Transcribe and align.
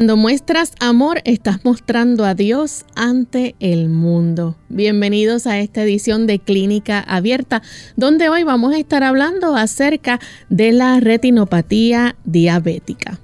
Cuando 0.00 0.16
muestras 0.16 0.72
amor, 0.80 1.20
estás 1.26 1.62
mostrando 1.62 2.24
a 2.24 2.34
Dios 2.34 2.86
ante 2.94 3.54
el 3.60 3.90
mundo. 3.90 4.56
Bienvenidos 4.70 5.46
a 5.46 5.58
esta 5.58 5.82
edición 5.82 6.26
de 6.26 6.38
Clínica 6.38 7.00
Abierta, 7.00 7.60
donde 7.96 8.30
hoy 8.30 8.42
vamos 8.42 8.72
a 8.72 8.78
estar 8.78 9.04
hablando 9.04 9.56
acerca 9.56 10.18
de 10.48 10.72
la 10.72 11.00
retinopatía 11.00 12.16
diabética. 12.24 13.20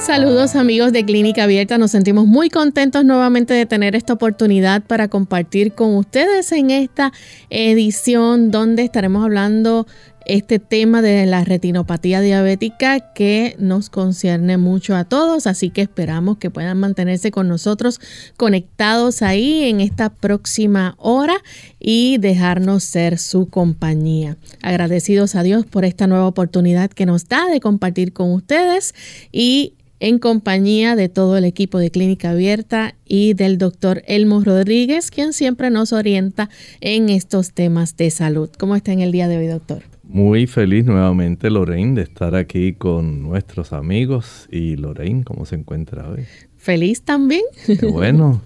Saludos 0.00 0.56
amigos 0.56 0.92
de 0.92 1.04
Clínica 1.04 1.44
Abierta, 1.44 1.76
nos 1.76 1.90
sentimos 1.90 2.26
muy 2.26 2.48
contentos 2.48 3.04
nuevamente 3.04 3.52
de 3.52 3.66
tener 3.66 3.94
esta 3.94 4.14
oportunidad 4.14 4.82
para 4.82 5.08
compartir 5.08 5.74
con 5.74 5.94
ustedes 5.94 6.50
en 6.52 6.70
esta 6.70 7.12
edición 7.50 8.50
donde 8.50 8.82
estaremos 8.82 9.22
hablando 9.22 9.86
este 10.24 10.58
tema 10.58 11.02
de 11.02 11.26
la 11.26 11.44
retinopatía 11.44 12.20
diabética 12.20 13.12
que 13.12 13.56
nos 13.58 13.90
concierne 13.90 14.56
mucho 14.56 14.96
a 14.96 15.04
todos, 15.04 15.46
así 15.46 15.70
que 15.70 15.82
esperamos 15.82 16.38
que 16.38 16.50
puedan 16.50 16.78
mantenerse 16.78 17.30
con 17.30 17.48
nosotros 17.48 18.00
conectados 18.36 19.22
ahí 19.22 19.64
en 19.64 19.80
esta 19.80 20.08
próxima 20.08 20.94
hora 20.98 21.36
y 21.78 22.18
dejarnos 22.18 22.84
ser 22.84 23.18
su 23.18 23.48
compañía. 23.48 24.38
Agradecidos 24.62 25.34
a 25.34 25.42
Dios 25.42 25.66
por 25.66 25.84
esta 25.84 26.06
nueva 26.06 26.26
oportunidad 26.26 26.90
que 26.90 27.06
nos 27.06 27.28
da 27.28 27.46
de 27.46 27.60
compartir 27.60 28.12
con 28.12 28.32
ustedes 28.32 28.94
y 29.32 29.74
en 30.00 30.18
compañía 30.18 30.96
de 30.96 31.08
todo 31.08 31.36
el 31.36 31.44
equipo 31.44 31.78
de 31.78 31.90
Clínica 31.90 32.30
Abierta 32.30 32.94
y 33.04 33.34
del 33.34 33.58
doctor 33.58 34.02
Elmo 34.06 34.42
Rodríguez, 34.42 35.10
quien 35.10 35.32
siempre 35.32 35.70
nos 35.70 35.92
orienta 35.92 36.48
en 36.80 37.10
estos 37.10 37.52
temas 37.52 37.96
de 37.96 38.10
salud. 38.10 38.48
¿Cómo 38.58 38.74
está 38.74 38.92
en 38.92 39.00
el 39.00 39.12
día 39.12 39.28
de 39.28 39.36
hoy, 39.36 39.46
doctor? 39.46 39.82
Muy 40.02 40.48
feliz 40.48 40.86
nuevamente, 40.86 41.50
Lorraine, 41.50 41.94
de 41.94 42.02
estar 42.02 42.34
aquí 42.34 42.72
con 42.72 43.22
nuestros 43.22 43.72
amigos. 43.72 44.48
Y 44.50 44.74
Lorraine, 44.74 45.22
¿cómo 45.22 45.46
se 45.46 45.54
encuentra 45.54 46.08
hoy? 46.08 46.24
Feliz 46.56 47.02
también. 47.02 47.42
Qué 47.66 47.86
bueno, 47.86 48.42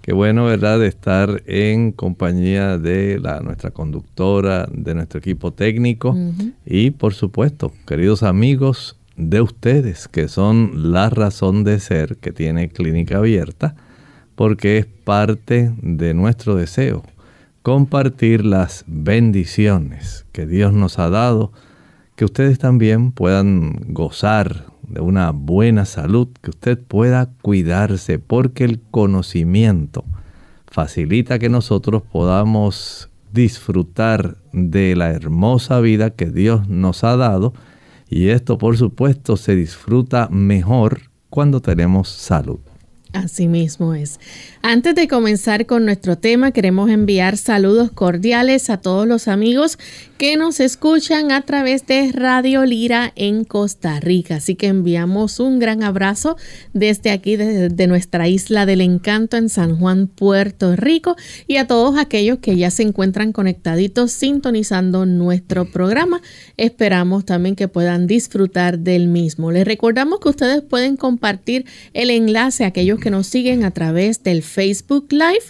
qué 0.00 0.12
bueno, 0.12 0.44
¿verdad? 0.44 0.78
De 0.78 0.86
estar 0.86 1.42
en 1.46 1.90
compañía 1.90 2.78
de 2.78 3.18
la, 3.18 3.40
nuestra 3.40 3.72
conductora, 3.72 4.68
de 4.72 4.94
nuestro 4.94 5.18
equipo 5.18 5.52
técnico 5.52 6.16
y, 6.64 6.92
por 6.92 7.14
supuesto, 7.14 7.72
queridos 7.84 8.22
amigos, 8.22 8.97
de 9.18 9.42
ustedes, 9.42 10.08
que 10.08 10.28
son 10.28 10.92
la 10.92 11.10
razón 11.10 11.64
de 11.64 11.80
ser 11.80 12.16
que 12.16 12.32
tiene 12.32 12.70
Clínica 12.70 13.18
Abierta, 13.18 13.74
porque 14.36 14.78
es 14.78 14.86
parte 14.86 15.72
de 15.82 16.14
nuestro 16.14 16.54
deseo 16.54 17.02
compartir 17.62 18.46
las 18.46 18.84
bendiciones 18.86 20.24
que 20.32 20.46
Dios 20.46 20.72
nos 20.72 20.98
ha 20.98 21.10
dado, 21.10 21.52
que 22.16 22.24
ustedes 22.24 22.58
también 22.58 23.12
puedan 23.12 23.92
gozar 23.92 24.64
de 24.88 25.02
una 25.02 25.32
buena 25.32 25.84
salud, 25.84 26.28
que 26.40 26.48
usted 26.48 26.78
pueda 26.78 27.28
cuidarse, 27.42 28.18
porque 28.18 28.64
el 28.64 28.80
conocimiento 28.90 30.04
facilita 30.66 31.38
que 31.38 31.50
nosotros 31.50 32.02
podamos 32.02 33.10
disfrutar 33.32 34.38
de 34.52 34.96
la 34.96 35.10
hermosa 35.10 35.80
vida 35.80 36.08
que 36.08 36.30
Dios 36.30 36.68
nos 36.68 37.04
ha 37.04 37.16
dado 37.16 37.52
y 38.10 38.28
esto, 38.28 38.58
por 38.58 38.76
supuesto, 38.76 39.36
se 39.36 39.54
disfruta 39.54 40.28
mejor 40.30 41.00
cuando 41.28 41.60
tenemos 41.60 42.08
salud. 42.08 42.60
Así 43.12 43.48
mismo 43.48 43.94
es. 43.94 44.20
Antes 44.60 44.94
de 44.94 45.08
comenzar 45.08 45.64
con 45.64 45.86
nuestro 45.86 46.18
tema, 46.18 46.50
queremos 46.50 46.90
enviar 46.90 47.38
saludos 47.38 47.90
cordiales 47.90 48.68
a 48.68 48.78
todos 48.78 49.06
los 49.06 49.28
amigos 49.28 49.78
que 50.18 50.36
nos 50.36 50.60
escuchan 50.60 51.30
a 51.30 51.42
través 51.42 51.86
de 51.86 52.10
Radio 52.12 52.66
Lira 52.66 53.12
en 53.14 53.44
Costa 53.44 53.98
Rica. 54.00 54.36
Así 54.36 54.56
que 54.56 54.66
enviamos 54.66 55.40
un 55.40 55.58
gran 55.58 55.84
abrazo 55.84 56.36
desde 56.74 57.10
aquí, 57.10 57.36
desde 57.36 57.86
nuestra 57.86 58.28
isla 58.28 58.66
del 58.66 58.80
encanto 58.80 59.36
en 59.36 59.48
San 59.48 59.78
Juan, 59.78 60.08
Puerto 60.08 60.76
Rico, 60.76 61.16
y 61.46 61.56
a 61.56 61.66
todos 61.66 61.96
aquellos 61.96 62.40
que 62.40 62.56
ya 62.56 62.70
se 62.70 62.82
encuentran 62.82 63.32
conectaditos 63.32 64.12
sintonizando 64.12 65.06
nuestro 65.06 65.70
programa. 65.70 66.20
Esperamos 66.56 67.24
también 67.24 67.54
que 67.54 67.68
puedan 67.68 68.06
disfrutar 68.06 68.80
del 68.80 69.08
mismo. 69.08 69.52
Les 69.52 69.64
recordamos 69.64 70.18
que 70.18 70.28
ustedes 70.28 70.62
pueden 70.62 70.96
compartir 70.96 71.64
el 71.94 72.10
enlace 72.10 72.64
a 72.64 72.68
aquellos 72.68 72.97
que 72.98 73.10
nos 73.10 73.26
siguen 73.26 73.64
a 73.64 73.70
través 73.70 74.22
del 74.22 74.42
Facebook 74.42 75.08
Live. 75.10 75.44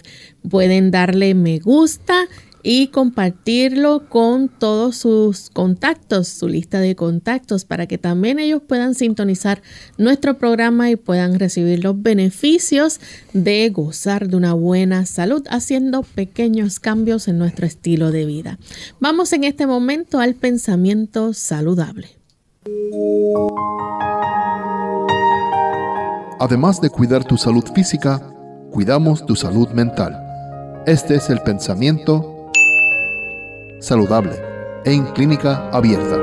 Pueden 0.49 0.91
darle 0.91 1.33
me 1.33 1.59
gusta 1.59 2.27
y 2.63 2.87
compartirlo 2.87 4.09
con 4.09 4.49
todos 4.49 4.97
sus 4.97 5.49
contactos, 5.49 6.27
su 6.27 6.47
lista 6.47 6.79
de 6.79 6.95
contactos, 6.95 7.65
para 7.65 7.87
que 7.87 7.97
también 7.97 8.39
ellos 8.39 8.61
puedan 8.67 8.95
sintonizar 8.95 9.61
nuestro 9.97 10.37
programa 10.37 10.89
y 10.89 10.95
puedan 10.95 11.39
recibir 11.39 11.83
los 11.83 12.01
beneficios 12.01 12.99
de 13.33 13.69
gozar 13.69 14.27
de 14.27 14.35
una 14.35 14.53
buena 14.53 15.05
salud 15.05 15.43
haciendo 15.49 16.03
pequeños 16.03 16.79
cambios 16.79 17.27
en 17.27 17.37
nuestro 17.37 17.65
estilo 17.65 18.11
de 18.11 18.25
vida. 18.25 18.59
Vamos 18.99 19.31
en 19.33 19.43
este 19.45 19.65
momento 19.65 20.19
al 20.19 20.35
pensamiento 20.35 21.33
saludable. 21.33 22.09
Además 26.41 26.79
de 26.79 26.89
cuidar 26.89 27.25
tu 27.25 27.35
salud 27.35 27.65
física, 27.75 28.21
cuidamos 28.71 29.25
tu 29.25 29.35
salud 29.35 29.67
mental. 29.71 30.17
Este 30.85 31.15
es 31.15 31.29
el 31.29 31.41
pensamiento 31.41 32.49
saludable 33.81 34.31
en 34.85 35.03
clínica 35.07 35.69
abierta. 35.71 36.17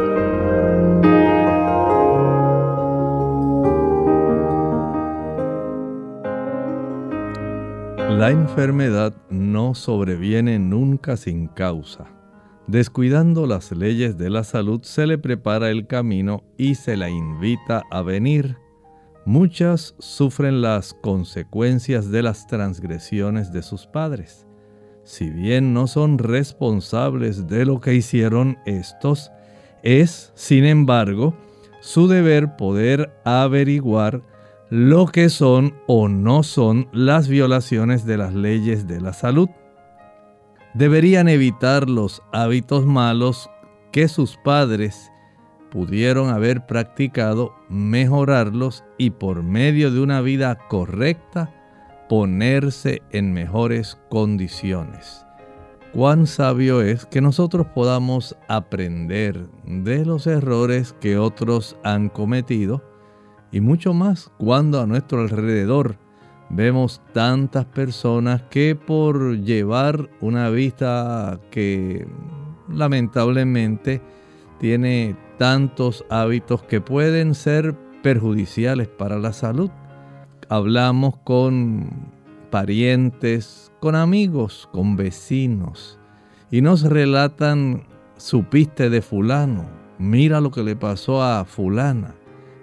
La 8.09 8.31
enfermedad 8.31 9.13
no 9.29 9.75
sobreviene 9.75 10.59
nunca 10.59 11.19
sin 11.19 11.49
causa. 11.49 12.07
Descuidando 12.67 13.47
las 13.47 13.71
leyes 13.71 14.17
de 14.17 14.31
la 14.31 14.45
salud 14.45 14.81
se 14.83 15.07
le 15.07 15.19
prepara 15.19 15.69
el 15.69 15.87
camino 15.87 16.43
y 16.57 16.77
se 16.77 16.97
la 16.97 17.11
invita 17.11 17.83
a 17.91 18.01
venir 18.01 18.57
Muchas 19.27 19.97
sufren 19.99 20.63
las 20.63 20.95
consecuencias 20.95 22.13
de 22.13 22.23
las 22.23 22.47
transgresiones 22.47 23.51
de 23.51 23.61
sus 23.63 23.89
padres. 23.89 24.47
Si 25.03 25.31
bien 25.31 25.75
no 25.75 25.89
son 25.89 26.19
responsables 26.19 27.49
de 27.49 27.65
lo 27.65 27.81
que 27.81 27.95
hicieron 27.95 28.57
estos, 28.67 29.33
es, 29.83 30.31
sin 30.37 30.65
embargo, 30.65 31.37
su 31.81 32.07
deber 32.07 32.55
poder 32.57 33.13
averiguar 33.25 34.23
lo 34.71 35.07
que 35.07 35.29
son 35.29 35.75
o 35.89 36.07
no 36.07 36.45
son 36.45 36.89
las 36.93 37.27
violaciones 37.27 38.07
de 38.07 38.19
las 38.19 38.33
leyes 38.33 38.87
de 38.87 39.01
la 39.01 39.13
salud. 39.13 39.49
Deberían 40.73 41.29
evitar 41.29 41.91
los 41.91 42.23
hábitos 42.33 42.87
malos 42.87 43.51
que 43.91 44.07
sus 44.07 44.37
padres 44.45 45.11
pudieron 45.77 46.31
haber 46.31 46.65
practicado, 46.65 47.53
mejorarlos 47.69 48.83
y 48.97 49.11
por 49.11 49.43
medio 49.43 49.91
de 49.91 50.01
una 50.01 50.23
vida 50.23 50.57
correcta 50.69 51.53
ponerse 52.09 53.03
en 53.11 53.35
mejores 53.35 53.99
condiciones. 54.09 55.27
Cuán 55.93 56.27
sabio 56.27 56.81
es 56.81 57.05
que 57.05 57.21
nosotros 57.21 57.67
podamos 57.75 58.39
aprender 58.49 59.51
de 59.67 60.07
los 60.07 60.27
errores 60.27 60.95
que 60.99 61.19
otros 61.19 61.77
han 61.85 62.09
cometido 62.09 62.83
y 63.53 63.61
mucho 63.61 63.93
más 63.93 64.33
cuando 64.39 64.81
a 64.81 64.87
nuestro 64.87 65.21
alrededor 65.21 65.99
vemos 66.49 67.03
tantas 67.13 67.67
personas 67.67 68.45
que 68.45 68.77
por 68.77 69.41
llevar 69.43 70.09
una 70.23 70.49
vida 70.49 71.39
que 71.51 72.09
lamentablemente 72.67 74.01
tiene 74.59 75.26
tantos 75.39 76.05
hábitos 76.11 76.63
que 76.63 76.81
pueden 76.81 77.35
ser 77.35 77.75
perjudiciales 78.03 78.89
para 78.89 79.19
la 79.19 79.33
salud. 79.33 79.71
hablamos 80.49 81.17
con 81.25 81.91
parientes, 82.51 83.73
con 83.81 83.97
amigos, 83.97 84.69
con 84.73 84.97
vecinos, 84.97 85.99
y 86.51 86.61
nos 86.61 86.83
relatan, 86.83 87.85
supiste 88.17 88.89
de 88.89 89.03
fulano, 89.03 89.65
mira 89.99 90.41
lo 90.41 90.53
que 90.53 90.63
le 90.63 90.77
pasó 90.77 91.23
a 91.23 91.45
fulana, 91.45 92.15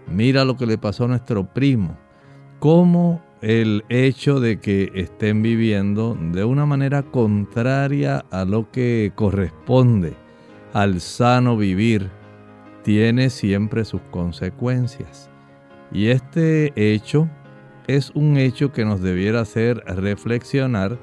mira 0.08 0.46
lo 0.46 0.56
que 0.56 0.66
le 0.66 0.78
pasó 0.78 1.04
a 1.04 1.10
nuestro 1.10 1.54
primo, 1.54 1.98
cómo 2.60 3.22
el 3.42 3.84
hecho 3.90 4.40
de 4.40 4.62
que 4.62 4.90
estén 4.96 5.42
viviendo 5.42 6.18
de 6.32 6.46
una 6.46 6.66
manera 6.66 7.04
contraria 7.04 8.24
a 8.32 8.46
lo 8.46 8.72
que 8.72 9.12
corresponde 9.14 10.16
al 10.72 11.02
sano 11.02 11.58
vivir 11.58 12.10
tiene 12.84 13.30
siempre 13.30 13.86
sus 13.86 14.02
consecuencias. 14.12 15.30
Y 15.92 16.10
este 16.10 16.74
hecho 16.76 17.30
es 17.88 18.12
un 18.12 18.38
hecho 18.38 18.72
que 18.72 18.86
nos 18.86 19.02
debiera 19.02 19.42
hacer 19.42 19.84
reflexionar 19.86 20.98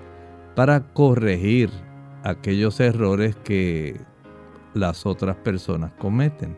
para 0.54 0.80
corregir 0.80 1.70
aquellos 2.22 2.80
errores 2.80 3.36
que 3.36 4.00
las 4.74 5.06
otras 5.06 5.36
personas 5.36 5.92
cometen. 5.98 6.56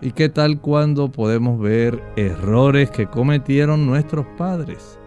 ¿Y 0.00 0.12
qué 0.12 0.28
tal 0.28 0.60
cuando 0.60 1.10
podemos 1.10 1.58
ver 1.58 2.02
errores 2.16 2.90
que 2.90 3.06
cometieron 3.06 3.86
nuestros 3.86 4.26
padres? 4.36 4.98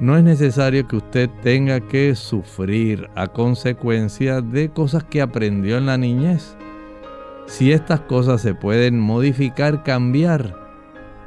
No 0.00 0.16
es 0.16 0.24
necesario 0.24 0.86
que 0.86 0.96
usted 0.96 1.30
tenga 1.42 1.80
que 1.80 2.14
sufrir 2.14 3.08
a 3.14 3.28
consecuencia 3.28 4.40
de 4.40 4.68
cosas 4.68 5.04
que 5.04 5.22
aprendió 5.22 5.78
en 5.78 5.86
la 5.86 5.96
niñez. 5.96 6.56
Si 7.46 7.72
estas 7.72 8.00
cosas 8.00 8.40
se 8.40 8.54
pueden 8.54 8.98
modificar, 8.98 9.82
cambiar, 9.82 10.54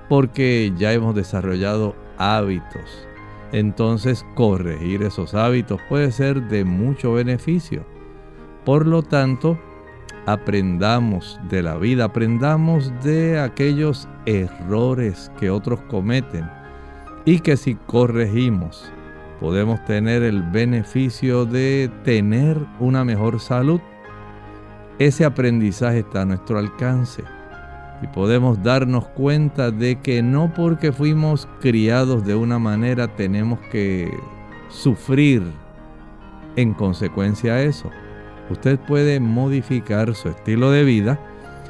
porque 0.10 0.74
ya 0.76 0.94
hemos 0.94 1.16
desarrollado 1.16 1.96
hábitos, 2.18 3.08
entonces 3.52 4.26
corregir 4.36 5.04
esos 5.04 5.34
hábitos 5.34 5.80
puede 5.88 6.12
ser 6.12 6.48
de 6.48 6.66
mucho 6.66 7.14
beneficio. 7.14 7.86
Por 8.66 8.88
lo 8.88 9.04
tanto, 9.04 9.58
aprendamos 10.26 11.40
de 11.50 11.64
la 11.64 11.78
vida, 11.78 12.06
aprendamos 12.06 12.92
de 13.04 13.40
aquellos 13.40 14.10
errores 14.26 15.32
que 15.40 15.50
otros 15.50 15.80
cometen 15.82 16.50
y 17.24 17.40
que 17.40 17.56
si 17.56 17.76
corregimos 17.76 18.92
podemos 19.40 19.84
tener 19.86 20.24
el 20.24 20.44
beneficio 20.44 21.46
de 21.46 21.90
tener 22.04 22.58
una 22.80 23.06
mejor 23.06 23.40
salud. 23.40 23.80
Ese 25.00 25.26
aprendizaje 25.26 26.00
está 26.00 26.24
a 26.24 26.26
nuestro 26.26 26.58
alcance 26.58 27.24
y 28.02 28.08
podemos 28.08 28.64
darnos 28.64 29.08
cuenta 29.10 29.70
de 29.70 30.00
que 30.00 30.24
no 30.24 30.52
porque 30.56 30.92
fuimos 30.92 31.48
criados 31.60 32.26
de 32.26 32.34
una 32.36 32.58
manera 32.58 33.08
tenemos 33.08 33.60
que 33.72 34.12
sufrir 34.70 35.44
en 36.56 36.74
consecuencia 36.74 37.54
a 37.54 37.62
eso. 37.62 37.92
Usted 38.50 38.80
puede 38.80 39.20
modificar 39.20 40.16
su 40.16 40.30
estilo 40.30 40.72
de 40.72 40.84
vida 40.84 41.20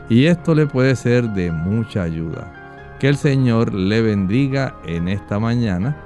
y 0.09 0.25
esto 0.25 0.56
le 0.56 0.65
puede 0.65 0.95
ser 0.95 1.30
de 1.31 1.51
mucha 1.51 2.03
ayuda. 2.03 2.53
Que 3.00 3.09
el 3.09 3.18
Señor 3.18 3.73
le 3.73 4.01
bendiga 4.01 4.75
en 4.85 5.09
esta 5.09 5.38
mañana 5.38 5.97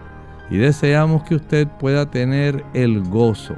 y 0.50 0.58
deseamos 0.58 1.24
que 1.24 1.36
usted 1.36 1.68
pueda 1.80 2.10
tener 2.10 2.66
el 2.74 3.02
gozo 3.04 3.56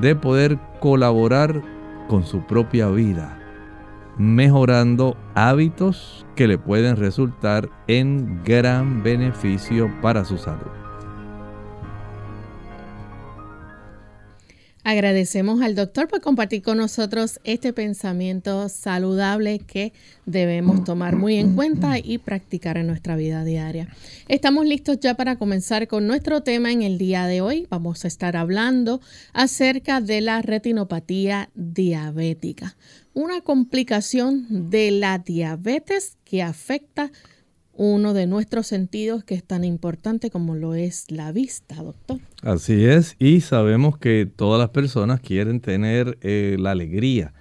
de 0.00 0.14
poder 0.14 0.58
colaborar 0.80 1.62
con 2.10 2.26
su 2.26 2.40
propia 2.40 2.88
vida, 2.88 3.38
mejorando 4.18 5.16
hábitos 5.36 6.26
que 6.34 6.48
le 6.48 6.58
pueden 6.58 6.96
resultar 6.96 7.70
en 7.86 8.42
gran 8.42 9.04
beneficio 9.04 9.88
para 10.02 10.24
su 10.24 10.36
salud. 10.36 10.79
Agradecemos 14.82 15.60
al 15.60 15.74
doctor 15.74 16.08
por 16.08 16.22
compartir 16.22 16.62
con 16.62 16.78
nosotros 16.78 17.38
este 17.44 17.74
pensamiento 17.74 18.68
saludable 18.70 19.58
que 19.58 19.92
debemos 20.24 20.84
tomar 20.84 21.16
muy 21.16 21.36
en 21.36 21.54
cuenta 21.54 21.98
y 21.98 22.16
practicar 22.16 22.78
en 22.78 22.86
nuestra 22.86 23.14
vida 23.14 23.44
diaria. 23.44 23.88
Estamos 24.26 24.64
listos 24.64 24.98
ya 24.98 25.14
para 25.14 25.36
comenzar 25.36 25.86
con 25.86 26.06
nuestro 26.06 26.42
tema 26.42 26.72
en 26.72 26.80
el 26.80 26.96
día 26.96 27.26
de 27.26 27.42
hoy. 27.42 27.66
Vamos 27.68 28.06
a 28.06 28.08
estar 28.08 28.38
hablando 28.38 29.02
acerca 29.34 30.00
de 30.00 30.22
la 30.22 30.40
retinopatía 30.40 31.50
diabética, 31.54 32.76
una 33.12 33.42
complicación 33.42 34.70
de 34.70 34.92
la 34.92 35.18
diabetes 35.18 36.16
que 36.24 36.42
afecta 36.42 37.12
uno 37.74 38.14
de 38.14 38.26
nuestros 38.26 38.66
sentidos 38.66 39.24
que 39.24 39.34
es 39.34 39.44
tan 39.44 39.64
importante 39.64 40.30
como 40.30 40.54
lo 40.54 40.74
es 40.74 41.10
la 41.10 41.32
vista, 41.32 41.76
doctor. 41.76 42.18
Así 42.42 42.84
es, 42.84 43.16
y 43.18 43.40
sabemos 43.40 43.96
que 43.96 44.26
todas 44.26 44.60
las 44.60 44.70
personas 44.70 45.20
quieren 45.20 45.60
tener 45.60 46.18
eh, 46.20 46.56
la 46.58 46.72
alegría 46.72 47.32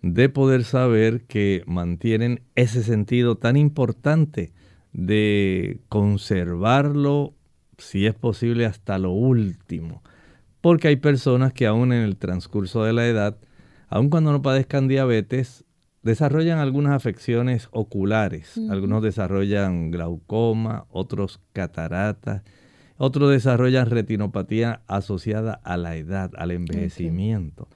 de 0.00 0.28
poder 0.28 0.64
saber 0.64 1.22
que 1.22 1.62
mantienen 1.66 2.40
ese 2.54 2.82
sentido 2.82 3.36
tan 3.36 3.56
importante 3.56 4.52
de 4.92 5.80
conservarlo, 5.88 7.34
si 7.78 8.06
es 8.06 8.14
posible, 8.14 8.66
hasta 8.66 8.98
lo 8.98 9.12
último. 9.12 10.02
Porque 10.60 10.88
hay 10.88 10.96
personas 10.96 11.52
que 11.52 11.66
aún 11.66 11.92
en 11.92 12.02
el 12.02 12.16
transcurso 12.16 12.84
de 12.84 12.92
la 12.92 13.06
edad, 13.06 13.38
aun 13.88 14.08
cuando 14.08 14.32
no 14.32 14.42
padezcan 14.42 14.88
diabetes, 14.88 15.64
desarrollan 16.02 16.58
algunas 16.58 16.92
afecciones 16.92 17.68
oculares. 17.72 18.58
Algunos 18.70 19.02
desarrollan 19.02 19.90
glaucoma, 19.90 20.86
otros 20.90 21.40
cataratas, 21.52 22.42
otros 22.96 23.30
desarrollan 23.30 23.88
retinopatía 23.88 24.82
asociada 24.86 25.54
a 25.64 25.76
la 25.76 25.96
edad, 25.96 26.32
al 26.36 26.50
envejecimiento. 26.50 27.68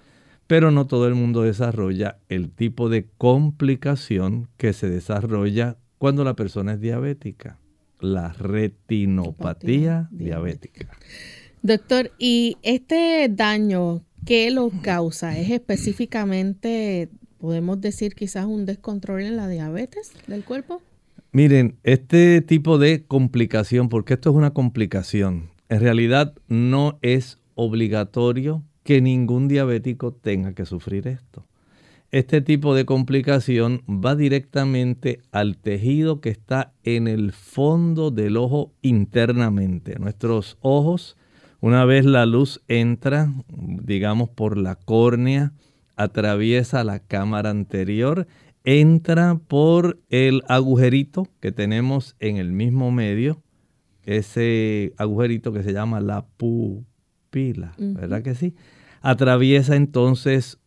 Pero 0.46 0.70
no 0.70 0.86
todo 0.86 1.08
el 1.08 1.14
mundo 1.14 1.42
desarrolla 1.42 2.18
el 2.28 2.50
tipo 2.50 2.88
de 2.88 3.06
complicación 3.16 4.48
que 4.58 4.72
se 4.72 4.88
desarrolla 4.88 5.76
cuando 5.98 6.24
la 6.24 6.34
persona 6.34 6.74
es 6.74 6.80
diabética, 6.80 7.58
la 8.00 8.32
retinopatía 8.34 10.08
diabética. 10.10 10.90
Doctor, 11.62 12.10
¿y 12.18 12.58
este 12.62 13.26
daño 13.30 14.02
qué 14.26 14.50
lo 14.50 14.70
causa? 14.82 15.38
¿Es 15.38 15.50
específicamente 15.50 17.08
¿Podemos 17.44 17.78
decir 17.78 18.14
quizás 18.14 18.46
un 18.46 18.64
descontrol 18.64 19.20
en 19.20 19.36
la 19.36 19.46
diabetes 19.46 20.14
del 20.26 20.44
cuerpo? 20.44 20.80
Miren, 21.30 21.76
este 21.82 22.40
tipo 22.40 22.78
de 22.78 23.04
complicación, 23.04 23.90
porque 23.90 24.14
esto 24.14 24.30
es 24.30 24.36
una 24.36 24.54
complicación, 24.54 25.50
en 25.68 25.80
realidad 25.80 26.32
no 26.48 26.98
es 27.02 27.36
obligatorio 27.54 28.62
que 28.82 29.02
ningún 29.02 29.46
diabético 29.46 30.10
tenga 30.10 30.54
que 30.54 30.64
sufrir 30.64 31.06
esto. 31.06 31.44
Este 32.10 32.40
tipo 32.40 32.74
de 32.74 32.86
complicación 32.86 33.82
va 33.90 34.16
directamente 34.16 35.20
al 35.30 35.58
tejido 35.58 36.22
que 36.22 36.30
está 36.30 36.72
en 36.82 37.08
el 37.08 37.32
fondo 37.32 38.10
del 38.10 38.38
ojo 38.38 38.72
internamente. 38.80 39.98
Nuestros 39.98 40.56
ojos, 40.62 41.18
una 41.60 41.84
vez 41.84 42.06
la 42.06 42.24
luz 42.24 42.62
entra, 42.68 43.34
digamos, 43.50 44.30
por 44.30 44.56
la 44.56 44.76
córnea, 44.76 45.52
atraviesa 45.96 46.84
la 46.84 46.98
cámara 46.98 47.50
anterior, 47.50 48.26
entra 48.64 49.38
por 49.46 50.00
el 50.08 50.42
agujerito 50.48 51.28
que 51.40 51.52
tenemos 51.52 52.16
en 52.18 52.38
el 52.38 52.52
mismo 52.52 52.90
medio, 52.90 53.42
ese 54.02 54.92
agujerito 54.96 55.52
que 55.52 55.62
se 55.62 55.72
llama 55.72 56.00
la 56.00 56.26
pupila, 56.26 57.74
¿verdad 57.78 58.22
que 58.22 58.34
sí? 58.34 58.54
Atraviesa 59.00 59.76
entonces 59.76 60.58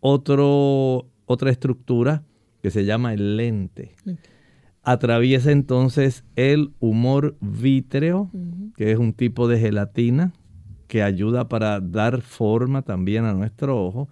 otro, 0.00 1.10
otra 1.26 1.50
estructura 1.50 2.22
que 2.62 2.70
se 2.70 2.84
llama 2.84 3.14
el 3.14 3.36
lente. 3.36 3.92
Atraviesa 4.82 5.52
entonces 5.52 6.24
el 6.36 6.72
humor 6.80 7.36
vítreo, 7.40 8.30
que 8.76 8.92
es 8.92 8.98
un 8.98 9.12
tipo 9.12 9.48
de 9.48 9.58
gelatina 9.58 10.32
que 10.86 11.02
ayuda 11.02 11.48
para 11.48 11.80
dar 11.80 12.22
forma 12.22 12.82
también 12.82 13.24
a 13.24 13.34
nuestro 13.34 13.84
ojo 13.84 14.08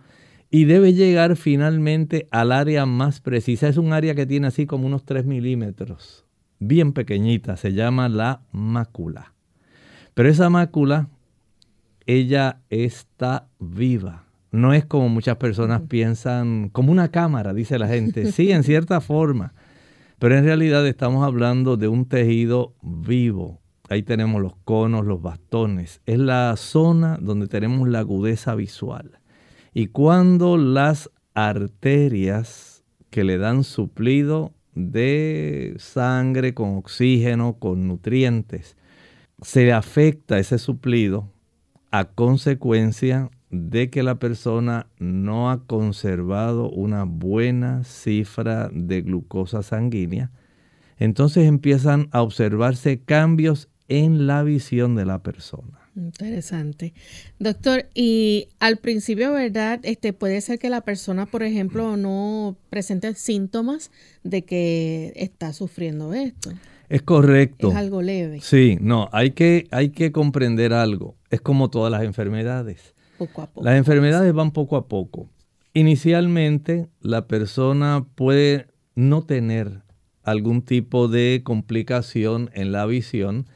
y 0.51 0.65
debe 0.65 0.95
llegar 0.95 1.37
finalmente 1.37 2.29
al 2.31 2.53
área 2.53 2.87
más 2.87 3.21
precisa. 3.21 3.69
Es 3.69 3.77
un 3.77 3.93
área 3.93 4.15
que 4.15 4.27
tiene 4.27 4.47
así 4.47 4.67
como 4.67 4.87
unos 4.87 5.05
3 5.05 5.25
milímetros, 5.25 6.25
bien 6.59 6.93
pequeñita, 6.93 7.57
se 7.57 7.73
llama 7.73 8.09
la 8.09 8.43
mácula. 8.53 9.35
Pero 10.15 10.29
esa 10.29 10.49
mácula, 10.49 11.09
ella 12.07 12.61
está 12.71 13.49
viva. 13.59 14.25
No 14.53 14.73
es 14.73 14.87
como 14.87 15.09
muchas 15.09 15.37
personas 15.37 15.83
piensan, 15.83 16.71
como 16.71 16.93
una 16.93 17.11
cámara, 17.11 17.53
dice 17.53 17.79
la 17.79 17.89
gente. 17.89 18.33
Sí, 18.33 18.53
en 18.53 18.63
cierta 18.63 19.01
forma. 19.03 19.53
Pero 20.19 20.39
en 20.39 20.45
realidad 20.45 20.87
estamos 20.87 21.25
hablando 21.25 21.77
de 21.77 21.89
un 21.89 22.07
tejido 22.07 22.75
vivo. 22.81 23.61
Ahí 23.91 24.03
tenemos 24.03 24.41
los 24.41 24.57
conos, 24.65 25.05
los 25.05 25.21
bastones. 25.21 26.01
Es 26.07 26.19
la 26.19 26.55
zona 26.57 27.19
donde 27.21 27.49
tenemos 27.49 27.89
la 27.89 27.99
agudeza 27.99 28.55
visual. 28.55 29.19
Y 29.79 29.89
cuando 29.89 30.57
las 30.57 31.11
arterias 31.35 32.83
que 33.11 33.25
le 33.25 33.37
dan 33.37 33.63
suplido 33.63 34.55
de 34.75 35.75
sangre 35.77 36.55
con 36.55 36.79
oxígeno, 36.79 37.59
con 37.59 37.87
nutrientes, 37.87 38.79
se 39.43 39.75
afecta 39.75 40.39
ese 40.39 40.57
suplido 40.57 41.31
a 41.91 42.07
consecuencia 42.07 43.29
de 43.51 43.91
que 43.91 44.03
la 44.03 44.15
persona 44.15 44.87
no 44.99 45.51
ha 45.51 45.67
conservado 45.67 46.71
una 46.71 47.05
buena 47.05 47.85
cifra 47.85 48.71
de 48.73 49.03
glucosa 49.03 49.63
sanguínea, 49.63 50.31
entonces 50.97 51.47
empiezan 51.47 52.09
a 52.13 52.23
observarse 52.23 53.03
cambios 53.03 53.69
en 53.89 54.27
la 54.27 54.43
visión 54.43 54.95
de 54.95 55.05
la 55.05 55.23
persona. 55.23 55.86
Interesante. 55.97 56.93
Doctor, 57.39 57.87
y 57.95 58.49
al 58.61 58.77
principio, 58.77 59.33
¿verdad? 59.33 59.81
Este 59.83 60.13
puede 60.13 60.41
ser 60.43 60.59
que 60.59 60.69
la 60.69 60.83
persona, 60.83 61.25
por 61.27 61.43
ejemplo, 61.43 61.97
no 61.97 62.57
presente 62.69 63.15
síntomas 63.15 63.91
de 64.23 64.45
que 64.45 65.13
está 65.17 65.55
sufriendo 65.55 66.13
esto. 66.13 66.53
Es 66.89 67.03
correcto. 67.03 67.71
Es 67.71 67.77
algo 67.77 68.03
leve. 68.03 68.41
Sí, 68.43 68.77
no, 68.81 69.09
hay 69.13 69.31
que, 69.31 69.67
hay 69.71 69.89
que 69.89 70.13
comprender 70.13 70.73
algo. 70.73 71.17
Es 71.31 71.41
como 71.41 71.71
todas 71.71 71.91
las 71.91 72.03
enfermedades. 72.03 72.95
Poco 73.19 73.43
a 73.43 73.47
poco. 73.47 73.65
Las 73.65 73.77
enfermedades 73.77 74.33
van 74.35 74.51
poco 74.51 74.77
a 74.77 74.89
poco. 74.89 75.31
Inicialmente, 75.73 76.89
la 77.01 77.27
persona 77.27 78.07
puede 78.15 78.67
no 78.95 79.25
tener 79.25 79.83
algún 80.23 80.63
tipo 80.63 81.09
de 81.09 81.41
complicación 81.43 82.51
en 82.53 82.73
la 82.73 82.85
visión 82.87 83.47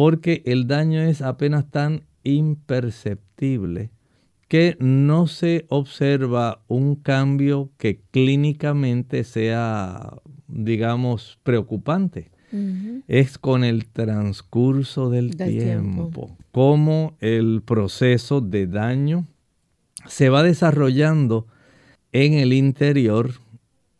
porque 0.00 0.42
el 0.46 0.66
daño 0.66 1.02
es 1.02 1.20
apenas 1.20 1.70
tan 1.70 2.04
imperceptible 2.24 3.90
que 4.48 4.78
no 4.80 5.26
se 5.26 5.66
observa 5.68 6.62
un 6.68 6.94
cambio 6.94 7.68
que 7.76 8.00
clínicamente 8.10 9.24
sea, 9.24 10.14
digamos, 10.48 11.38
preocupante. 11.42 12.30
Es 13.08 13.36
con 13.36 13.62
el 13.62 13.88
transcurso 13.88 15.10
del, 15.10 15.36
tiempo, 15.36 16.08
tiempo, 16.08 16.36
cómo 16.50 17.18
el 17.20 17.60
proceso 17.62 18.40
de 18.40 18.66
daño 18.66 19.26
se 20.06 20.30
va 20.30 20.42
desarrollando 20.42 21.46
en 22.12 22.32
el 22.32 22.54
interior 22.54 23.32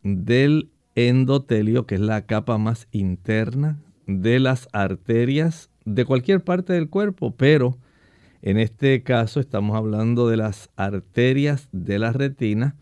del 0.02 0.70
endotelio, 0.94 1.84
que 1.84 1.96
es 1.96 2.00
la 2.00 2.24
capa 2.24 2.56
más 2.56 2.88
interna 2.90 3.78
de 4.06 4.40
las 4.40 4.66
arterias 4.72 5.69
de 5.84 6.04
cualquier 6.04 6.42
parte 6.42 6.72
del 6.72 6.88
cuerpo, 6.88 7.34
pero 7.36 7.78
en 8.42 8.58
este 8.58 9.02
caso 9.02 9.40
estamos 9.40 9.76
hablando 9.76 10.28
de 10.28 10.36
las 10.36 10.70
arterias 10.76 11.68
de 11.72 11.98
la 11.98 12.12
retina 12.12 12.76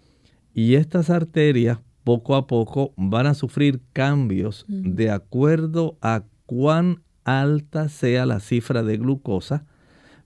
y 0.55 0.75
estas 0.75 1.11
arterias 1.11 1.81
poco 2.05 2.37
a 2.37 2.47
poco 2.47 2.95
van 2.97 3.26
a 3.26 3.35
sufrir 3.35 3.81
cambios 3.93 4.64
de 4.69 5.11
acuerdo 5.11 5.99
a 6.00 6.25
cuán 6.47 7.02
alta 7.25 7.88
sea 7.90 8.25
la 8.25 8.40
cifra 8.40 8.83
de 8.83 8.97
glucosa, 8.97 9.67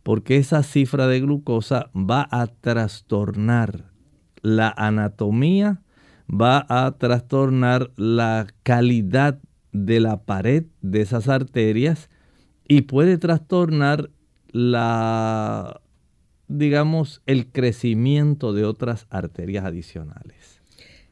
porque 0.04 0.36
esa 0.36 0.62
cifra 0.62 1.08
de 1.08 1.20
glucosa 1.20 1.90
va 1.94 2.28
a 2.30 2.46
trastornar 2.46 3.90
la 4.42 4.72
anatomía, 4.76 5.82
va 6.28 6.64
a 6.68 6.92
trastornar 6.98 7.90
la 7.96 8.46
calidad 8.62 9.40
de 9.72 10.00
la 10.00 10.22
pared 10.22 10.66
de 10.82 11.00
esas 11.00 11.28
arterias 11.28 12.10
y 12.66 12.82
puede 12.82 13.18
trastornar 13.18 14.10
la, 14.50 15.80
digamos, 16.48 17.22
el 17.26 17.46
crecimiento 17.46 18.52
de 18.52 18.64
otras 18.64 19.06
arterias 19.10 19.64
adicionales. 19.64 20.60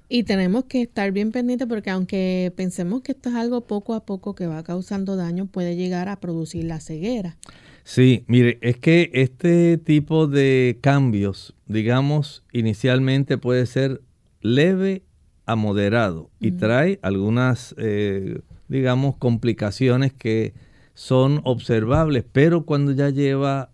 Y 0.09 0.25
tenemos 0.25 0.65
que 0.65 0.83
estar 0.83 1.13
bien 1.13 1.31
pendientes 1.31 1.69
porque 1.69 1.91
aunque 1.91 2.53
pensemos 2.57 3.03
que 3.03 3.13
esto 3.13 3.29
es 3.29 3.37
algo 3.37 3.61
poco 3.67 3.95
a 3.95 4.05
poco 4.05 4.35
que 4.35 4.49
va 4.49 4.65
causando 4.65 5.15
daño, 5.15 5.47
puede 5.47 5.77
llegar 5.77 6.09
a 6.09 6.19
producir 6.19 6.65
la 6.65 6.81
ceguera. 6.81 7.37
Sí, 7.85 8.25
mire, 8.27 8.59
es 8.61 8.77
que 8.77 9.11
este 9.15 9.79
tipo 9.79 10.27
de 10.27 10.79
cambios, 10.81 11.55
digamos, 11.67 12.45
inicialmente 12.53 13.39
puede 13.39 13.67
ser 13.67 14.03
leve 14.41 15.03
a 15.47 15.55
moderado 15.57 16.31
y 16.41 16.53
trae 16.53 16.99
algunas, 17.03 17.75
eh, 17.79 18.41
digamos, 18.69 19.17
complicaciones 19.17 20.13
que 20.13 20.55
son 20.95 21.41
observables, 21.45 22.25
pero 22.31 22.65
cuando 22.65 22.93
ya 22.93 23.11
lleva 23.11 23.71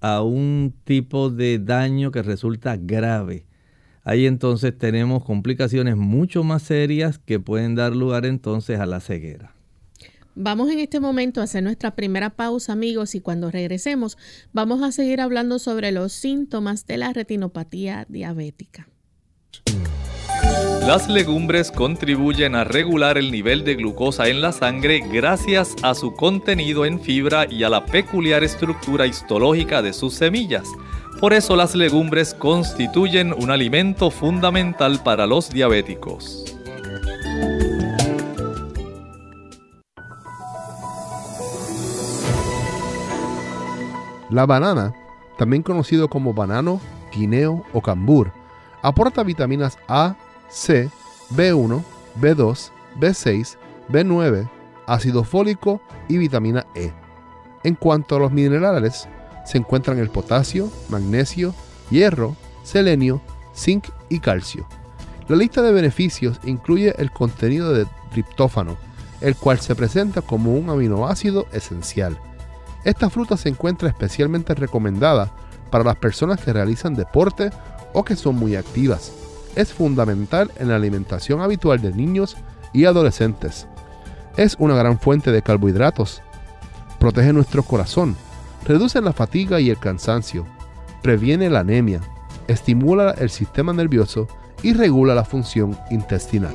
a 0.00 0.22
un 0.22 0.74
tipo 0.84 1.30
de 1.30 1.58
daño 1.58 2.10
que 2.10 2.22
resulta 2.22 2.76
grave, 2.76 3.46
ahí 4.04 4.26
entonces 4.26 4.76
tenemos 4.76 5.24
complicaciones 5.24 5.96
mucho 5.96 6.44
más 6.44 6.62
serias 6.62 7.18
que 7.18 7.40
pueden 7.40 7.74
dar 7.74 7.94
lugar 7.94 8.26
entonces 8.26 8.80
a 8.80 8.86
la 8.86 9.00
ceguera. 9.00 9.52
Vamos 10.40 10.70
en 10.70 10.78
este 10.78 11.00
momento 11.00 11.40
a 11.40 11.44
hacer 11.44 11.64
nuestra 11.64 11.96
primera 11.96 12.30
pausa, 12.30 12.72
amigos, 12.72 13.16
y 13.16 13.20
cuando 13.20 13.50
regresemos 13.50 14.16
vamos 14.52 14.82
a 14.82 14.92
seguir 14.92 15.20
hablando 15.20 15.58
sobre 15.58 15.90
los 15.90 16.12
síntomas 16.12 16.86
de 16.86 16.98
la 16.98 17.12
retinopatía 17.12 18.06
diabética. 18.08 18.88
Las 20.88 21.06
legumbres 21.06 21.70
contribuyen 21.70 22.54
a 22.54 22.64
regular 22.64 23.18
el 23.18 23.30
nivel 23.30 23.62
de 23.62 23.74
glucosa 23.74 24.28
en 24.28 24.40
la 24.40 24.52
sangre 24.52 25.00
gracias 25.00 25.76
a 25.82 25.94
su 25.94 26.14
contenido 26.14 26.86
en 26.86 26.98
fibra 26.98 27.46
y 27.46 27.62
a 27.62 27.68
la 27.68 27.84
peculiar 27.84 28.42
estructura 28.42 29.06
histológica 29.06 29.82
de 29.82 29.92
sus 29.92 30.14
semillas. 30.14 30.66
Por 31.20 31.34
eso 31.34 31.56
las 31.56 31.74
legumbres 31.74 32.32
constituyen 32.32 33.34
un 33.34 33.50
alimento 33.50 34.10
fundamental 34.10 35.02
para 35.02 35.26
los 35.26 35.50
diabéticos. 35.50 36.44
La 44.30 44.46
banana, 44.46 44.94
también 45.36 45.62
conocido 45.62 46.08
como 46.08 46.32
banano, 46.32 46.80
guineo 47.14 47.64
o 47.72 47.82
cambur, 47.82 48.32
aporta 48.82 49.22
vitaminas 49.22 49.78
A, 49.88 50.16
C, 50.48 50.90
B1, 51.34 51.82
B2, 52.20 52.70
B6, 52.98 53.56
B9, 53.88 54.48
ácido 54.86 55.24
fólico 55.24 55.80
y 56.08 56.18
vitamina 56.18 56.66
E. 56.74 56.92
En 57.64 57.74
cuanto 57.74 58.16
a 58.16 58.18
los 58.18 58.32
minerales, 58.32 59.08
se 59.44 59.58
encuentran 59.58 59.98
el 59.98 60.10
potasio, 60.10 60.70
magnesio, 60.88 61.54
hierro, 61.90 62.36
selenio, 62.62 63.20
zinc 63.54 63.88
y 64.08 64.20
calcio. 64.20 64.66
La 65.28 65.36
lista 65.36 65.62
de 65.62 65.72
beneficios 65.72 66.40
incluye 66.44 66.94
el 66.98 67.10
contenido 67.10 67.72
de 67.72 67.86
triptófano, 68.10 68.76
el 69.20 69.36
cual 69.36 69.60
se 69.60 69.74
presenta 69.74 70.22
como 70.22 70.54
un 70.54 70.70
aminoácido 70.70 71.46
esencial. 71.52 72.18
Esta 72.84 73.10
fruta 73.10 73.36
se 73.36 73.48
encuentra 73.48 73.88
especialmente 73.88 74.54
recomendada 74.54 75.30
para 75.70 75.84
las 75.84 75.96
personas 75.96 76.40
que 76.40 76.52
realizan 76.52 76.94
deporte 76.94 77.50
o 77.92 78.04
que 78.04 78.16
son 78.16 78.36
muy 78.36 78.56
activas 78.56 79.12
es 79.58 79.72
fundamental 79.72 80.52
en 80.60 80.68
la 80.68 80.76
alimentación 80.76 81.40
habitual 81.40 81.82
de 81.82 81.92
niños 81.92 82.36
y 82.72 82.84
adolescentes. 82.84 83.66
Es 84.36 84.54
una 84.60 84.76
gran 84.76 85.00
fuente 85.00 85.32
de 85.32 85.42
carbohidratos. 85.42 86.22
Protege 87.00 87.32
nuestro 87.32 87.64
corazón, 87.64 88.16
reduce 88.64 89.00
la 89.00 89.12
fatiga 89.12 89.58
y 89.58 89.68
el 89.68 89.78
cansancio, 89.78 90.46
previene 91.02 91.50
la 91.50 91.60
anemia, 91.60 92.00
estimula 92.46 93.10
el 93.18 93.30
sistema 93.30 93.72
nervioso 93.72 94.28
y 94.62 94.74
regula 94.74 95.16
la 95.16 95.24
función 95.24 95.76
intestinal. 95.90 96.54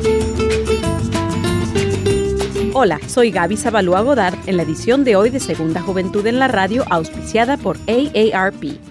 Hola, 2.73 3.01
soy 3.05 3.31
Gaby 3.31 3.57
Zabalúa 3.57 3.99
Godard 3.99 4.37
en 4.47 4.55
la 4.55 4.63
edición 4.63 5.03
de 5.03 5.17
hoy 5.17 5.29
de 5.29 5.41
Segunda 5.41 5.81
Juventud 5.81 6.25
en 6.25 6.39
la 6.39 6.47
Radio, 6.47 6.85
auspiciada 6.89 7.57
por 7.57 7.75
AARP. 7.89 8.90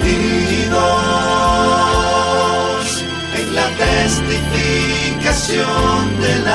unidos 0.00 1.04
en 3.38 3.54
la 3.54 3.68
testificación 3.84 6.20
de 6.20 6.38
la 6.40 6.53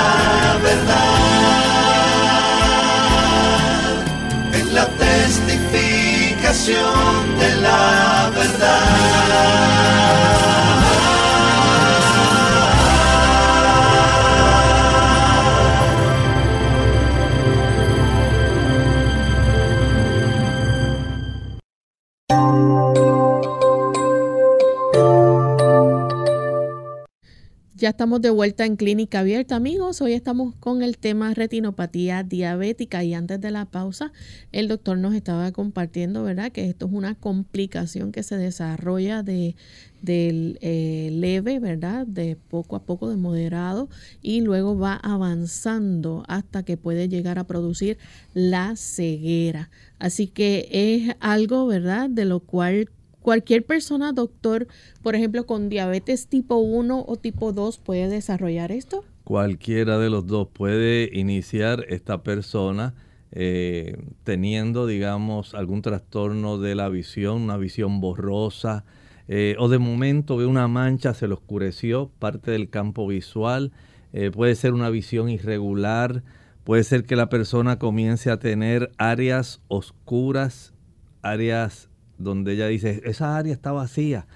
Ya 27.89 27.93
estamos 27.93 28.21
de 28.21 28.30
vuelta 28.30 28.67
en 28.67 28.75
Clínica 28.75 29.21
Abierta, 29.21 29.56
amigos. 29.56 29.99
Hoy 29.99 30.13
estamos 30.13 30.54
con 30.60 30.84
el 30.84 30.99
tema 30.99 31.34
retinopatía 31.34 32.21
diabética 32.21 33.04
y 33.04 33.15
antes 33.15 33.41
de 33.41 33.49
la 33.49 33.65
pausa, 33.65 34.12
el 34.52 34.67
doctor 34.67 34.99
nos 34.99 35.15
estaba 35.15 35.52
compartiendo, 35.52 36.21
¿verdad? 36.21 36.52
Que 36.52 36.69
esto 36.69 36.86
es 36.86 36.91
una 36.91 37.15
complicación 37.15 38.12
que 38.12 38.21
se 38.21 38.38
desarrolla 38.38 39.23
de 39.23 39.56
del 40.04 40.60
eh, 40.62 41.10
leve, 41.13 41.58
¿verdad? 41.58 42.06
De 42.06 42.36
poco 42.36 42.75
a 42.75 42.84
poco, 42.84 43.10
de 43.10 43.17
moderado, 43.17 43.89
y 44.21 44.41
luego 44.41 44.78
va 44.78 44.93
avanzando 44.93 46.23
hasta 46.28 46.62
que 46.62 46.78
puede 46.78 47.10
llegar 47.10 47.39
a 47.39 47.47
producir 47.47 47.97
la 48.36 48.75
ceguera. 48.75 49.71
Así 49.97 50.28
que 50.28 50.69
es 50.71 51.15
algo, 51.21 51.65
¿verdad? 51.65 52.08
De 52.08 52.25
lo 52.25 52.39
cual 52.39 52.91
Cualquier 53.30 53.63
persona, 53.63 54.12
doctor, 54.12 54.65
por 55.04 55.13
ejemplo, 55.13 55.46
con 55.46 55.70
diabetes 55.70 56.26
tipo 56.26 56.56
1 56.56 57.06
o 57.08 57.15
tipo 57.15 57.54
2, 57.54 57.78
puede 57.78 58.10
desarrollar 58.10 58.72
esto? 58.72 59.06
Cualquiera 59.24 60.00
de 60.00 60.10
los 60.10 60.26
dos 60.26 60.48
puede 60.52 61.12
iniciar 61.13 61.86
esta 61.89 62.24
persona 62.24 62.96
eh, 63.32 64.02
teniendo, 64.24 64.88
digamos, 64.88 65.54
algún 65.54 65.84
trastorno 65.84 66.58
de 66.58 66.74
la 66.74 66.89
visión, 66.89 67.44
una 67.44 67.58
visión 67.58 68.02
borrosa, 68.02 68.84
eh, 69.28 69.56
o 69.60 69.70
de 69.70 69.78
momento 69.78 70.36
ve 70.36 70.48
una 70.48 70.68
mancha, 70.68 71.13
se 71.13 71.28
le 71.28 71.36
oscureció 71.36 72.10
parte 72.18 72.50
del 72.50 72.72
campo 72.72 73.06
visual, 73.06 73.72
eh, 74.12 74.32
puede 74.32 74.56
ser 74.56 74.74
una 74.74 74.89
visión 74.89 75.30
irregular, 75.30 76.24
puede 76.63 76.84
ser 76.84 77.04
que 77.04 77.15
la 77.15 77.30
persona 77.30 77.78
comience 77.78 78.32
a 78.32 78.39
tener 78.39 78.92
áreas 78.98 79.62
oscuras, 79.68 80.74
áreas 81.22 81.88
donde 82.19 82.53
ella 82.53 82.67
dice, 82.67 83.01
esa 83.05 83.38
área 83.38 83.53
está 83.53 83.71
vacía. 83.71 84.27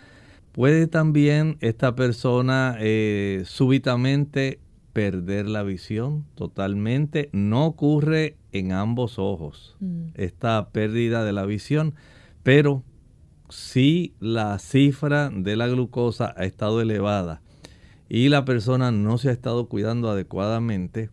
Puede 0.52 0.88
también 0.88 1.58
esta 1.62 1.96
persona 1.96 2.76
eh, 2.80 3.44
súbitamente 3.46 4.60
perder 4.94 5.48
la 5.48 5.64
visión 5.64 6.26
totalmente. 6.36 7.30
No 7.34 7.66
ocurre 7.66 8.38
en 8.52 8.72
ambos 8.72 9.20
ojos 9.20 9.76
mm. 9.80 10.10
esta 10.16 10.70
pérdida 10.70 11.24
de 11.24 11.34
la 11.34 11.46
visión, 11.46 11.96
pero 12.44 12.84
si 13.50 14.14
la 14.20 14.58
cifra 14.60 15.30
de 15.30 15.56
la 15.56 15.68
glucosa 15.68 16.34
ha 16.38 16.46
estado 16.46 16.82
elevada 16.82 17.42
y 18.10 18.30
la 18.30 18.46
persona 18.46 18.92
no 18.92 19.18
se 19.18 19.30
ha 19.30 19.32
estado 19.32 19.68
cuidando 19.68 20.10
adecuadamente, 20.10 21.10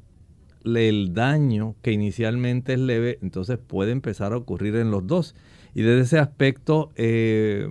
el 0.64 1.14
daño 1.14 1.74
que 1.82 1.92
inicialmente 1.92 2.74
es 2.74 2.78
leve, 2.78 3.18
entonces 3.22 3.58
puede 3.58 3.92
empezar 3.92 4.32
a 4.32 4.36
ocurrir 4.36 4.76
en 4.76 4.90
los 4.90 5.06
dos. 5.06 5.34
Y 5.74 5.82
desde 5.82 6.02
ese 6.02 6.18
aspecto 6.18 6.90
eh, 6.96 7.68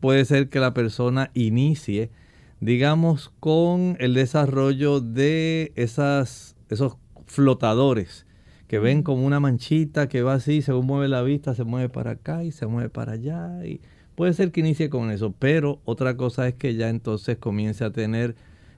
puede 0.00 0.24
ser 0.24 0.48
que 0.48 0.60
la 0.60 0.74
persona 0.74 1.30
inicie, 1.34 2.10
digamos, 2.60 3.32
con 3.40 3.96
el 4.00 4.14
desarrollo 4.14 5.00
de 5.00 5.72
esas, 5.76 6.56
esos 6.68 6.96
flotadores 7.26 8.26
que 8.68 8.78
ven 8.78 9.02
como 9.02 9.24
una 9.24 9.40
manchita 9.40 10.08
que 10.08 10.22
va 10.22 10.34
así, 10.34 10.62
según 10.62 10.86
mueve 10.86 11.08
la 11.08 11.22
vista, 11.22 11.54
se 11.54 11.64
mueve 11.64 11.88
para 11.88 12.12
acá 12.12 12.44
y 12.44 12.50
se 12.50 12.66
mueve 12.66 12.88
para 12.88 13.12
allá. 13.12 13.64
Y 13.64 13.80
puede 14.14 14.32
ser 14.32 14.52
que 14.52 14.60
inicie 14.60 14.88
con 14.88 15.10
eso, 15.10 15.34
pero 15.38 15.80
otra 15.84 16.16
cosa 16.16 16.48
es 16.48 16.54
que 16.54 16.74
ya 16.74 16.88
entonces 16.88 17.36
comience 17.36 17.84
a 17.84 17.92
tener 17.92 18.34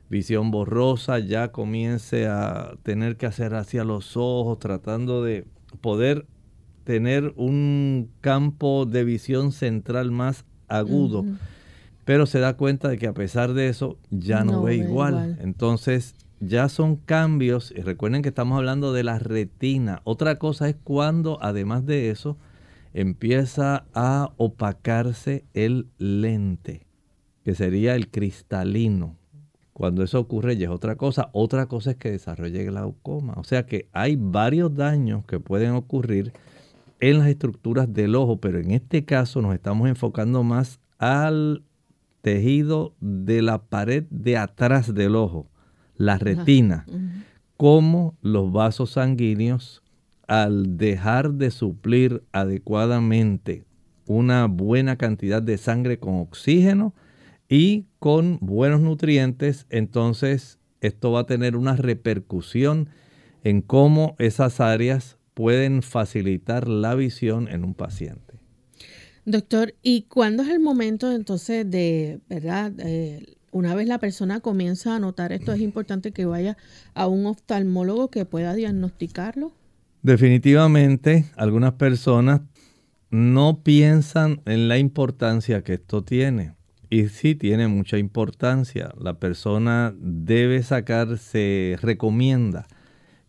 visión 0.09 0.51
borrosa, 0.51 1.19
ya 1.19 1.53
comience 1.53 2.27
a 2.27 2.77
tener 2.83 3.17
que 3.17 3.27
hacer 3.27 3.55
hacia 3.55 3.85
los 3.85 4.17
ojos, 4.17 4.59
tratando 4.59 5.23
de 5.23 5.47
poder 5.81 6.27
tener 6.85 7.33
un 7.37 8.09
campo 8.21 8.87
de 8.87 9.05
visión 9.05 9.53
central 9.53 10.11
más 10.13 10.45
agudo. 10.69 11.25
Pero 12.05 12.27
se 12.27 12.39
da 12.39 12.57
cuenta 12.57 12.89
de 12.89 12.99
que 12.99 13.09
a 13.09 13.15
pesar 13.15 13.53
de 13.53 13.69
eso 13.69 13.99
ya 14.11 14.45
no, 14.45 14.63
ve, 14.63 14.77
igual. 14.77 15.37
Entonces 15.41 16.15
ya 16.39 16.69
son 16.69 16.97
cambios, 16.97 17.73
y 17.77 17.81
recuerden 17.81 18.23
que 18.23 18.29
estamos 18.29 18.57
hablando 18.57 18.93
de 18.93 19.03
la 19.03 19.19
retina. 19.19 20.01
Otra 20.05 20.37
cosa 20.37 20.69
es 20.69 20.77
cuando 20.85 21.39
además 21.43 21.85
de 21.87 22.11
eso 22.11 22.37
empieza 22.95 23.85
a 23.95 24.33
opacarse 24.37 25.45
el 25.55 25.89
lente, 25.99 26.87
que 27.45 27.55
sería 27.55 27.97
el 27.97 28.09
cristalino. 28.09 29.17
Cuando 29.77 30.03
eso 30.03 30.19
ocurre 30.19 30.57
ya 30.57 30.69
es 30.69 30.73
otra 30.73 30.97
cosa. 30.97 31.29
Otra 31.33 31.67
cosa 31.67 31.91
es 31.91 31.97
que 31.99 32.11
desarrolle 32.11 32.65
glaucoma. 32.65 33.35
O 33.37 33.45
sea 33.45 33.67
que 33.67 33.91
hay 33.93 34.17
varios 34.17 34.75
daños 34.75 35.27
que 35.27 35.39
pueden 35.39 35.73
ocurrir 35.73 36.33
en 36.99 37.19
las 37.19 37.29
estructuras 37.29 37.93
del 37.93 38.15
ojo, 38.15 38.41
pero 38.41 38.59
en 38.59 38.71
este 38.71 39.05
caso 39.05 39.43
nos 39.43 39.53
estamos 39.53 39.87
enfocando 39.87 40.43
más 40.43 40.81
al 40.97 41.63
tejido 42.23 42.95
de 43.01 43.43
la 43.43 43.65
pared 43.65 44.05
de 44.09 44.39
atrás 44.39 44.95
del 44.95 45.15
ojo, 45.15 45.47
la 45.99 46.17
retina, 46.17 46.87
como 47.59 48.17
los 48.23 48.51
vasos 48.51 48.93
sanguíneos 48.93 49.83
al 50.27 50.79
dejar 50.79 51.35
de 51.35 51.51
suplir 51.51 52.23
adecuadamente 52.33 53.67
una 54.07 54.47
buena 54.47 54.97
cantidad 54.97 55.43
de 55.43 55.59
sangre 55.59 55.99
con 55.99 56.15
oxígeno 56.15 56.95
y 57.49 57.87
con 57.99 58.39
buenos 58.41 58.81
nutrientes, 58.81 59.67
entonces 59.71 60.59
esto 60.81 61.13
va 61.13 61.21
a 61.21 61.27
tener 61.27 61.57
una 61.57 61.77
repercusión 61.77 62.89
en 63.45 63.63
cómo 63.63 64.17
esas 64.19 64.61
áreas 64.61 65.19
pueden 65.35 65.83
facilitar 65.83 66.67
la 66.67 66.95
visión 66.95 67.49
en 67.49 67.65
un 67.65 67.75
paciente. 67.75 68.41
Doctor, 69.25 69.75
¿y 69.83 70.03
cuándo 70.03 70.43
es 70.43 70.51
el 70.51 70.61
momento 70.61 71.13
entonces 71.13 71.69
de, 71.71 72.21
verdad, 72.29 72.73
eh, 72.79 73.37
una 73.51 73.75
vez 73.75 73.89
la 73.89 73.99
persona 73.99 74.41
comienza 74.41 74.97
a 74.97 74.99
notar 74.99 75.33
esto, 75.33 75.53
es 75.53 75.61
importante 75.61 76.13
que 76.13 76.27
vaya 76.27 76.57
a 76.95 77.07
un 77.07 77.27
oftalmólogo 77.27 78.11
que 78.11 78.25
pueda 78.25 78.55
diagnosticarlo? 78.55 79.53
Definitivamente, 80.03 81.27
algunas 81.37 81.73
personas 81.73 82.43
no 83.11 83.63
piensan 83.63 84.43
en 84.45 84.69
la 84.69 84.79
importancia 84.79 85.63
que 85.63 85.75
esto 85.75 86.03
tiene. 86.03 86.56
Y 86.89 87.09
sí 87.09 87.35
tiene 87.35 87.69
mucha 87.69 87.99
importancia. 87.99 88.93
La 88.99 89.15
persona 89.15 89.95
debe 89.99 90.63
sacar, 90.63 91.19
se 91.19 91.77
recomienda 91.83 92.67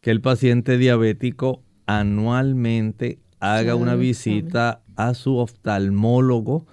que 0.02 0.12
el 0.12 0.22
paciente 0.22 0.78
diabético 0.78 1.64
anualmente 1.86 3.20
haga 3.40 3.76
una 3.76 3.96
visita 3.96 4.82
a 4.96 5.14
su 5.14 5.38
oftalmólogo 5.38 6.66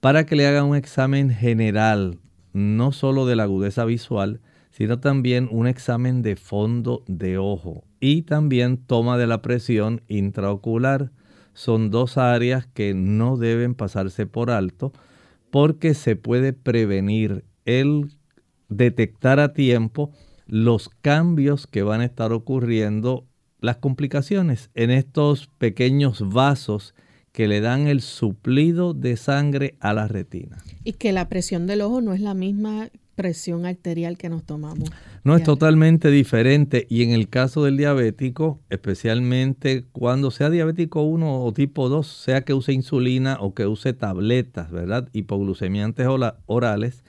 para 0.00 0.26
que 0.26 0.36
le 0.36 0.46
haga 0.46 0.64
un 0.64 0.76
examen 0.76 1.30
general, 1.30 2.18
no 2.52 2.92
solo 2.92 3.26
de 3.26 3.36
la 3.36 3.44
agudeza 3.44 3.84
visual, 3.84 4.40
sino 4.70 4.98
también 4.98 5.48
un 5.50 5.66
examen 5.66 6.22
de 6.22 6.36
fondo 6.36 7.02
de 7.06 7.38
ojo 7.38 7.84
y 8.00 8.22
también 8.22 8.76
toma 8.76 9.16
de 9.16 9.26
la 9.26 9.40
presión 9.40 10.02
intraocular. 10.08 11.12
Son 11.54 11.90
dos 11.90 12.18
áreas 12.18 12.66
que 12.66 12.92
no 12.92 13.38
deben 13.38 13.74
pasarse 13.74 14.26
por 14.26 14.50
alto 14.50 14.92
porque 15.56 15.94
se 15.94 16.16
puede 16.16 16.52
prevenir 16.52 17.42
el 17.64 18.10
detectar 18.68 19.40
a 19.40 19.54
tiempo 19.54 20.12
los 20.46 20.90
cambios 20.90 21.66
que 21.66 21.82
van 21.82 22.02
a 22.02 22.04
estar 22.04 22.30
ocurriendo, 22.34 23.24
las 23.60 23.78
complicaciones 23.78 24.68
en 24.74 24.90
estos 24.90 25.46
pequeños 25.56 26.28
vasos 26.28 26.94
que 27.32 27.48
le 27.48 27.62
dan 27.62 27.86
el 27.86 28.02
suplido 28.02 28.92
de 28.92 29.16
sangre 29.16 29.76
a 29.80 29.94
la 29.94 30.08
retina. 30.08 30.58
Y 30.84 30.92
que 30.92 31.14
la 31.14 31.30
presión 31.30 31.66
del 31.66 31.80
ojo 31.80 32.02
no 32.02 32.12
es 32.12 32.20
la 32.20 32.34
misma 32.34 32.90
presión 33.16 33.66
arterial 33.66 34.16
que 34.16 34.28
nos 34.28 34.44
tomamos. 34.44 34.90
No, 35.24 35.34
es 35.34 35.42
totalmente 35.42 36.10
diferente 36.10 36.86
y 36.88 37.02
en 37.02 37.10
el 37.10 37.28
caso 37.28 37.64
del 37.64 37.76
diabético, 37.76 38.60
especialmente 38.70 39.84
cuando 39.90 40.30
sea 40.30 40.50
diabético 40.50 41.02
1 41.02 41.42
o 41.42 41.52
tipo 41.52 41.88
2, 41.88 42.06
sea 42.06 42.42
que 42.42 42.54
use 42.54 42.72
insulina 42.72 43.38
o 43.40 43.54
que 43.54 43.66
use 43.66 43.92
tabletas, 43.94 44.70
¿verdad? 44.70 45.08
Hipoglucemiantes 45.12 46.06
orales, 46.46 47.02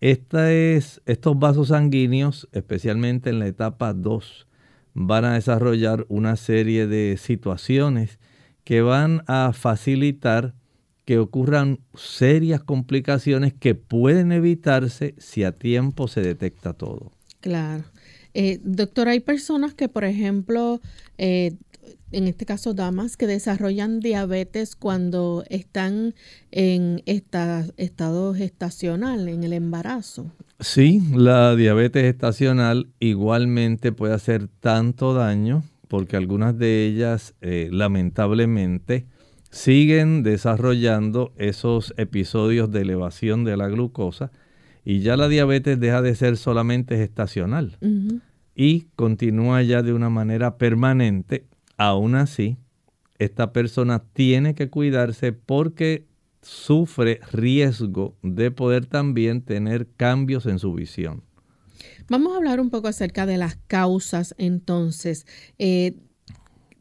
esta 0.00 0.52
es, 0.52 1.00
estos 1.06 1.38
vasos 1.38 1.68
sanguíneos, 1.68 2.48
especialmente 2.52 3.30
en 3.30 3.38
la 3.38 3.46
etapa 3.46 3.94
2, 3.94 4.46
van 4.92 5.24
a 5.24 5.34
desarrollar 5.34 6.04
una 6.08 6.36
serie 6.36 6.86
de 6.86 7.16
situaciones 7.16 8.18
que 8.64 8.82
van 8.82 9.22
a 9.26 9.52
facilitar 9.54 10.54
que 11.04 11.18
ocurran 11.18 11.80
serias 11.94 12.62
complicaciones 12.62 13.52
que 13.52 13.74
pueden 13.74 14.32
evitarse 14.32 15.14
si 15.18 15.44
a 15.44 15.52
tiempo 15.52 16.08
se 16.08 16.22
detecta 16.22 16.72
todo. 16.72 17.12
Claro. 17.40 17.84
Eh, 18.32 18.58
doctor, 18.64 19.08
hay 19.08 19.20
personas 19.20 19.74
que, 19.74 19.88
por 19.88 20.04
ejemplo, 20.04 20.80
eh, 21.18 21.52
en 22.10 22.26
este 22.26 22.46
caso 22.46 22.74
damas, 22.74 23.16
que 23.16 23.26
desarrollan 23.26 24.00
diabetes 24.00 24.76
cuando 24.76 25.44
están 25.50 26.14
en 26.50 27.02
esta, 27.06 27.66
estado 27.76 28.34
gestacional, 28.34 29.28
en 29.28 29.44
el 29.44 29.52
embarazo. 29.52 30.30
Sí, 30.60 31.02
la 31.12 31.54
diabetes 31.56 32.04
estacional 32.04 32.88
igualmente 33.00 33.92
puede 33.92 34.14
hacer 34.14 34.48
tanto 34.60 35.12
daño 35.12 35.64
porque 35.88 36.16
algunas 36.16 36.56
de 36.58 36.86
ellas 36.86 37.34
eh, 37.40 37.68
lamentablemente 37.70 39.06
siguen 39.54 40.24
desarrollando 40.24 41.32
esos 41.36 41.94
episodios 41.96 42.72
de 42.72 42.80
elevación 42.80 43.44
de 43.44 43.56
la 43.56 43.68
glucosa 43.68 44.32
y 44.84 44.98
ya 44.98 45.16
la 45.16 45.28
diabetes 45.28 45.78
deja 45.78 46.02
de 46.02 46.16
ser 46.16 46.36
solamente 46.36 46.96
gestacional 46.96 47.78
y 48.56 48.86
continúa 48.96 49.62
ya 49.62 49.82
de 49.82 49.92
una 49.92 50.10
manera 50.10 50.58
permanente. 50.58 51.46
Aún 51.76 52.16
así, 52.16 52.56
esta 53.20 53.52
persona 53.52 54.02
tiene 54.12 54.56
que 54.56 54.70
cuidarse 54.70 55.32
porque 55.32 56.08
sufre 56.42 57.20
riesgo 57.30 58.16
de 58.22 58.50
poder 58.50 58.86
también 58.86 59.40
tener 59.40 59.86
cambios 59.96 60.46
en 60.46 60.58
su 60.58 60.74
visión. 60.74 61.22
Vamos 62.08 62.34
a 62.34 62.38
hablar 62.38 62.58
un 62.58 62.70
poco 62.70 62.88
acerca 62.88 63.24
de 63.24 63.38
las 63.38 63.54
causas 63.68 64.34
entonces. 64.36 65.26
Eh, 65.58 65.94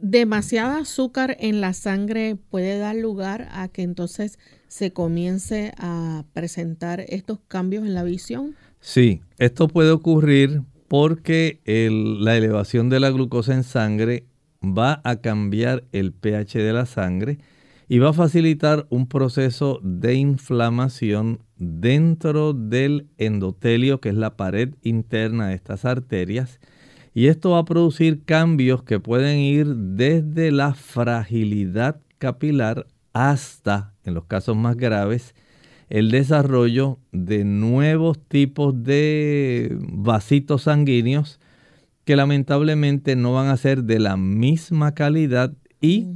demasiada 0.04 0.80
azúcar 0.80 1.38
en 1.40 1.62
la 1.62 1.72
sangre 1.72 2.36
puede 2.50 2.78
dar 2.78 2.94
lugar 2.94 3.48
a 3.54 3.70
que 3.70 3.84
entonces 3.84 4.38
se 4.68 4.92
comience 4.92 5.74
a 5.78 6.26
presentar 6.34 7.06
estos 7.08 7.40
cambios 7.48 7.86
en 7.86 7.94
la 7.94 8.04
visión. 8.04 8.54
Sí, 8.82 9.22
esto 9.40 9.70
puede 9.70 9.92
ocurrir 9.92 10.62
porque 10.90 11.62
la 11.66 12.36
elevación 12.36 12.90
de 12.90 13.00
la 13.00 13.12
glucosa 13.12 13.54
en 13.54 13.64
sangre 13.64 14.26
va 14.62 15.00
a 15.06 15.22
cambiar 15.22 15.86
el 15.94 16.12
pH 16.12 16.60
de 16.60 16.74
la 16.74 16.86
sangre 16.86 17.38
y 17.88 18.00
va 18.00 18.10
a 18.10 18.14
facilitar 18.14 18.86
un 18.90 19.08
proceso 19.08 19.80
de 19.84 20.16
inflamación 20.16 21.40
dentro 21.56 22.52
del 22.52 23.08
endotelio, 23.18 24.02
que 24.02 24.10
es 24.10 24.16
la 24.16 24.36
pared 24.36 24.76
interna 24.82 25.48
de 25.48 25.56
estas 25.56 25.86
arterias. 25.86 26.60
Y 27.14 27.28
esto 27.28 27.52
va 27.52 27.60
a 27.60 27.66
producir 27.66 28.24
cambios 28.24 28.84
que 28.84 29.00
pueden 29.00 29.40
ir 29.40 29.68
desde 29.68 30.52
la 30.52 30.74
fragilidad 30.74 32.00
capilar 32.18 32.88
hasta, 33.14 33.94
en 34.04 34.16
los 34.16 34.26
casos 34.26 34.58
más 34.58 34.76
graves, 34.76 35.36
el 35.90 36.10
desarrollo 36.10 36.98
de 37.12 37.44
nuevos 37.44 38.18
tipos 38.28 38.84
de 38.84 39.78
vasitos 39.80 40.64
sanguíneos 40.64 41.40
que 42.04 42.16
lamentablemente 42.16 43.16
no 43.16 43.34
van 43.34 43.48
a 43.48 43.58
ser 43.58 43.84
de 43.84 44.00
la 44.00 44.18
misma 44.18 44.94
calidad 44.94 45.54
y 45.80 46.08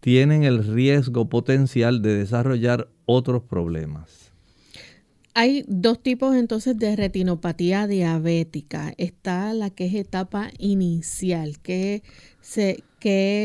tienen 0.00 0.44
el 0.44 0.64
riesgo 0.64 1.28
potencial 1.28 2.00
de 2.00 2.14
desarrollar 2.14 2.88
otros 3.06 3.42
problemas. 3.42 4.23
Hay 5.36 5.64
dos 5.66 6.00
tipos 6.00 6.36
entonces 6.36 6.78
de 6.78 6.94
retinopatía 6.94 7.88
diabética. 7.88 8.94
Está 8.98 9.52
la 9.52 9.70
que 9.70 9.86
es 9.86 9.94
etapa 9.94 10.50
inicial. 10.58 11.58
¿Qué, 11.60 12.04
se, 12.40 12.84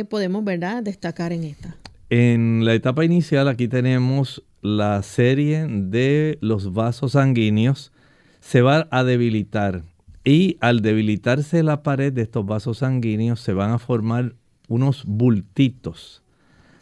podemos 0.08 0.44
¿verdad? 0.44 0.84
destacar 0.84 1.34
en 1.34 1.46
esta? 1.46 1.78
En 2.12 2.64
la 2.64 2.76
etapa 2.76 3.04
inicial 3.04 3.48
aquí 3.48 3.68
tenemos 3.68 4.44
la 4.62 5.02
serie 5.02 5.66
de 5.68 6.38
los 6.42 6.74
vasos 6.74 7.14
sanguíneos. 7.14 7.92
Se 8.40 8.62
va 8.62 8.88
a 8.92 9.04
debilitar 9.04 9.82
y 10.24 10.58
al 10.60 10.82
debilitarse 10.82 11.64
la 11.64 11.82
pared 11.82 12.14
de 12.14 12.22
estos 12.22 12.46
vasos 12.46 12.78
sanguíneos 12.78 13.42
se 13.42 13.54
van 13.54 13.72
a 13.72 13.80
formar 13.80 14.36
unos 14.68 15.06
bultitos 15.06 16.22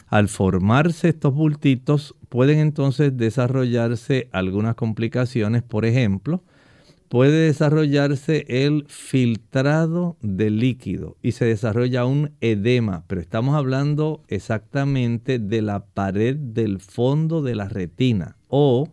al 0.08 0.28
formarse 0.28 1.10
estos 1.10 1.34
bultitos 1.34 2.14
pueden 2.28 2.58
entonces 2.58 3.16
desarrollarse 3.16 4.28
algunas 4.32 4.74
complicaciones, 4.74 5.62
por 5.62 5.84
ejemplo, 5.84 6.42
puede 7.08 7.46
desarrollarse 7.46 8.44
el 8.48 8.84
filtrado 8.88 10.16
de 10.20 10.50
líquido 10.50 11.16
y 11.22 11.32
se 11.32 11.46
desarrolla 11.46 12.04
un 12.04 12.32
edema, 12.40 13.04
pero 13.06 13.20
estamos 13.20 13.56
hablando 13.56 14.22
exactamente 14.28 15.38
de 15.38 15.62
la 15.62 15.86
pared 15.86 16.36
del 16.36 16.80
fondo 16.80 17.42
de 17.42 17.54
la 17.54 17.68
retina. 17.68 18.36
O 18.48 18.92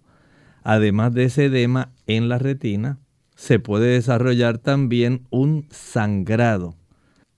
además 0.64 1.14
de 1.14 1.26
ese 1.26 1.46
edema 1.46 1.92
en 2.08 2.30
la 2.30 2.40
retina, 2.40 3.00
se 3.36 3.60
puede 3.60 3.88
desarrollar 3.88 4.60
también 4.60 5.28
un 5.30 5.68
sangrado 5.70 6.76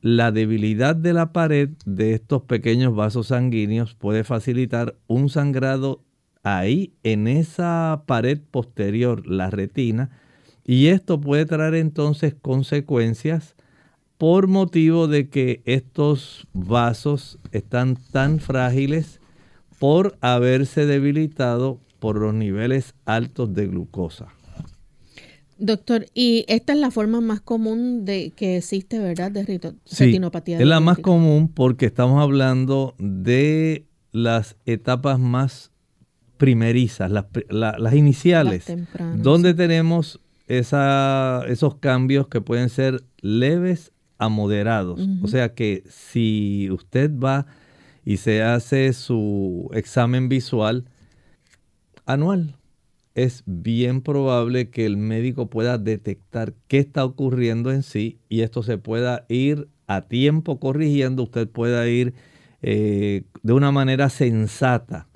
la 0.07 0.31
debilidad 0.31 0.95
de 0.95 1.11
la 1.11 1.33
pared 1.33 1.71
de 1.85 2.13
estos 2.13 2.43
pequeños 2.43 2.95
vasos 2.95 3.27
sanguíneos 3.27 3.93
puede 3.93 4.23
facilitar 4.23 4.95
un 5.07 5.27
sangrado 5.27 6.01
ahí 6.43 6.93
en 7.03 7.27
esa 7.27 8.03
pared 8.05 8.39
posterior, 8.39 9.27
la 9.27 9.49
retina, 9.49 10.09
y 10.63 10.87
esto 10.87 11.19
puede 11.19 11.45
traer 11.45 11.75
entonces 11.75 12.33
consecuencias 12.41 13.57
por 14.17 14.47
motivo 14.47 15.09
de 15.09 15.27
que 15.27 15.61
estos 15.65 16.47
vasos 16.53 17.37
están 17.51 17.97
tan 18.13 18.39
frágiles 18.39 19.19
por 19.77 20.17
haberse 20.21 20.85
debilitado 20.85 21.81
por 21.99 22.15
los 22.15 22.33
niveles 22.33 22.95
altos 23.03 23.53
de 23.53 23.67
glucosa. 23.67 24.36
Doctor, 25.59 26.05
y 26.13 26.45
esta 26.47 26.73
es 26.73 26.79
la 26.79 26.91
forma 26.91 27.21
más 27.21 27.41
común 27.41 28.05
de 28.05 28.31
que 28.35 28.57
existe, 28.57 28.99
¿verdad? 28.99 29.31
De 29.31 29.43
retinopatía. 29.43 30.59
es 30.59 30.67
la 30.67 30.79
más 30.79 30.99
común 30.99 31.47
porque 31.47 31.85
estamos 31.85 32.21
hablando 32.21 32.95
de 32.99 33.85
las 34.11 34.55
etapas 34.65 35.19
más 35.19 35.71
primerizas, 36.37 37.11
las, 37.11 37.93
iniciales, 37.93 38.65
donde 39.15 39.53
tenemos 39.53 40.19
esos 40.47 41.75
cambios 41.79 42.27
que 42.27 42.41
pueden 42.41 42.69
ser 42.69 43.03
leves 43.21 43.91
a 44.17 44.29
moderados. 44.29 44.99
O 45.21 45.27
sea 45.27 45.53
que 45.53 45.83
si 45.89 46.69
usted 46.71 47.11
va 47.11 47.47
y 48.05 48.17
se 48.17 48.43
hace 48.43 48.93
su 48.93 49.69
examen 49.73 50.29
visual 50.29 50.85
anual, 52.05 52.56
es 53.17 53.41
bien 53.47 54.01
probable 54.01 54.69
que 54.69 54.85
el 54.85 54.95
médico 54.95 55.49
pueda 55.49 55.79
detectar 55.79 56.53
qué 56.67 56.77
está 56.77 57.03
ocurriendo 57.03 57.71
en 57.71 57.81
sí 57.81 58.19
y 58.29 58.41
esto 58.41 58.61
se 58.61 58.77
pueda 58.77 59.25
ir 59.27 59.69
a 59.87 60.01
tiempo 60.01 60.59
corrigiendo, 60.59 61.23
usted 61.23 61.49
pueda 61.49 61.87
ir 61.87 62.13
eh, 62.61 63.23
de 63.41 63.53
una 63.53 63.71
manera 63.71 64.09
sensata 64.09 65.07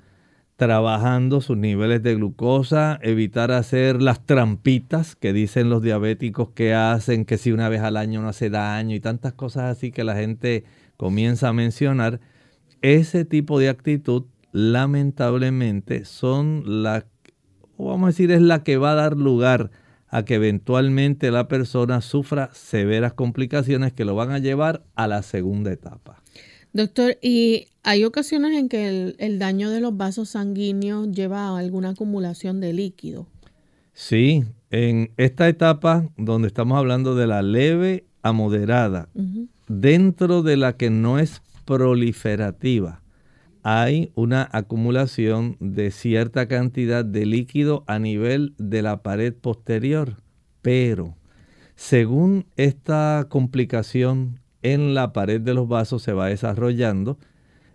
trabajando 0.56 1.40
sus 1.40 1.56
niveles 1.56 2.02
de 2.02 2.16
glucosa, 2.16 2.98
evitar 3.02 3.52
hacer 3.52 4.02
las 4.02 4.26
trampitas 4.26 5.14
que 5.14 5.32
dicen 5.32 5.70
los 5.70 5.80
diabéticos 5.80 6.50
que 6.50 6.74
hacen, 6.74 7.24
que 7.24 7.38
si 7.38 7.52
una 7.52 7.68
vez 7.68 7.82
al 7.82 7.96
año 7.96 8.20
no 8.20 8.28
hace 8.28 8.50
daño 8.50 8.96
y 8.96 9.00
tantas 9.00 9.34
cosas 9.34 9.76
así 9.76 9.92
que 9.92 10.02
la 10.02 10.16
gente 10.16 10.64
comienza 10.96 11.48
a 11.48 11.52
mencionar. 11.52 12.18
Ese 12.80 13.24
tipo 13.24 13.60
de 13.60 13.68
actitud 13.68 14.24
lamentablemente 14.50 16.04
son 16.04 16.64
la, 17.76 17.90
vamos 17.90 18.04
a 18.04 18.10
decir, 18.10 18.30
es 18.30 18.42
la 18.42 18.62
que 18.62 18.76
va 18.76 18.92
a 18.92 18.96
dar 18.96 19.16
lugar 19.16 19.70
a 20.08 20.24
que 20.24 20.34
eventualmente 20.34 21.30
la 21.30 21.48
persona 21.48 22.02
sufra 22.02 22.50
severas 22.52 23.14
complicaciones 23.14 23.94
que 23.94 24.04
lo 24.04 24.14
van 24.14 24.30
a 24.30 24.38
llevar 24.38 24.84
a 24.94 25.08
la 25.08 25.22
segunda 25.22 25.72
etapa. 25.72 26.22
Doctor, 26.74 27.16
¿y 27.22 27.68
hay 27.82 28.04
ocasiones 28.04 28.52
en 28.58 28.68
que 28.68 29.14
el, 29.18 29.38
daño 29.38 29.70
de 29.70 29.80
los 29.80 29.96
vasos 29.96 30.30
sanguíneos 30.30 31.10
lleva 31.10 31.48
a 31.48 31.58
alguna 31.58 31.90
acumulación 31.90 32.60
de 32.60 32.74
líquido? 32.74 33.26
Sí, 33.94 34.44
en 34.70 35.12
esta 35.16 35.48
etapa 35.48 36.08
donde 36.16 36.48
estamos 36.48 36.78
hablando 36.78 37.14
de 37.14 37.26
la 37.26 37.42
leve 37.42 38.04
a 38.22 38.32
moderada, 38.32 39.08
dentro 39.68 40.42
de 40.42 40.56
la 40.56 40.76
que 40.76 40.90
no 40.90 41.18
es 41.18 41.42
proliferativa, 41.64 43.02
hay 43.62 44.12
una 44.14 44.48
acumulación 44.52 45.56
de 45.60 45.90
cierta 45.90 46.48
cantidad 46.48 47.04
de 47.04 47.26
líquido 47.26 47.84
a 47.86 47.98
nivel 47.98 48.54
de 48.58 48.82
la 48.82 49.02
pared 49.02 49.32
posterior, 49.34 50.16
pero 50.62 51.16
según 51.76 52.46
esta 52.56 53.26
complicación 53.28 54.40
en 54.62 54.94
la 54.94 55.12
pared 55.12 55.40
de 55.40 55.54
los 55.54 55.68
vasos 55.68 56.02
se 56.02 56.12
va 56.12 56.26
desarrollando, 56.26 57.18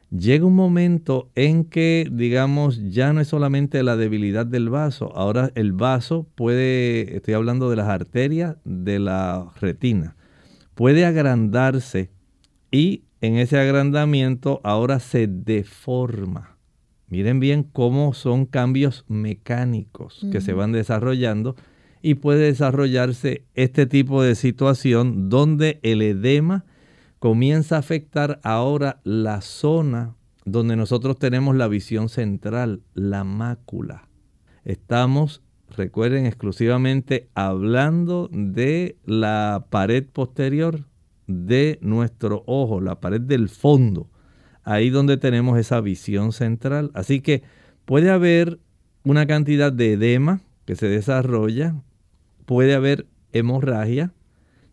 llega 0.10 0.46
un 0.46 0.56
momento 0.56 1.30
en 1.36 1.66
que, 1.66 2.08
digamos, 2.12 2.82
ya 2.92 3.12
no 3.14 3.22
es 3.22 3.28
solamente 3.30 3.84
la 3.84 3.98
debilidad 3.98 4.46
del 4.46 4.70
vaso, 4.70 5.16
ahora 5.16 5.52
el 5.56 5.74
vaso 5.74 6.28
puede, 6.36 7.16
estoy 7.16 7.34
hablando 7.34 7.70
de 7.70 7.76
las 7.78 7.88
arterias 7.88 8.58
de 8.64 9.00
la 9.00 9.52
retina, 9.60 10.16
puede 10.76 11.06
agrandarse 11.06 12.10
y 12.72 13.04
en 13.22 13.38
ese 13.38 13.58
agrandamiento 13.58 14.62
ahora 14.64 15.00
se 15.00 15.28
deforma. 15.28 16.58
Miren 17.10 17.40
bien 17.40 17.64
cómo 17.64 18.14
son 18.14 18.46
cambios 18.46 19.06
mecánicos 19.08 20.26
que 20.32 20.42
se 20.42 20.54
van 20.54 20.74
desarrollando 20.74 21.56
y 22.02 22.16
puede 22.16 22.46
desarrollarse 22.46 23.46
este 23.56 23.86
tipo 23.86 24.22
de 24.22 24.36
situación 24.36 25.30
donde 25.30 25.80
el 25.84 26.02
edema 26.02 26.66
comienza 27.20 27.78
a 27.78 27.80
afectar 27.80 28.40
ahora 28.44 29.00
la 29.04 29.42
zona 29.42 30.16
donde 30.46 30.76
nosotros 30.76 31.18
tenemos 31.18 31.56
la 31.56 31.68
visión 31.68 32.10
central, 32.10 32.82
la 32.94 33.24
mácula. 33.24 34.08
Estamos, 34.64 35.42
recuerden, 35.76 36.26
exclusivamente 36.26 37.30
hablando 37.36 38.30
de 38.32 38.98
la 39.06 39.66
pared 39.70 40.06
posterior 40.06 40.86
de 41.28 41.78
nuestro 41.82 42.44
ojo, 42.48 42.82
la 42.82 43.00
pared 43.00 43.22
del 43.22 43.50
fondo, 43.50 44.10
ahí 44.64 44.90
donde 44.90 45.18
tenemos 45.18 45.60
esa 45.60 45.82
visión 45.82 46.32
central. 46.32 46.92
Así 46.94 47.22
que 47.22 47.44
puede 47.86 48.10
haber 48.10 48.60
una 49.04 49.28
cantidad 49.28 49.72
de 49.72 49.94
edema 49.94 50.42
que 50.66 50.76
se 50.76 50.88
desarrolla, 50.88 51.76
puede 52.46 52.74
haber 52.74 53.08
hemorragia, 53.32 54.14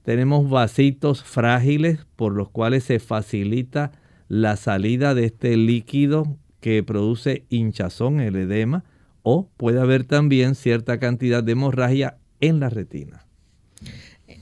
tenemos 0.02 0.50
vasitos 0.50 1.22
frágiles 1.22 2.06
por 2.16 2.34
los 2.34 2.50
cuales 2.50 2.84
se 2.84 2.98
facilita 2.98 3.92
la 4.28 4.56
salida 4.56 5.14
de 5.14 5.24
este 5.24 5.56
líquido 5.56 6.36
que 6.60 6.82
produce 6.82 7.44
hinchazón, 7.48 8.20
el 8.20 8.36
edema, 8.36 8.84
o 9.22 9.48
puede 9.56 9.80
haber 9.80 10.04
también 10.04 10.54
cierta 10.54 10.98
cantidad 10.98 11.42
de 11.42 11.52
hemorragia 11.52 12.18
en 12.40 12.60
la 12.60 12.68
retina. 12.68 13.23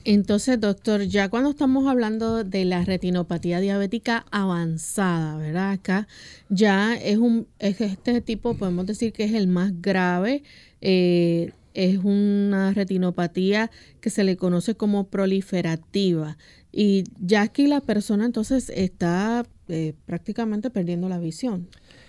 Entonces, 0.05 0.59
doctor, 0.59 1.03
ya 1.03 1.29
cuando 1.29 1.51
estamos 1.51 1.87
hablando 1.87 2.43
de 2.43 2.65
la 2.65 2.83
retinopatía 2.83 3.59
diabética 3.59 4.25
avanzada, 4.31 5.37
¿verdad? 5.37 5.71
Acá 5.71 6.07
ya 6.49 6.95
es 6.95 7.17
un 7.17 7.47
es 7.59 7.79
este 7.79 8.19
tipo, 8.21 8.55
podemos 8.55 8.85
decir 8.85 9.13
que 9.13 9.23
es 9.23 9.33
el 9.33 9.47
más 9.47 9.81
grave. 9.81 10.43
Eh, 10.81 11.51
es 11.73 11.97
una 12.03 12.73
retinopatía 12.73 13.71
que 13.99 14.09
se 14.09 14.23
le 14.23 14.37
conoce 14.37 14.75
como 14.75 15.07
proliferativa. 15.07 16.37
Y 16.71 17.05
ya 17.19 17.41
aquí 17.41 17.67
la 17.67 17.81
persona 17.81 18.25
entonces 18.25 18.71
está 18.75 19.45
eh, 19.69 19.93
prácticamente 20.05 20.69
perdiendo 20.69 21.09
la 21.09 21.19
visión. 21.19 21.67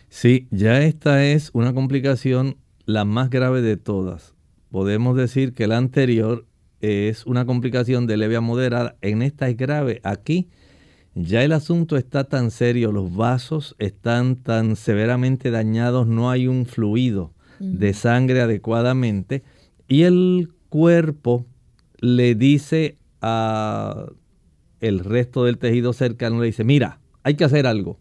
Sí, 0.09 0.48
ya 0.50 0.83
esta 0.83 1.24
es 1.24 1.50
una 1.52 1.72
complicación 1.74 2.57
la 2.87 3.04
más 3.04 3.30
grave 3.30 3.62
de 3.62 3.76
todas. 3.76 4.35
Podemos 4.70 5.16
decir 5.16 5.54
que 5.54 5.66
la 5.66 5.76
anterior 5.76 6.46
es 6.85 7.27
una 7.27 7.47
complicación 7.47 8.07
de 8.07 8.16
leve 8.16 8.37
a 8.37 8.40
moderada. 8.40 8.97
En 9.01 9.23
esta 9.23 9.49
es 9.49 9.57
grave. 9.57 10.01
Aquí 10.05 10.49
ya 11.14 11.44
el 11.44 11.53
asunto 11.53 11.97
está 11.97 12.25
tan 12.25 12.51
serio, 12.51 12.90
los 12.90 13.14
vasos 13.14 13.77
están 13.79 14.37
tan 14.37 14.75
severamente 14.77 15.51
dañados, 15.51 16.07
no 16.07 16.31
hay 16.31 16.49
un 16.49 16.66
fluido 16.66 17.33
de 17.61 17.94
sangre 17.94 18.40
adecuadamente 18.40 19.44
y 19.87 20.03
el 20.03 20.51
cuerpo 20.68 21.47
le 22.01 22.35
dice 22.35 22.99
a 23.23 24.07
el 24.81 24.99
resto 24.99 25.44
del 25.44 25.59
tejido 25.59 25.92
cercano, 25.92 26.40
le 26.40 26.47
dice, 26.47 26.64
mira, 26.64 27.01
hay 27.23 27.37
que 27.37 27.44
hacer 27.44 27.66
algo. 27.66 27.99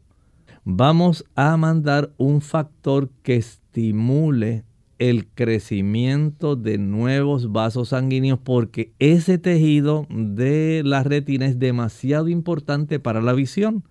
Vamos 0.65 1.23
a 1.35 1.55
mandar 1.55 2.11
un 2.17 2.41
factor 2.41 3.09
que 3.21 3.35
estimule 3.35 4.63
el 5.09 5.27
crecimiento 5.27 6.55
de 6.55 6.77
nuevos 6.77 7.51
vasos 7.51 7.89
sanguíneos 7.89 8.39
porque 8.41 8.93
ese 8.99 9.37
tejido 9.37 10.07
de 10.09 10.81
la 10.85 11.03
retina 11.03 11.45
es 11.45 11.59
demasiado 11.59 12.29
importante 12.29 13.01
para 13.01 13.21
la 13.21 13.33
visión. 13.33 13.83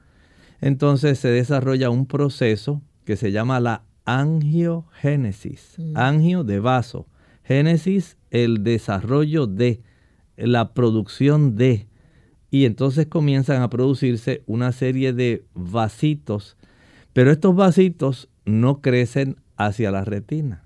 Entonces 0.63 1.19
se 1.19 1.29
desarrolla 1.29 1.91
un 1.91 2.07
proceso 2.07 2.81
que 3.05 3.17
se 3.17 3.31
llama 3.31 3.61
la 3.61 3.85
angiogénesis, 4.07 5.75
mm. 5.77 5.99
angio 5.99 6.45
de 6.45 6.61
vaso, 6.61 7.07
génesis 7.45 8.17
el 8.31 8.65
desarrollo 8.65 9.47
de, 9.47 9.83
la 10.39 10.73
producción 10.73 11.57
de, 11.57 11.89
y 12.51 12.65
entonces 12.65 13.07
comienzan 13.07 13.61
a 13.61 13.69
producirse 13.69 14.45
una 14.47 14.73
serie 14.73 15.13
de 15.13 15.45
vasitos, 15.53 16.57
pero 17.13 17.31
estos 17.31 17.55
vasitos 17.55 18.31
no 18.47 18.81
crecen 18.81 19.37
hacia 19.59 19.91
la 19.91 20.05
retina. 20.05 20.65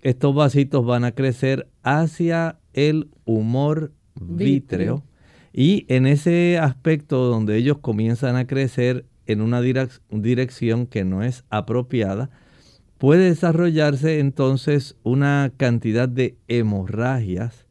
Estos 0.00 0.34
vasitos 0.34 0.84
van 0.86 1.04
a 1.04 1.12
crecer 1.12 1.68
hacia 1.82 2.58
el 2.72 3.10
humor 3.24 3.92
vítreo 4.20 5.04
y 5.52 5.86
en 5.88 6.06
ese 6.06 6.58
aspecto 6.58 7.24
donde 7.24 7.56
ellos 7.56 7.78
comienzan 7.78 8.36
a 8.36 8.46
crecer 8.46 9.06
en 9.26 9.40
una 9.40 9.60
dirección 9.60 10.86
que 10.86 11.04
no 11.04 11.22
es 11.22 11.44
apropiada, 11.50 12.30
puede 12.96 13.28
desarrollarse 13.28 14.20
entonces 14.20 14.96
una 15.02 15.52
cantidad 15.56 16.08
de 16.08 16.36
hemorragias 16.48 17.66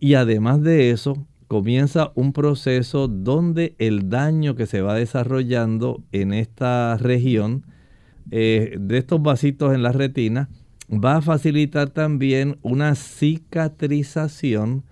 y 0.00 0.14
además 0.14 0.62
de 0.62 0.90
eso 0.90 1.26
comienza 1.48 2.12
un 2.14 2.32
proceso 2.32 3.08
donde 3.08 3.74
el 3.78 4.10
daño 4.10 4.54
que 4.54 4.66
se 4.66 4.82
va 4.82 4.94
desarrollando 4.94 6.04
en 6.12 6.34
esta 6.34 6.96
región 6.98 7.66
eh, 8.30 8.76
de 8.78 8.98
estos 8.98 9.22
vasitos 9.22 9.74
en 9.74 9.82
la 9.82 9.92
retina 9.92 10.50
va 10.90 11.16
a 11.16 11.22
facilitar 11.22 11.90
también 11.90 12.58
una 12.62 12.94
cicatrización 12.94 14.84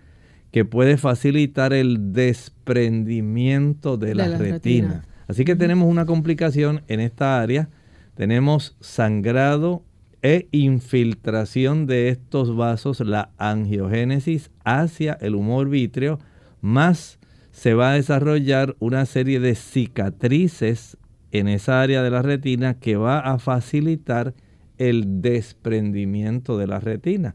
que 0.53 0.65
puede 0.65 0.97
facilitar 0.97 1.73
el 1.73 2.13
desprendimiento 2.13 3.97
de, 3.97 4.15
la, 4.15 4.29
retina. 4.39 5.05
Así 5.27 5.45
que 5.45 5.57
tenemos 5.57 5.89
una 5.89 6.07
complicación 6.07 6.83
en 6.89 7.01
esta 7.01 7.41
área. 7.41 7.69
Tenemos 8.15 8.77
sangrado 8.81 9.83
e 10.23 10.49
infiltración 10.51 11.87
de 11.87 12.09
estos 12.09 12.57
vasos, 12.57 13.01
la 13.01 13.31
angiogénesis 13.39 14.51
hacia 14.65 15.13
el 15.15 15.35
humor 15.35 15.69
vítreo, 15.69 16.19
más 16.61 17.19
se 17.53 17.75
va 17.75 17.91
a 17.91 17.95
desarrollar 17.95 18.77
una 18.81 19.07
serie 19.07 19.41
de 19.41 19.55
cicatrices 19.55 20.97
en 21.33 21.49
esa 21.49 21.81
área 21.81 22.03
de 22.03 22.11
la 22.11 22.23
retina 22.23 22.75
que 22.75 22.97
va 22.97 23.21
a 23.21 23.39
facilitar 23.39 24.35
el 24.79 25.23
desprendimiento 25.23 26.59
de 26.59 26.67
la 26.67 26.81
retina. 26.81 27.35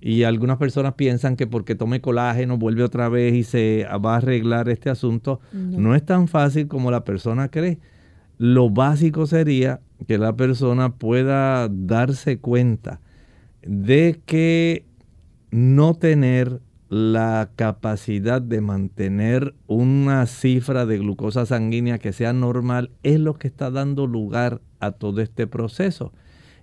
Y 0.00 0.22
algunas 0.22 0.58
personas 0.58 0.94
piensan 0.94 1.36
que 1.36 1.46
porque 1.46 1.74
tome 1.74 2.00
colágeno 2.00 2.56
vuelve 2.56 2.84
otra 2.84 3.08
vez 3.08 3.34
y 3.34 3.42
se 3.42 3.86
va 4.04 4.14
a 4.14 4.18
arreglar 4.18 4.68
este 4.68 4.90
asunto. 4.90 5.40
No. 5.52 5.94
es 5.94 6.04
tan 6.04 6.28
fácil 6.28 6.68
como 6.68 6.90
la 6.90 7.04
persona 7.04 7.48
cree. 7.48 7.78
Lo 8.38 8.70
básico 8.70 9.26
sería 9.26 9.80
que 10.06 10.18
la 10.18 10.36
persona 10.36 10.94
pueda 10.94 11.68
darse 11.68 12.38
cuenta 12.38 13.00
de 13.62 14.20
que 14.24 14.86
no 15.50 15.94
tener 15.94 16.60
la 16.88 17.50
capacidad 17.56 18.40
de 18.40 18.60
mantener 18.60 19.54
una 19.66 20.24
cifra 20.26 20.86
de 20.86 20.98
glucosa 20.98 21.44
sanguínea 21.44 21.98
que 21.98 22.12
sea 22.12 22.32
normal 22.32 22.90
es 23.02 23.18
lo 23.18 23.34
que 23.34 23.48
está 23.48 23.70
dando 23.70 24.06
lugar 24.06 24.60
a 24.80 24.92
todo 24.92 25.20
este 25.20 25.46
proceso. 25.46 26.12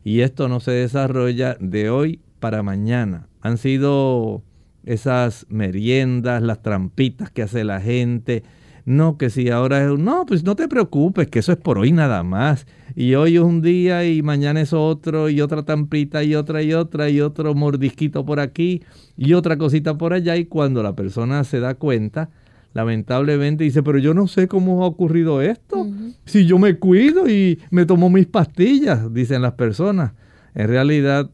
Y 0.06 0.22
esto 0.22 0.48
no 0.48 0.60
se 0.60 0.70
desarrolla 0.70 1.58
de 1.60 1.90
hoy 1.90 2.20
para 2.40 2.62
mañana. 2.62 3.28
Han 3.42 3.58
sido 3.58 4.44
esas 4.86 5.48
meriendas, 5.50 6.44
las 6.44 6.62
trampitas 6.62 7.32
que 7.32 7.42
hace 7.42 7.64
la 7.64 7.82
gente. 7.82 8.44
No, 8.86 9.18
que 9.18 9.32
si 9.32 9.50
ahora 9.50 9.84
es, 9.84 9.98
no, 9.98 10.28
pues 10.28 10.44
no 10.44 10.56
te 10.56 10.68
preocupes, 10.68 11.28
que 11.28 11.40
eso 11.40 11.52
es 11.52 11.58
por 11.58 11.80
hoy 11.80 11.92
nada 11.92 12.22
más. 12.22 12.68
Y 12.96 13.16
hoy 13.16 13.38
es 13.38 13.42
un 13.42 13.64
día 13.64 14.06
y 14.06 14.22
mañana 14.22 14.62
es 14.62 14.74
otro 14.74 15.28
y 15.28 15.42
otra 15.42 15.64
trampita 15.64 16.24
y 16.24 16.36
otra 16.36 16.62
y 16.62 16.76
otra 16.76 17.10
y 17.10 17.20
otro 17.20 17.56
mordisquito 17.56 18.24
por 18.28 18.40
aquí 18.40 18.84
y 19.18 19.34
otra 19.34 19.58
cosita 19.58 19.98
por 19.98 20.14
allá. 20.14 20.38
Y 20.38 20.46
cuando 20.46 20.84
la 20.84 20.96
persona 20.96 21.44
se 21.46 21.60
da 21.60 21.74
cuenta, 21.74 22.30
lamentablemente 22.76 23.64
dice, 23.64 23.82
pero 23.84 24.00
yo 24.00 24.14
no 24.14 24.28
sé 24.28 24.50
cómo 24.50 24.84
ha 24.84 24.88
ocurrido 24.88 25.42
esto. 25.42 25.88
Si 26.26 26.46
yo 26.46 26.60
me 26.60 26.78
cuido 26.78 27.30
y 27.30 27.58
me 27.72 27.86
tomo 27.86 28.10
mis 28.10 28.28
pastillas, 28.28 29.14
dicen 29.14 29.42
las 29.42 29.54
personas. 29.54 30.12
En 30.54 30.68
realidad 30.68 31.32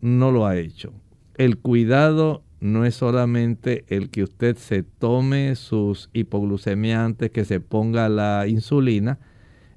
no 0.00 0.30
lo 0.30 0.46
ha 0.46 0.56
hecho. 0.56 0.92
El 1.34 1.58
cuidado 1.58 2.44
no 2.60 2.84
es 2.84 2.94
solamente 2.94 3.86
el 3.88 4.08
que 4.10 4.22
usted 4.22 4.56
se 4.56 4.84
tome 4.84 5.56
sus 5.56 6.10
hipoglucemiantes, 6.12 7.32
que 7.32 7.44
se 7.44 7.58
ponga 7.58 8.08
la 8.08 8.46
insulina, 8.46 9.18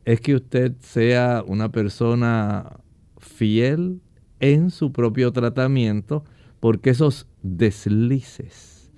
es 0.06 0.22
que 0.22 0.36
usted 0.36 0.74
sea 0.82 1.44
una 1.48 1.72
persona 1.72 2.78
fiel 3.18 4.02
en 4.40 4.70
su 4.70 4.92
propio 4.92 5.32
tratamiento, 5.32 6.26
porque 6.60 6.92
esos 6.92 7.28
deslices 7.42 8.92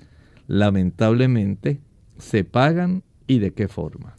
lamentablemente 0.48 1.80
se 2.24 2.44
pagan 2.44 3.04
y 3.28 3.40
de 3.40 3.52
qué 3.52 3.68
forma. 3.68 4.16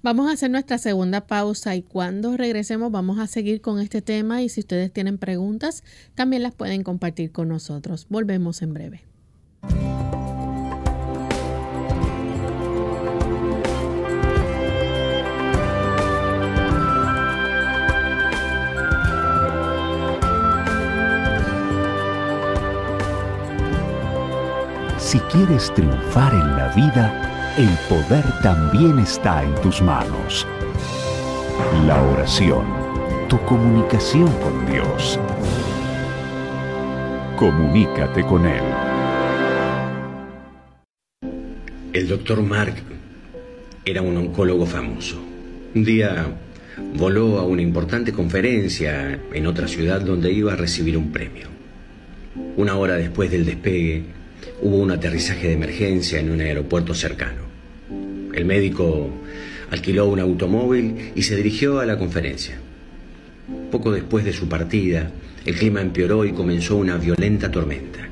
Vamos 0.00 0.30
a 0.30 0.34
hacer 0.34 0.50
nuestra 0.50 0.78
segunda 0.78 1.26
pausa 1.26 1.74
y 1.74 1.82
cuando 1.82 2.36
regresemos 2.36 2.92
vamos 2.92 3.18
a 3.18 3.26
seguir 3.26 3.60
con 3.60 3.80
este 3.80 4.00
tema 4.00 4.42
y 4.42 4.48
si 4.48 4.60
ustedes 4.60 4.92
tienen 4.92 5.18
preguntas 5.18 5.82
también 6.14 6.44
las 6.44 6.54
pueden 6.54 6.84
compartir 6.84 7.32
con 7.32 7.48
nosotros. 7.48 8.06
Volvemos 8.08 8.62
en 8.62 8.74
breve. 8.74 9.02
Si 24.98 25.18
quieres 25.20 25.72
triunfar 25.74 26.34
en 26.34 26.56
la 26.56 26.72
vida, 26.76 27.27
el 27.58 27.68
poder 27.88 28.24
también 28.40 29.00
está 29.00 29.42
en 29.42 29.52
tus 29.56 29.82
manos. 29.82 30.46
La 31.88 32.00
oración, 32.00 32.64
tu 33.28 33.36
comunicación 33.46 34.30
con 34.40 34.64
Dios. 34.70 35.18
Comunícate 37.36 38.22
con 38.22 38.46
Él. 38.46 38.62
El 41.92 42.06
doctor 42.06 42.40
Mark 42.44 42.76
era 43.84 44.02
un 44.02 44.16
oncólogo 44.16 44.64
famoso. 44.64 45.20
Un 45.74 45.82
día 45.82 46.28
voló 46.94 47.40
a 47.40 47.44
una 47.44 47.62
importante 47.62 48.12
conferencia 48.12 49.18
en 49.32 49.46
otra 49.48 49.66
ciudad 49.66 50.00
donde 50.00 50.30
iba 50.30 50.52
a 50.52 50.56
recibir 50.56 50.96
un 50.96 51.10
premio. 51.10 51.48
Una 52.56 52.76
hora 52.76 52.94
después 52.94 53.32
del 53.32 53.44
despegue, 53.44 54.04
hubo 54.62 54.76
un 54.76 54.92
aterrizaje 54.92 55.48
de 55.48 55.54
emergencia 55.54 56.20
en 56.20 56.30
un 56.30 56.40
aeropuerto 56.40 56.94
cercano. 56.94 57.47
El 58.38 58.44
médico 58.44 59.10
alquiló 59.68 60.06
un 60.06 60.20
automóvil 60.20 61.10
y 61.16 61.22
se 61.22 61.34
dirigió 61.34 61.80
a 61.80 61.86
la 61.86 61.98
conferencia. 61.98 62.56
Poco 63.72 63.90
después 63.90 64.24
de 64.24 64.32
su 64.32 64.48
partida, 64.48 65.10
el 65.44 65.56
clima 65.56 65.80
empeoró 65.80 66.24
y 66.24 66.30
comenzó 66.30 66.76
una 66.76 66.98
violenta 66.98 67.50
tormenta. 67.50 68.08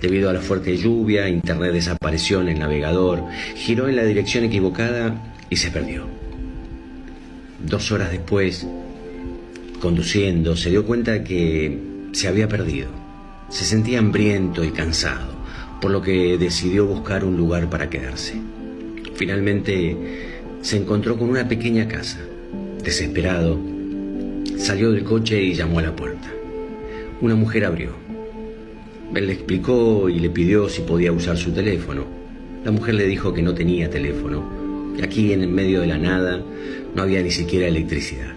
Debido 0.00 0.30
a 0.30 0.32
la 0.32 0.40
fuerte 0.40 0.78
lluvia, 0.78 1.28
Internet 1.28 1.74
desapareció 1.74 2.40
en 2.40 2.48
el 2.48 2.58
navegador, 2.58 3.22
giró 3.54 3.86
en 3.86 3.96
la 3.96 4.04
dirección 4.04 4.44
equivocada 4.44 5.34
y 5.50 5.56
se 5.56 5.70
perdió. 5.70 6.06
Dos 7.62 7.92
horas 7.92 8.12
después, 8.12 8.66
conduciendo, 9.78 10.56
se 10.56 10.70
dio 10.70 10.86
cuenta 10.86 11.22
que 11.22 11.80
se 12.12 12.28
había 12.28 12.48
perdido. 12.48 12.88
Se 13.50 13.66
sentía 13.66 13.98
hambriento 13.98 14.64
y 14.64 14.70
cansado, 14.70 15.34
por 15.82 15.90
lo 15.90 16.00
que 16.00 16.38
decidió 16.38 16.86
buscar 16.86 17.26
un 17.26 17.36
lugar 17.36 17.68
para 17.68 17.90
quedarse. 17.90 18.40
Finalmente 19.14 19.96
se 20.60 20.76
encontró 20.76 21.16
con 21.16 21.30
una 21.30 21.46
pequeña 21.46 21.86
casa. 21.86 22.18
Desesperado, 22.82 23.58
salió 24.56 24.90
del 24.90 25.04
coche 25.04 25.42
y 25.42 25.54
llamó 25.54 25.78
a 25.78 25.82
la 25.82 25.96
puerta. 25.96 26.32
Una 27.20 27.34
mujer 27.34 27.64
abrió. 27.64 27.90
Él 29.14 29.26
le 29.26 29.34
explicó 29.34 30.08
y 30.08 30.18
le 30.18 30.30
pidió 30.30 30.68
si 30.68 30.82
podía 30.82 31.12
usar 31.12 31.36
su 31.36 31.52
teléfono. 31.52 32.04
La 32.64 32.72
mujer 32.72 32.94
le 32.94 33.06
dijo 33.06 33.32
que 33.32 33.42
no 33.42 33.54
tenía 33.54 33.88
teléfono. 33.88 34.94
Y 34.98 35.02
aquí 35.02 35.32
en 35.32 35.42
el 35.42 35.48
medio 35.48 35.80
de 35.80 35.86
la 35.86 35.98
nada 35.98 36.42
no 36.94 37.02
había 37.02 37.22
ni 37.22 37.30
siquiera 37.30 37.68
electricidad. 37.68 38.34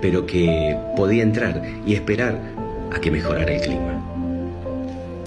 Pero 0.00 0.24
que 0.26 0.76
podía 0.96 1.22
entrar 1.22 1.62
y 1.86 1.94
esperar 1.94 2.40
a 2.90 3.00
que 3.00 3.10
mejorara 3.10 3.54
el 3.54 3.60
clima. 3.60 4.02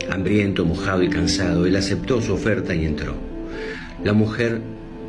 Hambriento, 0.10 0.66
mojado 0.66 1.04
y 1.04 1.10
cansado, 1.10 1.66
él 1.66 1.76
aceptó 1.76 2.22
su 2.22 2.34
oferta 2.34 2.74
y 2.74 2.86
entró. 2.86 3.31
La 4.04 4.14
mujer 4.14 4.60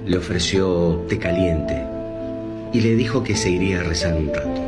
le 0.07 0.19
ofreció 0.19 1.07
té 1.09 1.17
caliente 1.19 1.83
y 2.75 2.81
le 2.83 2.95
dijo 2.95 3.25
que 3.25 3.35
se 3.35 3.51
iría 3.51 3.81
a 3.81 3.85
rezar 3.85 4.15
un 4.15 4.29
rato. 4.29 4.61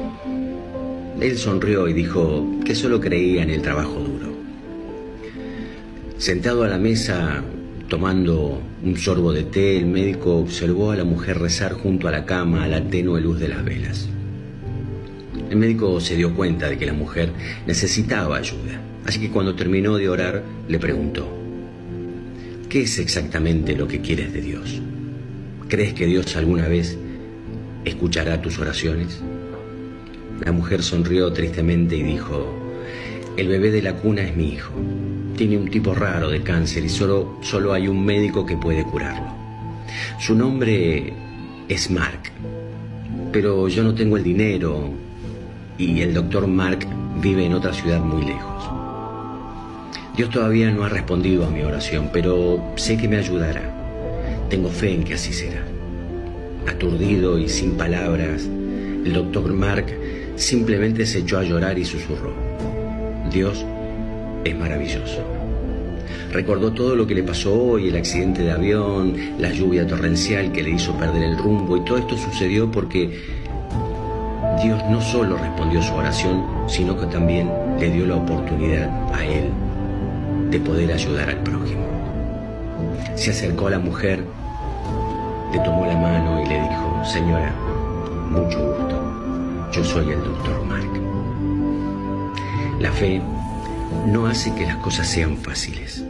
Él 1.21 1.37
sonrió 1.37 1.89
y 1.89 1.93
dijo 1.93 2.43
que 2.65 2.75
solo 2.75 3.01
creía 3.01 3.43
en 3.43 3.51
el 3.51 3.61
trabajo 3.61 4.01
duro. 4.01 4.33
Sentado 6.17 6.65
a 6.65 6.69
la 6.69 6.79
mesa, 6.79 7.45
tomando 7.89 8.63
un 8.83 8.97
sorbo 8.97 9.31
de 9.31 9.43
té, 9.43 9.77
el 9.77 9.87
médico 9.87 10.39
observó 10.39 10.93
a 10.93 10.97
la 10.97 11.05
mujer 11.05 11.39
rezar 11.39 11.75
junto 11.75 12.09
a 12.09 12.11
la 12.11 12.25
cama 12.25 12.65
a 12.65 12.69
la 12.69 12.83
tenue 12.83 13.21
luz 13.21 13.39
de 13.39 13.49
las 13.49 13.63
velas. 13.63 14.09
El 15.51 15.59
médico 15.59 16.01
se 16.01 16.17
dio 16.17 16.35
cuenta 16.35 16.71
de 16.71 16.79
que 16.79 16.87
la 16.87 16.95
mujer 16.95 17.29
necesitaba 17.67 18.39
ayuda, 18.39 18.81
así 19.05 19.21
que 19.21 19.31
cuando 19.31 19.55
terminó 19.55 19.99
de 19.99 20.09
orar 20.09 20.43
le 20.67 20.79
preguntó, 20.79 21.44
¿Qué 22.75 22.83
es 22.83 22.99
exactamente 22.99 23.77
lo 23.77 23.87
que 23.87 24.01
quieres 24.01 24.33
de 24.33 24.41
Dios? 24.41 24.83
¿Crees 25.69 25.95
que 25.95 26.07
Dios 26.07 26.35
alguna 26.35 26.67
vez 26.67 26.99
escuchará 27.85 28.43
tus 28.43 28.59
oraciones? 28.59 29.23
La 30.45 30.51
mujer 30.51 30.83
sonrió 30.83 31.33
tristemente 31.33 31.95
y 31.95 32.03
dijo, 32.03 32.53
el 33.37 33.47
bebé 33.47 33.71
de 33.71 33.81
la 33.81 33.95
cuna 33.95 34.23
es 34.23 34.37
mi 34.37 34.55
hijo. 34.55 34.73
Tiene 35.37 35.57
un 35.57 35.71
tipo 35.71 35.95
raro 35.95 36.31
de 36.31 36.43
cáncer 36.43 36.85
y 36.85 36.89
solo, 36.89 37.39
solo 37.43 37.73
hay 37.73 37.87
un 37.87 38.05
médico 38.05 38.45
que 38.45 38.57
puede 38.57 38.83
curarlo. 38.83 39.29
Su 40.19 40.35
nombre 40.35 41.13
es 41.69 41.89
Mark, 41.93 42.23
pero 43.31 43.69
yo 43.69 43.85
no 43.85 43.95
tengo 43.95 44.17
el 44.17 44.25
dinero 44.25 44.91
y 45.79 46.01
el 46.01 46.13
doctor 46.13 46.49
Mark 46.49 46.85
vive 47.23 47.47
en 47.47 47.55
otra 47.55 47.73
ciudad 47.73 48.01
muy 48.01 48.25
lejos. 48.25 48.74
Dios 50.17 50.31
todavía 50.31 50.71
no 50.71 50.85
ha 50.85 50.89
respondido 50.89 51.45
a 51.45 51.51
mi 51.51 51.63
oración, 51.63 52.09
pero 52.13 52.63
sé 52.77 52.97
que 52.97 53.09
me 53.09 53.17
ayudará. 53.17 53.63
Tengo 54.49 54.69
fe 54.69 54.95
en 54.95 55.03
que 55.03 55.15
así 55.15 55.33
será. 55.33 55.65
Aturdido 56.69 57.37
y 57.37 57.49
sin 57.49 57.73
palabras, 57.73 58.45
el 58.45 59.13
doctor 59.13 59.53
Mark 59.53 59.87
simplemente 60.37 61.05
se 61.05 61.19
echó 61.19 61.39
a 61.39 61.43
llorar 61.43 61.81
y 61.81 61.85
susurró. 61.85 62.33
Dios 63.33 63.67
es 64.45 64.57
maravilloso. 64.57 65.21
Recordó 66.31 66.73
todo 66.73 66.95
lo 66.95 67.09
que 67.09 67.17
le 67.17 67.25
pasó 67.25 67.53
hoy, 67.53 67.89
el 67.89 67.97
accidente 67.97 68.43
de 68.43 68.53
avión, 68.53 69.17
la 69.41 69.51
lluvia 69.51 69.85
torrencial 69.85 70.53
que 70.53 70.63
le 70.63 70.71
hizo 70.71 70.97
perder 70.97 71.25
el 71.25 71.39
rumbo 71.39 71.77
y 71.77 71.85
todo 71.85 71.99
esto 71.99 72.17
sucedió 72.17 72.71
porque 72.71 73.19
Dios 74.63 74.81
no 74.89 75.01
solo 75.01 75.37
respondió 75.37 75.83
su 75.83 75.93
oración, 75.95 76.45
sino 76.69 76.97
que 76.97 77.07
también 77.07 77.51
le 77.81 77.91
dio 77.91 78.07
la 78.07 78.15
oportunidad 78.15 78.89
a 79.13 79.25
él 79.25 79.51
de 80.55 80.61
poder 80.61 80.93
ayudar 80.93 81.31
al 81.31 81.43
prójimo. 81.43 81.85
Se 83.17 83.31
acercó 83.31 83.67
a 83.67 83.71
la 83.71 83.81
mujer, 83.81 84.25
le 85.53 85.59
tomó 85.59 85.85
la 85.85 85.97
mano 85.97 86.41
y 86.41 86.47
le 86.47 86.61
dijo, 86.61 87.05
señora, 87.05 87.53
mucho 88.31 88.65
gusto, 88.65 89.71
yo 89.73 89.83
soy 89.83 90.13
el 90.13 90.23
doctor 90.23 90.65
Mark. 90.65 90.89
La 92.79 92.93
fe 92.93 93.21
no 94.07 94.27
hace 94.27 94.55
que 94.55 94.65
las 94.65 94.77
cosas 94.77 95.09
sean 95.09 95.37
fáciles, 95.39 96.05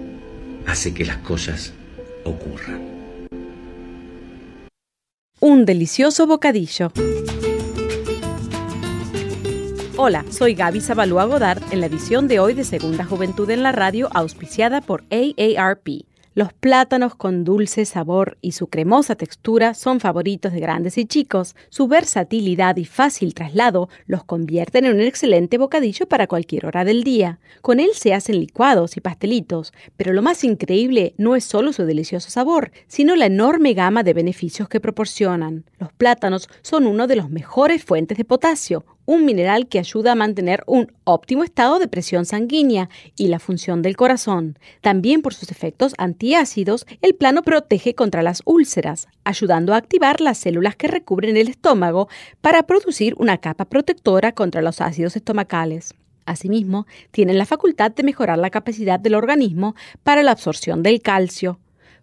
hace 0.67 0.93
que 0.93 1.07
las 1.07 1.17
cosas 1.19 1.73
ocurran. 2.25 2.83
Un 5.41 5.65
delicioso 5.65 6.27
bocadillo. 6.27 6.93
Hola, 9.97 10.25
soy 10.29 10.55
Gaby 10.55 10.81
Zabalúa 10.81 11.25
Godard 11.25 11.63
en 11.71 11.79
la 11.79 11.87
edición 11.87 12.27
de 12.27 12.41
hoy 12.41 12.53
de 12.53 12.65
Segunda 12.65 13.05
Juventud 13.05 13.49
en 13.49 13.63
la 13.63 13.71
Radio, 13.71 14.09
auspiciada 14.13 14.81
por 14.81 15.05
AARP. 15.13 16.05
Los 16.35 16.53
plátanos 16.53 17.15
con 17.15 17.45
dulce 17.45 17.85
sabor 17.85 18.37
y 18.41 18.53
su 18.53 18.67
cremosa 18.67 19.15
textura 19.15 19.73
son 19.73 20.01
favoritos 20.01 20.53
de 20.53 20.59
grandes 20.59 20.99
y 20.99 21.05
chicos. 21.05 21.55
Su 21.69 21.87
versatilidad 21.87 22.77
y 22.77 22.87
fácil 22.87 23.35
traslado 23.35 23.89
los 24.07 24.25
convierten 24.25 24.85
en 24.85 24.97
un 24.97 25.03
excelente 25.03 25.59
bocadillo 25.59 26.09
para 26.09 26.27
cualquier 26.27 26.67
hora 26.67 26.85
del 26.85 27.05
día. 27.05 27.39
Con 27.63 27.79
él 27.79 27.91
se 27.93 28.15
hacen 28.15 28.41
licuados 28.41 28.97
y 28.97 29.01
pastelitos, 29.01 29.73
pero 29.97 30.13
lo 30.13 30.23
más 30.23 30.43
increíble 30.43 31.15
no 31.19 31.37
es 31.37 31.45
solo 31.45 31.73
su 31.73 31.85
delicioso 31.85 32.31
sabor, 32.31 32.73
sino 32.89 33.15
la 33.15 33.27
enorme 33.27 33.75
gama 33.75 34.03
de 34.03 34.13
beneficios 34.13 34.69
que 34.69 34.81
proporcionan. 34.81 35.65
Los 35.79 35.93
plátanos 35.93 36.49
son 36.63 36.89
uno 36.89 37.07
de 37.07 37.15
los 37.15 37.31
mejores 37.31 37.85
fuentes 37.85 38.19
de 38.19 38.25
potasio, 38.25 38.85
un 39.07 39.25
mineral 39.25 39.69
que 39.69 39.79
ayuda 39.79 40.13
a 40.13 40.17
mantener 40.17 40.63
un 40.67 40.93
óptimo 41.05 41.45
estado 41.45 41.79
de 41.79 41.89
presión 41.89 42.25
sanguínea 42.25 42.89
y 43.17 43.29
la 43.29 43.39
función 43.39 43.83
del 43.83 43.97
corazón. 43.97 44.59
También 44.81 45.23
por 45.23 45.35
sus 45.35 45.51
efectos 45.51 45.95
antiácidos, 45.99 46.87
el 47.03 47.15
plano 47.15 47.43
protege 47.43 47.95
contra 47.95 48.23
las 48.23 48.43
úlceras, 48.45 49.09
ayudando 49.25 49.75
a 49.75 49.77
activar 49.77 50.21
las 50.21 50.39
células 50.39 50.77
que 50.77 50.89
recubren 50.89 51.37
el 51.37 51.49
estómago 51.49 52.09
para 52.41 52.65
producir 52.65 53.15
una 53.19 53.39
capa 53.39 53.67
protectora 53.67 54.33
contra 54.33 54.63
los 54.63 54.81
ácidos 54.81 55.17
estomacales. 55.17 55.95
Asimismo, 56.27 56.87
tienen 57.11 57.37
la 57.37 57.45
facultad 57.45 57.91
de 57.91 58.03
mejorar 58.03 58.39
la 58.39 58.51
capacidad 58.51 58.99
del 58.99 59.15
organismo 59.15 59.75
para 60.03 60.23
la 60.23 60.31
absorción 60.31 60.83
del 60.83 61.03
calcio, 61.03 61.59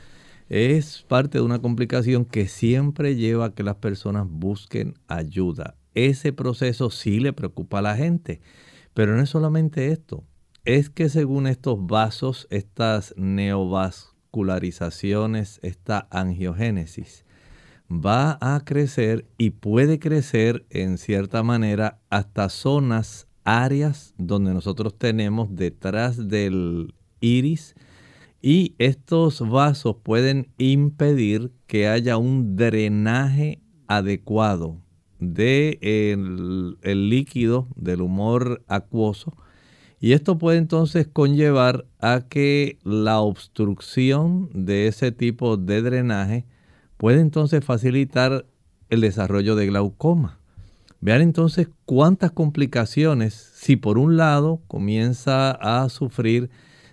Es 0.50 1.06
parte 1.08 1.38
de 1.38 1.44
una 1.44 1.60
complicación 1.60 2.26
que 2.26 2.48
siempre 2.48 3.16
lleva 3.16 3.46
a 3.46 3.54
que 3.54 3.64
las 3.64 3.76
personas 3.76 4.28
busquen 4.30 4.96
ayuda. 5.08 5.76
Ese 5.94 6.34
proceso 6.34 6.90
sí 6.90 7.20
le 7.20 7.34
preocupa 7.34 7.80
a 7.80 7.82
la 7.82 7.96
gente, 7.96 8.42
pero 8.94 9.16
no 9.16 9.22
es 9.22 9.30
solamente 9.30 9.90
esto. 9.90 10.24
Es 10.64 10.90
que 10.90 11.10
según 11.10 11.48
estos 11.48 11.86
vasos, 11.86 12.48
estas 12.50 13.14
neovas 13.18 14.11
esta 15.62 16.08
angiogénesis, 16.10 17.26
va 17.90 18.38
a 18.42 18.64
crecer 18.64 19.26
y 19.38 19.52
puede 19.52 20.00
crecer 20.00 20.66
en 20.70 20.98
cierta 20.98 21.44
manera 21.44 22.00
hasta 22.10 22.50
zonas, 22.50 23.28
áreas 23.44 24.14
donde 24.18 24.54
nosotros 24.54 24.98
tenemos 24.98 25.56
detrás 25.56 26.28
del 26.28 26.94
iris 27.20 27.76
y 28.42 28.76
estos 28.78 29.48
vasos 29.48 29.98
pueden 30.02 30.50
impedir 30.58 31.52
que 31.68 31.88
haya 31.88 32.18
un 32.18 32.56
drenaje 32.56 33.60
adecuado 33.88 34.78
del 35.20 35.78
de 35.80 36.78
el 36.82 37.10
líquido 37.10 37.68
del 37.76 38.02
humor 38.02 38.64
acuoso 38.68 39.36
y 40.04 40.14
esto 40.14 40.40
puede 40.40 40.58
entonces 40.58 41.08
conllevar 41.08 41.86
a 42.00 42.22
que 42.28 42.80
la 42.84 43.20
obstrucción 43.20 44.50
de 44.52 44.88
ese 44.88 45.12
tipo 45.12 45.58
de 45.58 45.84
drenaje 45.84 46.44
puede 46.98 47.22
entonces 47.22 47.64
facilitar 47.64 48.48
el 48.90 49.02
desarrollo 49.02 49.56
de 49.56 49.68
glaucoma. 49.68 50.40
Vean 51.02 51.22
entonces 51.22 51.70
cuántas 51.86 52.32
complicaciones 52.32 53.36
si 53.54 53.76
por 53.76 54.00
un 54.00 54.18
lado 54.18 54.60
comienza 54.68 55.52
a 55.52 55.88
sufrir, 55.90 56.50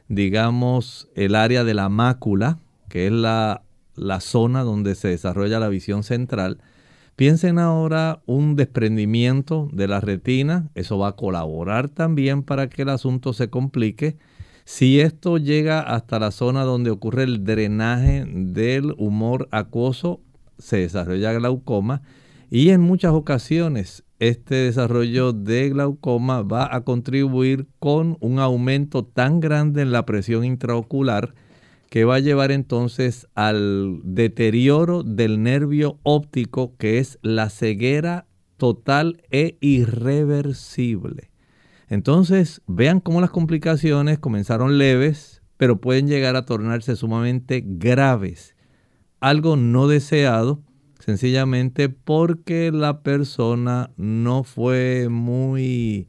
digamos, 0.09 1.09
el 1.15 1.35
área 1.35 1.65
de 1.65 1.73
la 1.73 1.89
mácula, 1.89 2.59
que 2.91 3.07
es 3.07 3.13
la, 3.13 3.63
la 3.97 4.21
zona 4.21 4.65
donde 4.65 4.95
se 4.95 5.09
desarrolla 5.09 5.59
la 5.59 5.71
visión 5.71 6.03
central, 6.03 6.59
Piensen 7.19 7.59
ahora 7.59 8.23
un 8.27 8.55
desprendimiento 8.55 9.69
de 9.73 9.89
la 9.89 9.99
retina, 9.99 10.71
eso 10.77 10.99
va 10.99 11.09
a 11.09 11.17
colaborar 11.17 11.89
también 11.89 12.45
para 12.45 12.69
que 12.69 12.83
el 12.83 12.91
asunto 12.91 13.33
se 13.33 13.51
complique. 13.51 14.19
Si 14.65 15.01
esto 15.01 15.37
llega 15.37 15.81
hasta 15.81 16.21
la 16.21 16.31
zona 16.31 16.63
donde 16.63 16.91
ocurre 16.91 17.25
el 17.25 17.43
drenaje 17.43 18.25
del 18.25 18.95
humor 18.99 19.49
acuoso, 19.51 20.21
se 20.59 20.77
desarrolla 20.77 21.33
glaucoma 21.33 22.03
y 22.51 22.69
en 22.69 22.83
muchas 22.83 23.11
ocasiones 23.15 24.05
este 24.21 24.55
desarrollo 24.55 25.33
de 25.33 25.71
glaucoma 25.71 26.43
va 26.43 26.73
a 26.73 26.83
contribuir 26.83 27.67
con 27.81 28.17
un 28.21 28.39
aumento 28.39 29.05
tan 29.05 29.41
grande 29.41 29.83
en 29.83 29.91
la 29.91 30.07
presión 30.07 30.45
intraocular 30.45 31.35
que 31.91 32.05
va 32.05 32.17
a 32.17 32.21
llevar 32.21 32.53
entonces 32.53 33.27
al 33.35 34.01
deterioro 34.05 35.03
del 35.03 35.43
nervio 35.43 35.99
óptico, 36.03 36.77
que 36.77 36.99
es 36.99 37.19
la 37.23 37.49
ceguera 37.49 38.27
total 38.57 39.23
e 39.31 39.57
irreversible. 39.61 41.31
Entonces, 41.89 42.61
vean 42.67 43.01
cómo 43.01 43.21
las 43.21 43.31
complicaciones 43.31 44.19
comenzaron 44.19 44.77
leves, 44.77 45.43
pero 45.57 45.81
pueden 45.81 46.07
llegar 46.07 46.37
a 46.37 46.45
tornarse 46.45 46.95
sumamente 46.97 47.63
graves. 47.65 48.55
Algo 49.21 49.57
no 49.57 49.89
deseado, 49.89 50.63
sencillamente 50.99 51.89
porque 51.89 52.71
la 52.71 53.03
persona 53.03 53.91
no 53.97 54.45
fue 54.45 55.09
muy 55.09 56.09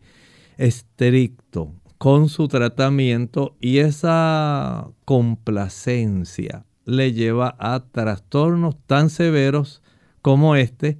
estricto 0.57 1.78
con 1.99 2.29
su 2.29 2.47
tratamiento 2.47 3.57
y 3.59 3.79
esa 3.79 4.89
complacencia 5.03 6.65
le 6.85 7.11
lleva 7.11 7.57
a 7.59 7.83
trastornos 7.91 8.77
tan 8.87 9.09
severos 9.09 9.83
como 10.21 10.55
este, 10.55 10.97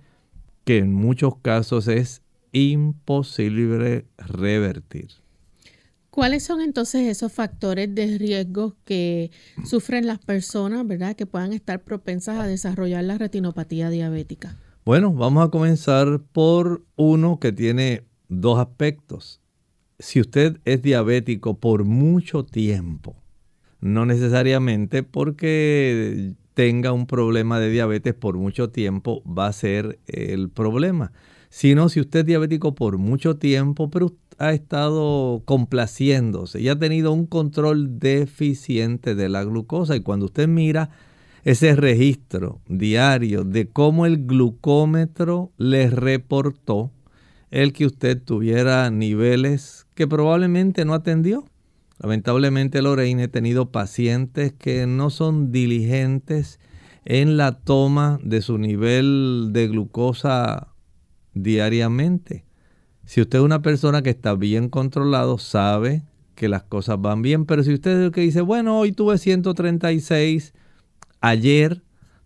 que 0.66 0.80
en 0.80 0.93
muchos 0.93 1.38
casos 1.38 1.88
es 1.88 2.22
imposible 2.52 4.08
revertir. 4.18 5.08
¿Cuáles 6.10 6.43
son 6.43 6.60
entonces 6.60 7.08
esos 7.08 7.32
factores 7.32 7.95
de 7.95 8.18
riesgo 8.18 8.76
que 8.84 9.32
sufren 9.64 10.06
las 10.06 10.20
personas, 10.20 10.86
verdad, 10.86 11.16
que 11.16 11.26
puedan 11.26 11.54
estar 11.54 11.82
propensas 11.82 12.39
a 12.39 12.45
desarrollar 12.45 13.06
la 13.06 13.18
retinopatía 13.18 13.89
diabética? 13.89 14.58
Bueno, 14.84 15.14
vamos 15.14 15.47
a 15.47 15.50
comenzar 15.50 16.20
por 16.34 16.84
uno 16.97 17.39
que 17.39 17.54
tiene 17.54 18.04
dos 18.28 18.60
aspectos. 18.60 19.39
Si 20.00 20.22
usted 20.22 20.62
es 20.64 20.82
diabético 20.82 21.60
por 21.60 21.84
mucho 21.84 22.45
tiempo, 22.45 23.18
no 23.82 24.06
necesariamente 24.06 25.04
porque 25.04 26.34
tenga 26.54 26.93
un 26.93 27.06
problema 27.06 27.60
de 27.60 27.70
diabetes 27.70 28.14
por 28.14 28.38
mucho 28.38 28.70
tiempo 28.70 29.22
va 29.26 29.47
a 29.47 29.54
ser 29.54 30.00
el 30.08 30.50
problema, 30.50 31.12
sino 31.50 31.89
si 31.89 32.00
usted 32.00 32.22
es 32.22 32.26
diabético 32.28 32.76
por 32.76 32.97
mucho 32.97 33.36
tiempo, 33.36 33.89
pero 33.89 34.14
ha 34.38 34.54
estado 34.54 35.41
complaciéndose 35.43 36.62
y 36.62 36.70
ha 36.70 36.80
tenido 36.80 37.12
un 37.12 37.26
control 37.26 38.00
deficiente 38.00 39.16
de 39.16 39.28
la 39.28 39.43
glucosa. 39.43 39.97
Y 39.97 40.02
cuando 40.02 40.28
usted 40.28 40.47
mira 40.47 40.91
ese 41.43 41.76
registro 41.76 42.62
diario 42.70 43.43
de 43.43 43.68
cómo 43.68 44.06
el 44.06 44.26
glucómetro 44.26 45.52
le 45.58 45.89
reportó 45.89 46.91
el 47.52 47.74
que 47.74 47.86
usted 47.86 48.22
tuviera 48.22 48.89
niveles 48.91 49.88
que 49.95 50.08
probablemente 50.08 50.86
no 50.86 50.93
atendió. 50.93 51.45
Lamentablemente, 52.00 52.82
Lorraine, 52.82 53.24
he 53.24 53.28
tenido 53.28 53.72
pacientes 53.72 54.54
que 54.54 54.88
no 54.88 55.10
son 55.10 55.52
diligentes 55.52 56.60
en 57.06 57.38
la 57.38 57.60
toma 57.60 58.20
de 58.24 58.41
su 58.41 58.58
nivel 58.58 59.50
de 59.52 59.68
glucosa 59.68 60.68
diariamente. 61.34 62.45
Si 63.06 63.22
usted 63.22 63.39
es 63.39 63.43
una 63.43 63.62
persona 63.62 64.02
que 64.02 64.12
está 64.12 64.36
bien 64.36 64.70
controlado, 64.70 65.38
sabe 65.39 66.04
que 66.36 66.47
las 66.47 66.64
cosas 66.64 67.02
van 67.02 67.22
bien, 67.22 67.45
pero 67.45 67.64
si 67.64 67.74
usted 67.74 67.91
es 67.91 68.06
el 68.06 68.12
que 68.12 68.22
dice, 68.22 68.41
bueno, 68.41 68.80
hoy 68.80 68.91
tuve 68.91 69.18
136, 69.18 70.54
ayer 71.20 71.82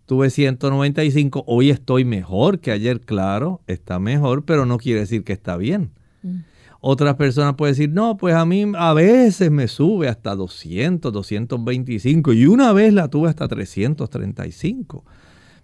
tuve 0.05 0.29
195, 0.29 1.43
hoy 1.47 1.69
estoy 1.69 2.05
mejor 2.05 2.59
que 2.59 2.71
ayer, 2.71 3.01
claro, 3.01 3.61
está 3.67 3.99
mejor, 3.99 4.43
pero 4.45 4.65
no 4.65 4.77
quiere 4.77 5.01
decir 5.01 5.23
que 5.23 5.33
está 5.33 5.57
bien. 5.57 5.91
Mm. 6.21 6.39
Otras 6.85 7.15
personas 7.15 7.55
pueden 7.55 7.73
decir, 7.75 7.89
no, 7.89 8.17
pues 8.17 8.35
a 8.35 8.45
mí 8.45 8.65
a 8.75 8.93
veces 8.93 9.49
me 9.49 9.69
sube 9.69 10.09
hasta 10.09 10.35
200, 10.35 11.13
225 11.13 12.33
y 12.33 12.45
una 12.45 12.73
vez 12.73 12.93
la 12.93 13.07
tuve 13.07 13.29
hasta 13.29 13.47
335. 13.47 15.05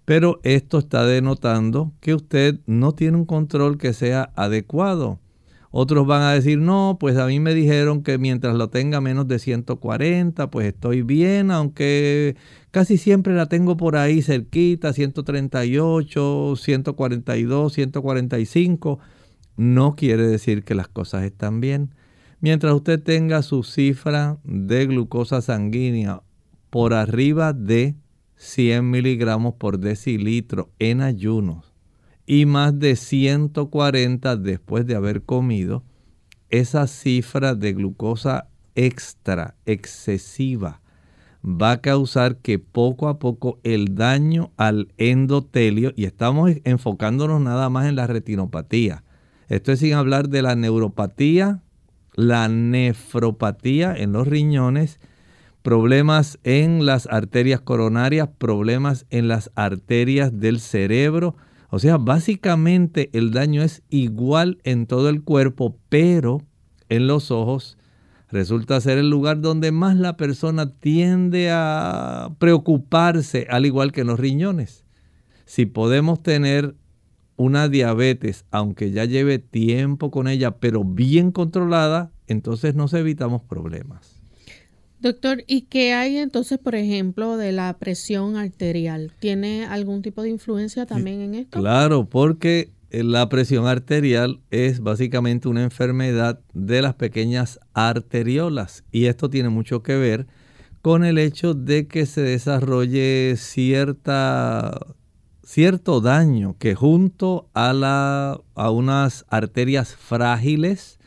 Pero 0.06 0.40
esto 0.44 0.78
está 0.78 1.04
denotando 1.04 1.92
que 2.00 2.14
usted 2.14 2.60
no 2.66 2.92
tiene 2.92 3.18
un 3.18 3.26
control 3.26 3.76
que 3.76 3.92
sea 3.92 4.32
adecuado. 4.34 5.18
Otros 5.72 6.04
van 6.04 6.22
a 6.22 6.32
decir, 6.32 6.58
no, 6.58 6.96
pues 6.98 7.16
a 7.16 7.26
mí 7.26 7.38
me 7.38 7.54
dijeron 7.54 8.02
que 8.02 8.18
mientras 8.18 8.56
lo 8.56 8.70
tenga 8.70 9.00
menos 9.00 9.28
de 9.28 9.38
140, 9.38 10.50
pues 10.50 10.66
estoy 10.66 11.02
bien, 11.02 11.52
aunque 11.52 12.36
casi 12.72 12.98
siempre 12.98 13.34
la 13.34 13.46
tengo 13.46 13.76
por 13.76 13.96
ahí 13.96 14.20
cerquita, 14.20 14.92
138, 14.92 16.54
142, 16.56 17.72
145. 17.72 18.98
No 19.56 19.94
quiere 19.94 20.26
decir 20.26 20.64
que 20.64 20.74
las 20.74 20.88
cosas 20.88 21.22
están 21.22 21.60
bien. 21.60 21.94
Mientras 22.40 22.72
usted 22.74 23.00
tenga 23.00 23.42
su 23.42 23.62
cifra 23.62 24.38
de 24.42 24.86
glucosa 24.86 25.40
sanguínea 25.40 26.22
por 26.70 26.94
arriba 26.94 27.52
de 27.52 27.94
100 28.36 28.90
miligramos 28.90 29.54
por 29.54 29.78
decilitro 29.78 30.70
en 30.80 31.00
ayunos 31.02 31.69
y 32.30 32.46
más 32.46 32.78
de 32.78 32.94
140 32.94 34.36
después 34.36 34.86
de 34.86 34.94
haber 34.94 35.22
comido, 35.22 35.82
esa 36.48 36.86
cifra 36.86 37.56
de 37.56 37.72
glucosa 37.72 38.46
extra, 38.76 39.56
excesiva, 39.66 40.80
va 41.44 41.72
a 41.72 41.80
causar 41.80 42.36
que 42.36 42.60
poco 42.60 43.08
a 43.08 43.18
poco 43.18 43.58
el 43.64 43.96
daño 43.96 44.52
al 44.56 44.92
endotelio, 44.96 45.92
y 45.96 46.04
estamos 46.04 46.52
enfocándonos 46.62 47.40
nada 47.40 47.68
más 47.68 47.88
en 47.88 47.96
la 47.96 48.06
retinopatía, 48.06 49.02
esto 49.48 49.72
es 49.72 49.80
sin 49.80 49.94
hablar 49.94 50.28
de 50.28 50.42
la 50.42 50.54
neuropatía, 50.54 51.62
la 52.14 52.46
nefropatía 52.46 53.92
en 53.92 54.12
los 54.12 54.28
riñones 54.28 55.00
problemas 55.62 56.38
en 56.44 56.86
las 56.86 57.08
arterias 57.08 57.60
coronarias, 57.60 58.28
problemas 58.38 59.04
en 59.10 59.26
las 59.26 59.50
arterias 59.56 60.38
del 60.38 60.60
cerebro. 60.60 61.34
O 61.70 61.78
sea, 61.78 61.98
básicamente 61.98 63.10
el 63.12 63.30
daño 63.30 63.62
es 63.62 63.82
igual 63.88 64.58
en 64.64 64.86
todo 64.86 65.08
el 65.08 65.22
cuerpo, 65.22 65.78
pero 65.88 66.42
en 66.88 67.06
los 67.06 67.30
ojos 67.30 67.78
resulta 68.28 68.80
ser 68.80 68.98
el 68.98 69.08
lugar 69.08 69.40
donde 69.40 69.70
más 69.70 69.96
la 69.96 70.16
persona 70.16 70.72
tiende 70.74 71.50
a 71.52 72.34
preocuparse, 72.38 73.46
al 73.50 73.66
igual 73.66 73.92
que 73.92 74.00
en 74.00 74.08
los 74.08 74.18
riñones. 74.18 74.84
Si 75.44 75.66
podemos 75.66 76.22
tener 76.22 76.74
una 77.36 77.68
diabetes, 77.68 78.44
aunque 78.50 78.90
ya 78.90 79.04
lleve 79.04 79.38
tiempo 79.38 80.10
con 80.10 80.28
ella, 80.28 80.58
pero 80.58 80.84
bien 80.84 81.32
controlada, 81.32 82.12
entonces 82.26 82.74
nos 82.74 82.92
evitamos 82.94 83.42
problemas. 83.42 84.19
Doctor, 85.00 85.44
¿y 85.46 85.62
qué 85.62 85.94
hay 85.94 86.18
entonces, 86.18 86.58
por 86.58 86.74
ejemplo, 86.74 87.38
de 87.38 87.52
la 87.52 87.78
presión 87.78 88.36
arterial? 88.36 89.12
¿Tiene 89.18 89.64
algún 89.64 90.02
tipo 90.02 90.22
de 90.22 90.28
influencia 90.28 90.84
también 90.84 91.22
en 91.22 91.34
esto? 91.34 91.58
Claro, 91.58 92.04
porque 92.04 92.72
eh, 92.90 93.02
la 93.02 93.28
presión 93.30 93.66
arterial 93.66 94.40
es 94.50 94.80
básicamente 94.80 95.48
una 95.48 95.62
enfermedad 95.62 96.40
de 96.52 96.82
las 96.82 96.94
pequeñas 96.94 97.60
arteriolas 97.72 98.84
y 98.92 99.06
esto 99.06 99.30
tiene 99.30 99.48
mucho 99.48 99.82
que 99.82 99.96
ver 99.96 100.26
con 100.82 101.04
el 101.04 101.16
hecho 101.16 101.54
de 101.54 101.86
que 101.86 102.04
se 102.04 102.20
desarrolle 102.20 103.36
cierta, 103.38 104.78
cierto 105.42 106.02
daño 106.02 106.56
que 106.58 106.74
junto 106.74 107.48
a, 107.54 107.72
la, 107.72 108.38
a 108.54 108.70
unas 108.70 109.24
arterias 109.28 109.94
frágiles, 109.94 110.98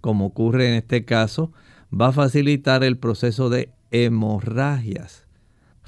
como 0.00 0.26
ocurre 0.26 0.68
en 0.68 0.74
este 0.76 1.04
caso, 1.04 1.52
va 2.00 2.08
a 2.08 2.12
facilitar 2.12 2.82
el 2.84 2.98
proceso 2.98 3.50
de 3.50 3.70
hemorragias. 3.90 5.26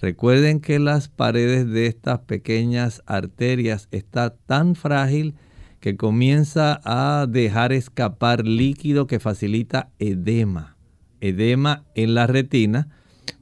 Recuerden 0.00 0.60
que 0.60 0.78
las 0.78 1.08
paredes 1.08 1.68
de 1.68 1.86
estas 1.86 2.20
pequeñas 2.20 3.02
arterias 3.06 3.88
está 3.90 4.30
tan 4.30 4.74
frágil 4.74 5.34
que 5.80 5.96
comienza 5.96 6.80
a 6.84 7.26
dejar 7.26 7.72
escapar 7.72 8.46
líquido 8.46 9.06
que 9.06 9.20
facilita 9.20 9.90
edema. 9.98 10.76
Edema 11.20 11.84
en 11.94 12.14
la 12.14 12.26
retina, 12.26 12.88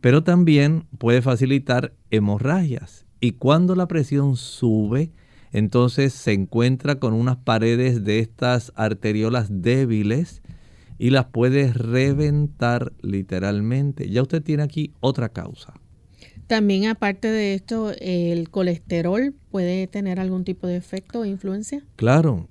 pero 0.01 0.23
también 0.23 0.87
puede 0.99 1.23
facilitar 1.23 1.93
hemorragias. 2.11 3.05
Y 3.21 3.33
cuando 3.33 3.75
la 3.75 3.89
presión 3.89 4.37
sube, 4.37 5.11
entonces 5.53 6.13
se 6.13 6.33
encuentra 6.33 6.97
con 6.97 7.15
unas 7.15 7.37
paredes 7.37 8.05
de 8.05 8.21
estas 8.21 8.73
arteriolas 8.77 9.49
débiles 9.51 10.43
y 10.99 11.11
las 11.11 11.27
puede 11.27 11.73
reventar 11.73 12.93
literalmente. 13.03 14.09
Ya 14.09 14.23
usted 14.23 14.43
tiene 14.43 14.63
aquí 14.63 14.93
otra 15.01 15.29
causa. 15.31 15.75
También 16.47 16.87
aparte 16.87 17.29
de 17.29 17.55
esto, 17.55 17.93
el 17.99 18.51
colesterol 18.51 19.35
puede 19.51 19.87
tener 19.87 20.21
algún 20.21 20.45
tipo 20.45 20.67
de 20.67 20.77
efecto 20.77 21.21
o 21.21 21.25
influencia. 21.25 21.83
Claro, 21.97 22.49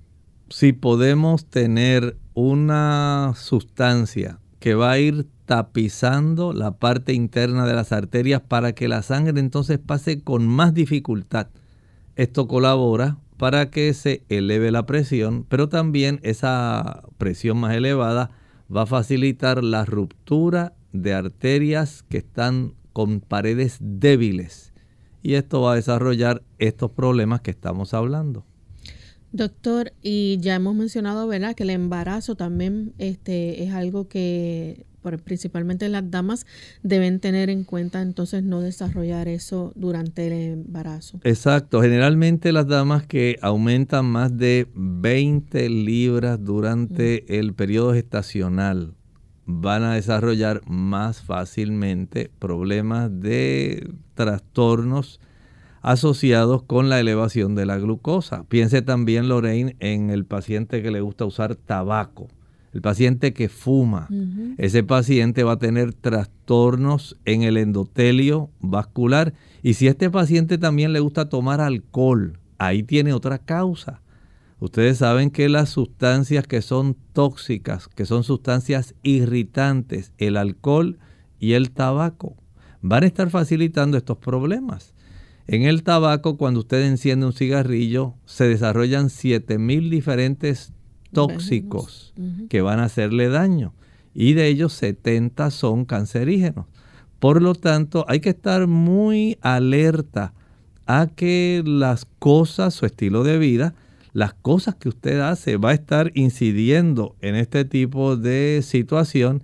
si 0.48 0.72
podemos 0.72 1.46
tener 1.46 2.16
una 2.34 3.32
sustancia 3.36 4.40
que 4.58 4.74
va 4.74 4.92
a 4.92 4.98
ir 4.98 5.26
tapizando 5.46 6.52
la 6.52 6.72
parte 6.72 7.12
interna 7.12 7.66
de 7.66 7.74
las 7.74 7.92
arterias 7.92 8.40
para 8.40 8.74
que 8.74 8.88
la 8.88 9.02
sangre 9.02 9.38
entonces 9.38 9.78
pase 9.78 10.22
con 10.22 10.46
más 10.46 10.74
dificultad. 10.74 11.48
Esto 12.16 12.48
colabora 12.48 13.18
para 13.44 13.68
que 13.68 13.92
se 13.92 14.24
eleve 14.30 14.70
la 14.70 14.86
presión, 14.86 15.44
pero 15.46 15.68
también 15.68 16.18
esa 16.22 17.02
presión 17.18 17.58
más 17.58 17.74
elevada 17.74 18.30
va 18.74 18.84
a 18.84 18.86
facilitar 18.86 19.62
la 19.62 19.84
ruptura 19.84 20.72
de 20.94 21.12
arterias 21.12 22.06
que 22.08 22.16
están 22.16 22.72
con 22.94 23.20
paredes 23.20 23.76
débiles 23.82 24.72
y 25.22 25.34
esto 25.34 25.60
va 25.60 25.74
a 25.74 25.76
desarrollar 25.76 26.42
estos 26.58 26.92
problemas 26.92 27.42
que 27.42 27.50
estamos 27.50 27.92
hablando. 27.92 28.46
Doctor, 29.30 29.92
y 30.00 30.38
ya 30.40 30.54
hemos 30.54 30.74
mencionado, 30.74 31.28
¿verdad?, 31.28 31.54
que 31.54 31.64
el 31.64 31.70
embarazo 31.70 32.36
también 32.36 32.94
este, 32.96 33.62
es 33.62 33.74
algo 33.74 34.08
que 34.08 34.86
principalmente 35.22 35.88
las 35.88 36.10
damas 36.10 36.46
deben 36.82 37.20
tener 37.20 37.50
en 37.50 37.64
cuenta 37.64 38.02
entonces 38.02 38.42
no 38.42 38.60
desarrollar 38.60 39.28
eso 39.28 39.72
durante 39.74 40.26
el 40.26 40.32
embarazo. 40.32 41.20
Exacto, 41.24 41.82
generalmente 41.82 42.52
las 42.52 42.66
damas 42.66 43.06
que 43.06 43.36
aumentan 43.42 44.06
más 44.06 44.36
de 44.36 44.68
20 44.74 45.68
libras 45.68 46.42
durante 46.42 47.38
el 47.38 47.54
periodo 47.54 47.94
gestacional 47.94 48.94
van 49.46 49.82
a 49.82 49.94
desarrollar 49.94 50.62
más 50.66 51.22
fácilmente 51.22 52.30
problemas 52.38 53.10
de 53.20 53.92
trastornos 54.14 55.20
asociados 55.82 56.62
con 56.62 56.88
la 56.88 56.98
elevación 56.98 57.54
de 57.54 57.66
la 57.66 57.76
glucosa. 57.76 58.44
Piense 58.44 58.80
también, 58.80 59.28
Lorraine, 59.28 59.76
en 59.80 60.08
el 60.08 60.24
paciente 60.24 60.82
que 60.82 60.90
le 60.90 61.02
gusta 61.02 61.26
usar 61.26 61.56
tabaco, 61.56 62.28
el 62.74 62.80
paciente 62.80 63.32
que 63.32 63.48
fuma. 63.48 64.08
Ese 64.58 64.82
paciente 64.82 65.44
va 65.44 65.52
a 65.52 65.58
tener 65.58 65.94
trastornos 65.94 67.16
en 67.24 67.42
el 67.42 67.56
endotelio 67.56 68.50
vascular. 68.60 69.32
Y 69.62 69.74
si 69.74 69.86
a 69.86 69.90
este 69.90 70.10
paciente 70.10 70.58
también 70.58 70.92
le 70.92 70.98
gusta 70.98 71.28
tomar 71.28 71.60
alcohol, 71.60 72.40
ahí 72.58 72.82
tiene 72.82 73.12
otra 73.12 73.38
causa. 73.38 74.02
Ustedes 74.58 74.98
saben 74.98 75.30
que 75.30 75.48
las 75.48 75.68
sustancias 75.68 76.48
que 76.48 76.62
son 76.62 76.96
tóxicas, 77.12 77.86
que 77.86 78.06
son 78.06 78.24
sustancias 78.24 78.94
irritantes, 79.04 80.12
el 80.18 80.36
alcohol 80.36 80.98
y 81.38 81.52
el 81.52 81.70
tabaco, 81.70 82.36
van 82.82 83.04
a 83.04 83.06
estar 83.06 83.30
facilitando 83.30 83.96
estos 83.96 84.18
problemas. 84.18 84.94
En 85.46 85.62
el 85.62 85.84
tabaco, 85.84 86.38
cuando 86.38 86.60
usted 86.60 86.84
enciende 86.86 87.26
un 87.26 87.34
cigarrillo, 87.34 88.14
se 88.24 88.48
desarrollan 88.48 89.10
7000 89.10 89.90
diferentes 89.90 90.72
tóxicos 91.14 92.12
que 92.50 92.60
van 92.60 92.80
a 92.80 92.84
hacerle 92.84 93.28
daño. 93.28 93.72
Y 94.14 94.34
de 94.34 94.48
ellos 94.48 94.72
70 94.74 95.50
son 95.50 95.84
cancerígenos. 95.86 96.66
Por 97.18 97.40
lo 97.40 97.54
tanto, 97.54 98.04
hay 98.08 98.20
que 98.20 98.30
estar 98.30 98.66
muy 98.66 99.38
alerta 99.40 100.34
a 100.86 101.06
que 101.06 101.62
las 101.64 102.06
cosas, 102.18 102.74
su 102.74 102.84
estilo 102.84 103.24
de 103.24 103.38
vida, 103.38 103.74
las 104.12 104.34
cosas 104.34 104.74
que 104.74 104.88
usted 104.88 105.20
hace 105.20 105.56
va 105.56 105.70
a 105.70 105.74
estar 105.74 106.12
incidiendo 106.14 107.16
en 107.20 107.34
este 107.34 107.64
tipo 107.64 108.16
de 108.16 108.60
situación 108.62 109.42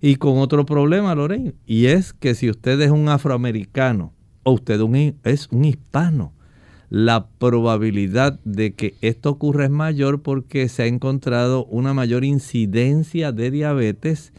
y 0.00 0.16
con 0.16 0.38
otro 0.38 0.66
problema, 0.66 1.14
Lorraine, 1.14 1.54
y 1.66 1.86
es 1.86 2.12
que 2.12 2.34
si 2.34 2.50
usted 2.50 2.80
es 2.80 2.90
un 2.90 3.08
afroamericano, 3.08 4.12
o 4.42 4.52
usted 4.52 4.80
es 5.24 5.48
un 5.50 5.64
hispano, 5.64 6.32
la 6.92 7.26
probabilidad 7.38 8.38
de 8.44 8.74
que 8.74 8.96
esto 9.00 9.30
ocurra 9.30 9.64
es 9.64 9.70
mayor 9.70 10.20
porque 10.20 10.68
se 10.68 10.82
ha 10.82 10.86
encontrado 10.86 11.64
una 11.64 11.94
mayor 11.94 12.22
incidencia 12.22 13.32
de 13.32 13.50
diabetes 13.50 14.34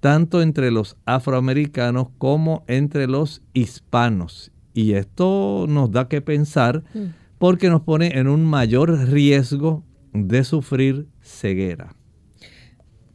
tanto 0.00 0.40
entre 0.40 0.70
los 0.70 0.96
afroamericanos 1.04 2.08
como 2.16 2.64
entre 2.66 3.08
los 3.08 3.42
hispanos. 3.52 4.52
Y 4.72 4.94
esto 4.94 5.66
nos 5.68 5.92
da 5.92 6.08
que 6.08 6.22
pensar 6.22 6.82
mm. 6.94 7.08
porque 7.36 7.68
nos 7.68 7.82
pone 7.82 8.18
en 8.18 8.26
un 8.26 8.42
mayor 8.42 9.10
riesgo 9.10 9.84
de 10.14 10.44
sufrir 10.44 11.08
ceguera. 11.20 11.94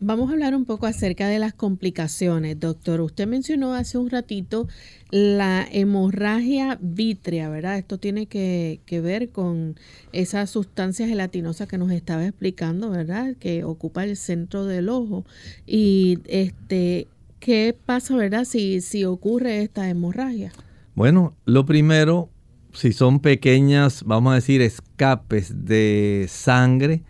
Vamos 0.05 0.29
a 0.29 0.33
hablar 0.33 0.53
un 0.53 0.65
poco 0.65 0.85
acerca 0.85 1.29
de 1.29 1.39
las 1.39 1.53
complicaciones, 1.53 2.59
doctor. 2.59 2.99
Usted 2.99 3.25
mencionó 3.25 3.73
hace 3.73 3.97
un 3.97 4.09
ratito 4.09 4.67
la 5.11 5.65
hemorragia 5.71 6.77
vítrea, 6.81 7.47
¿verdad? 7.47 7.77
Esto 7.77 7.97
tiene 7.97 8.25
que, 8.25 8.81
ver 9.01 9.29
con 9.29 9.77
esa 10.11 10.45
sustancia 10.45 11.07
gelatinosa 11.07 11.67
que 11.67 11.77
nos 11.77 11.89
estaba 11.89 12.25
explicando, 12.25 12.89
¿verdad? 12.89 13.37
Que 13.39 13.63
ocupa 13.63 14.03
el 14.03 14.17
centro 14.17 14.65
del 14.65 14.89
ojo. 14.89 15.23
Y 15.65 16.19
este, 16.25 17.07
¿qué 17.39 17.73
pasa, 17.85 18.17
verdad, 18.17 18.43
si, 18.43 18.81
si 18.81 19.05
ocurre 19.05 19.61
esta 19.61 19.89
hemorragia? 19.89 20.51
Bueno, 20.95 21.33
lo 21.45 21.65
primero, 21.65 22.29
si 22.73 22.91
son 22.91 23.21
pequeñas, 23.21 24.03
vamos 24.05 24.33
a 24.33 24.35
decir, 24.35 24.61
escapes 24.61 25.63
de 25.63 26.25
sangre, 26.27 27.03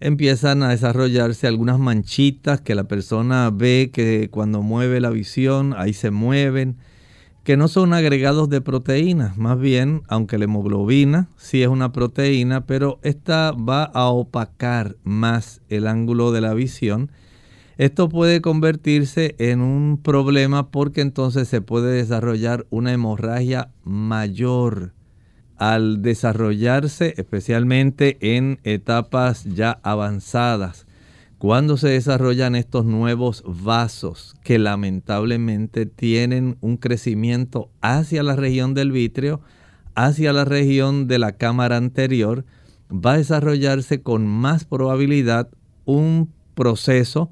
empiezan 0.00 0.62
a 0.62 0.70
desarrollarse 0.70 1.46
algunas 1.46 1.78
manchitas 1.78 2.60
que 2.60 2.74
la 2.74 2.84
persona 2.84 3.50
ve 3.50 3.90
que 3.92 4.28
cuando 4.30 4.62
mueve 4.62 5.00
la 5.00 5.10
visión, 5.10 5.74
ahí 5.76 5.92
se 5.92 6.10
mueven, 6.10 6.76
que 7.44 7.56
no 7.56 7.68
son 7.68 7.92
agregados 7.92 8.48
de 8.48 8.62
proteínas, 8.62 9.36
más 9.36 9.60
bien, 9.60 10.02
aunque 10.08 10.38
la 10.38 10.44
hemoglobina 10.44 11.28
sí 11.36 11.62
es 11.62 11.68
una 11.68 11.92
proteína, 11.92 12.64
pero 12.64 12.98
esta 13.02 13.52
va 13.52 13.84
a 13.84 14.06
opacar 14.06 14.96
más 15.04 15.60
el 15.68 15.86
ángulo 15.86 16.32
de 16.32 16.40
la 16.40 16.54
visión. 16.54 17.10
Esto 17.76 18.08
puede 18.08 18.40
convertirse 18.40 19.34
en 19.38 19.60
un 19.60 20.00
problema 20.02 20.70
porque 20.70 21.02
entonces 21.02 21.48
se 21.48 21.60
puede 21.60 21.92
desarrollar 21.92 22.66
una 22.70 22.92
hemorragia 22.92 23.70
mayor 23.82 24.92
al 25.56 26.02
desarrollarse 26.02 27.14
especialmente 27.16 28.16
en 28.36 28.58
etapas 28.64 29.44
ya 29.44 29.78
avanzadas, 29.82 30.86
cuando 31.38 31.76
se 31.76 31.88
desarrollan 31.88 32.54
estos 32.54 32.84
nuevos 32.86 33.44
vasos 33.46 34.34
que 34.42 34.58
lamentablemente 34.58 35.84
tienen 35.84 36.56
un 36.60 36.76
crecimiento 36.76 37.70
hacia 37.80 38.22
la 38.22 38.34
región 38.34 38.72
del 38.74 38.92
vítreo, 38.92 39.42
hacia 39.94 40.32
la 40.32 40.44
región 40.44 41.06
de 41.06 41.18
la 41.18 41.32
cámara 41.32 41.76
anterior, 41.76 42.44
va 42.90 43.12
a 43.12 43.18
desarrollarse 43.18 44.02
con 44.02 44.26
más 44.26 44.64
probabilidad 44.64 45.48
un 45.84 46.32
proceso 46.54 47.30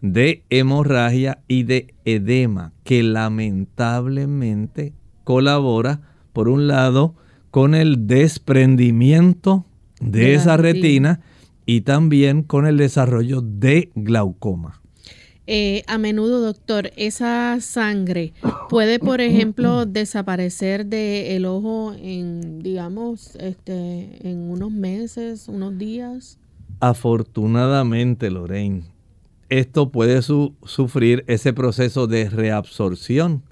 de 0.00 0.44
hemorragia 0.50 1.42
y 1.46 1.62
de 1.62 1.94
edema 2.04 2.72
que 2.82 3.02
lamentablemente 3.02 4.92
colabora, 5.22 6.00
por 6.32 6.48
un 6.48 6.66
lado, 6.66 7.14
con 7.52 7.74
el 7.74 8.06
desprendimiento 8.06 9.66
de, 10.00 10.34
esa 10.34 10.56
retina, 10.56 11.20
y 11.66 11.82
también 11.82 12.42
con 12.42 12.66
el 12.66 12.78
desarrollo 12.78 13.42
de 13.42 13.90
glaucoma. 13.94 14.80
Eh, 15.46 15.82
a 15.86 15.98
menudo, 15.98 16.40
doctor, 16.40 16.90
esa 16.96 17.60
sangre 17.60 18.32
puede, 18.70 18.98
por 18.98 19.20
ejemplo, 19.20 19.84
desaparecer 19.84 20.86
del 20.86 21.44
ojo 21.44 21.94
en, 21.98 22.62
digamos, 22.62 23.36
este, 23.36 24.26
en 24.26 24.50
unos 24.50 24.72
meses, 24.72 25.46
unos 25.46 25.76
días. 25.76 26.38
Afortunadamente, 26.80 28.30
Lorraine, 28.30 28.84
esto 29.50 29.90
puede 29.90 30.22
sufrir 30.22 31.22
ese 31.26 31.52
proceso 31.52 32.06
de 32.06 32.30
reabsorción, 32.30 33.42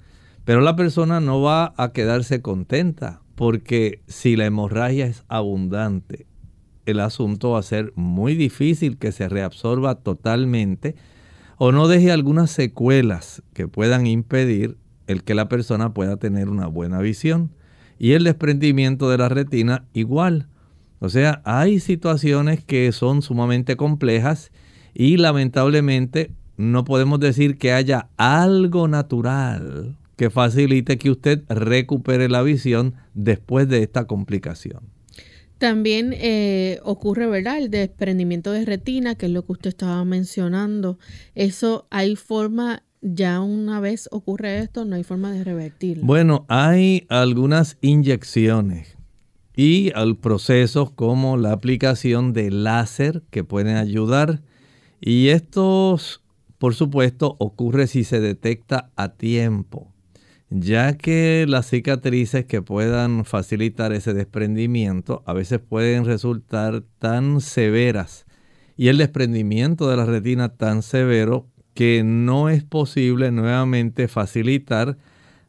pero 0.43 0.61
la 0.61 0.75
persona 0.75 1.19
no 1.19 1.41
va 1.41 1.75
a 1.77 1.91
quedarse 1.91 2.41
contenta 2.41 3.20
porque 3.41 4.03
si 4.05 4.35
la 4.35 4.45
hemorragia 4.45 5.07
es 5.07 5.23
abundante, 5.27 6.27
el 6.85 6.99
asunto 6.99 7.53
va 7.53 7.59
a 7.59 7.63
ser 7.63 7.91
muy 7.95 8.35
difícil 8.35 8.99
que 8.99 9.11
se 9.11 9.29
reabsorba 9.29 9.95
totalmente 9.95 10.93
o 11.57 11.71
no 11.71 11.87
deje 11.87 12.11
algunas 12.11 12.51
secuelas 12.51 13.41
que 13.53 13.67
puedan 13.67 14.05
impedir 14.05 14.77
el 15.07 15.23
que 15.23 15.33
la 15.33 15.49
persona 15.49 15.91
pueda 15.91 16.17
tener 16.17 16.49
una 16.49 16.67
buena 16.67 16.99
visión. 16.99 17.49
Y 17.97 18.11
el 18.11 18.25
desprendimiento 18.25 19.09
de 19.09 19.17
la 19.17 19.27
retina 19.27 19.85
igual. 19.93 20.47
O 20.99 21.09
sea, 21.09 21.41
hay 21.43 21.79
situaciones 21.79 22.63
que 22.63 22.91
son 22.91 23.23
sumamente 23.23 23.75
complejas 23.75 24.51
y 24.93 25.17
lamentablemente 25.17 26.29
no 26.57 26.85
podemos 26.85 27.19
decir 27.19 27.57
que 27.57 27.73
haya 27.73 28.07
algo 28.17 28.87
natural 28.87 29.97
que 30.21 30.29
facilite 30.29 30.99
que 30.99 31.09
usted 31.09 31.41
recupere 31.49 32.29
la 32.29 32.43
visión 32.43 32.93
después 33.15 33.67
de 33.67 33.81
esta 33.81 34.05
complicación. 34.05 34.83
También 35.57 36.13
eh, 36.15 36.79
ocurre, 36.83 37.25
¿verdad? 37.25 37.57
El 37.57 37.71
desprendimiento 37.71 38.51
de 38.51 38.63
retina, 38.63 39.15
que 39.15 39.25
es 39.25 39.31
lo 39.31 39.43
que 39.43 39.53
usted 39.53 39.69
estaba 39.69 40.05
mencionando. 40.05 40.99
Eso 41.33 41.87
hay 41.89 42.15
forma, 42.15 42.83
ya 43.01 43.41
una 43.41 43.79
vez 43.79 44.09
ocurre 44.11 44.59
esto, 44.59 44.85
no 44.85 44.95
hay 44.95 45.03
forma 45.03 45.31
de 45.31 45.43
revertirlo. 45.43 46.05
Bueno, 46.05 46.45
hay 46.49 47.07
algunas 47.09 47.79
inyecciones 47.81 48.97
y 49.55 49.91
al 49.95 50.17
procesos 50.17 50.91
como 50.91 51.35
la 51.35 51.51
aplicación 51.51 52.31
de 52.33 52.51
láser 52.51 53.23
que 53.31 53.43
pueden 53.43 53.75
ayudar. 53.77 54.43
Y 54.99 55.29
estos, 55.29 56.21
por 56.59 56.75
supuesto, 56.75 57.37
ocurre 57.39 57.87
si 57.87 58.03
se 58.03 58.19
detecta 58.19 58.91
a 58.95 59.15
tiempo 59.15 59.91
ya 60.51 60.97
que 60.97 61.45
las 61.47 61.69
cicatrices 61.69 62.45
que 62.45 62.61
puedan 62.61 63.23
facilitar 63.23 63.93
ese 63.93 64.13
desprendimiento 64.13 65.23
a 65.25 65.31
veces 65.33 65.59
pueden 65.59 66.03
resultar 66.03 66.83
tan 66.99 67.39
severas 67.39 68.25
y 68.75 68.89
el 68.89 68.97
desprendimiento 68.97 69.89
de 69.89 69.95
la 69.95 70.05
retina 70.05 70.49
tan 70.49 70.81
severo 70.81 71.47
que 71.73 72.03
no 72.03 72.49
es 72.49 72.65
posible 72.65 73.31
nuevamente 73.31 74.09
facilitar 74.09 74.97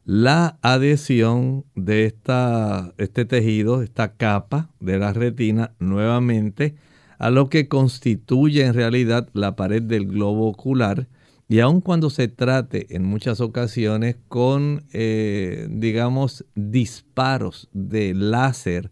la 0.05 0.57
adhesión 0.61 1.65
de 1.75 2.05
esta, 2.05 2.93
este 2.97 3.25
tejido, 3.25 3.81
esta 3.81 4.13
capa 4.13 4.69
de 4.79 4.99
la 4.99 5.11
retina 5.11 5.73
nuevamente 5.79 6.75
a 7.19 7.29
lo 7.29 7.49
que 7.49 7.67
constituye 7.67 8.65
en 8.65 8.73
realidad 8.73 9.29
la 9.33 9.57
pared 9.57 9.81
del 9.81 10.07
globo 10.07 10.47
ocular 10.47 11.07
y 11.53 11.59
aun 11.59 11.81
cuando 11.81 12.09
se 12.09 12.27
trate 12.27 12.95
en 12.95 13.05
muchas 13.05 13.39
ocasiones 13.39 14.15
con, 14.27 14.85
eh, 14.91 15.67
digamos, 15.69 16.45
disparos 16.55 17.69
de 17.73 18.15
láser, 18.15 18.89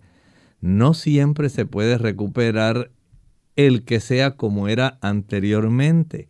no 0.60 0.94
siempre 0.94 1.50
se 1.50 1.66
puede 1.66 1.98
recuperar 1.98 2.92
el 3.56 3.84
que 3.84 4.00
sea 4.00 4.38
como 4.38 4.68
era 4.68 5.00
anteriormente. 5.02 6.30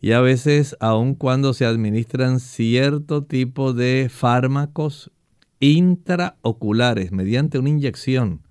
Y 0.00 0.12
a 0.12 0.20
veces, 0.20 0.76
aun 0.78 1.16
cuando 1.16 1.52
se 1.54 1.64
administran 1.64 2.38
cierto 2.38 3.24
tipo 3.24 3.72
de 3.72 4.08
fármacos 4.08 5.10
intraoculares 5.58 7.10
mediante 7.10 7.58
una 7.58 7.70
inyección, 7.70 8.42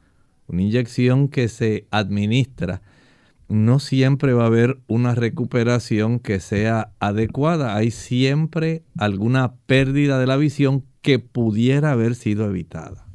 una 0.47 0.61
inyección 0.61 1.29
que 1.29 1.47
se 1.47 1.87
administra, 1.89 2.81
no 3.47 3.79
siempre 3.79 4.33
va 4.33 4.43
a 4.43 4.47
haber 4.47 4.79
una 4.87 5.15
recuperación 5.15 6.19
que 6.19 6.39
sea 6.39 6.93
adecuada. 6.99 7.75
Hay 7.75 7.91
siempre 7.91 8.83
alguna 8.97 9.55
pérdida 9.65 10.19
de 10.19 10.27
la 10.27 10.37
visión 10.37 10.85
que 11.01 11.19
pudiera 11.19 11.91
haber 11.91 12.15
sido 12.15 12.45
evitada. 12.45 13.05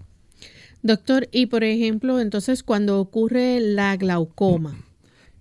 Doctor, 0.82 1.28
y 1.32 1.46
por 1.46 1.64
ejemplo, 1.64 2.20
entonces 2.20 2.62
cuando 2.62 3.00
ocurre 3.00 3.58
la 3.60 3.96
glaucoma. 3.96 4.76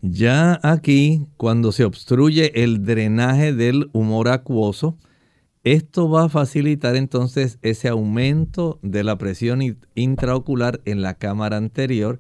Ya 0.02 0.60
aquí, 0.64 1.28
cuando 1.38 1.72
se 1.72 1.84
obstruye 1.84 2.64
el 2.64 2.84
drenaje 2.84 3.54
del 3.54 3.90
humor 3.94 4.30
acuoso, 4.30 4.98
esto 5.64 6.10
va 6.10 6.26
a 6.26 6.30
facilitar 6.30 6.96
entonces 6.96 7.60
ese 7.62 7.90
aumento 7.90 8.80
de 8.84 9.04
la 9.04 9.18
presión 9.18 9.62
intraocular 9.96 10.82
en 10.86 11.02
la 11.02 11.16
cámara 11.16 11.58
anterior. 11.58 12.20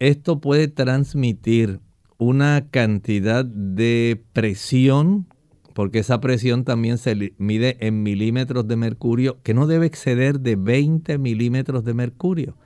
Esto 0.00 0.40
puede 0.40 0.66
transmitir 0.66 1.80
una 2.20 2.66
cantidad 2.70 3.44
de 3.44 4.22
presión, 4.32 5.26
porque 5.74 6.00
esa 6.00 6.20
presión 6.20 6.64
también 6.64 6.98
se 6.98 7.34
mide 7.38 7.78
en 7.80 8.02
milímetros 8.02 8.68
de 8.68 8.76
mercurio, 8.76 9.38
que 9.42 9.54
no 9.54 9.66
debe 9.66 9.86
exceder 9.86 10.40
de 10.40 10.54
20 10.54 11.18
milímetros 11.18 11.84
de 11.84 11.94
mercurio. 11.94 12.56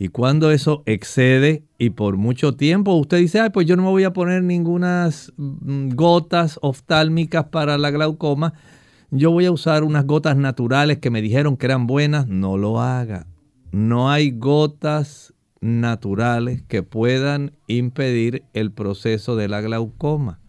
Y 0.00 0.08
cuando 0.08 0.50
eso 0.50 0.82
excede 0.86 1.64
y 1.78 1.90
por 1.90 2.16
mucho 2.16 2.54
tiempo 2.54 2.92
usted 2.94 3.18
dice, 3.18 3.40
Ay, 3.40 3.50
pues 3.50 3.66
yo 3.66 3.76
no 3.76 3.84
me 3.84 3.88
voy 3.88 4.04
a 4.04 4.12
poner 4.12 4.42
ninguna 4.42 5.10
mm, 5.36 5.90
gotas 5.94 6.58
oftálmicas 6.60 7.46
para 7.46 7.78
la 7.78 7.90
glaucoma, 7.90 8.52
yo 9.10 9.30
voy 9.30 9.46
a 9.46 9.52
usar 9.52 9.84
unas 9.84 10.06
gotas 10.06 10.36
naturales 10.36 10.98
que 10.98 11.10
me 11.10 11.22
dijeron 11.22 11.56
que 11.56 11.66
eran 11.66 11.86
buenas, 11.86 12.26
no 12.26 12.58
lo 12.58 12.80
haga. 12.80 13.26
No 13.70 14.10
hay 14.10 14.32
gotas 14.32 15.34
naturales 15.60 16.62
que 16.62 16.82
puedan 16.82 17.52
impedir 17.66 18.44
el 18.52 18.72
proceso 18.72 19.36
de 19.36 19.48
la 19.48 19.60
glaucoma. 19.60 20.40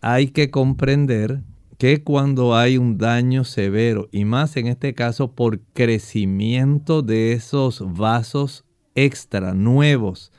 Hay 0.00 0.28
que 0.28 0.50
comprender 0.50 1.42
que 1.78 2.02
cuando 2.02 2.56
hay 2.56 2.78
un 2.78 2.96
daño 2.96 3.44
severo, 3.44 4.08
y 4.12 4.24
más 4.24 4.56
en 4.56 4.66
este 4.66 4.94
caso 4.94 5.32
por 5.32 5.60
crecimiento 5.74 7.02
de 7.02 7.32
esos 7.32 7.82
vasos 7.94 8.64
extra 8.94 9.52
nuevos, 9.52 10.32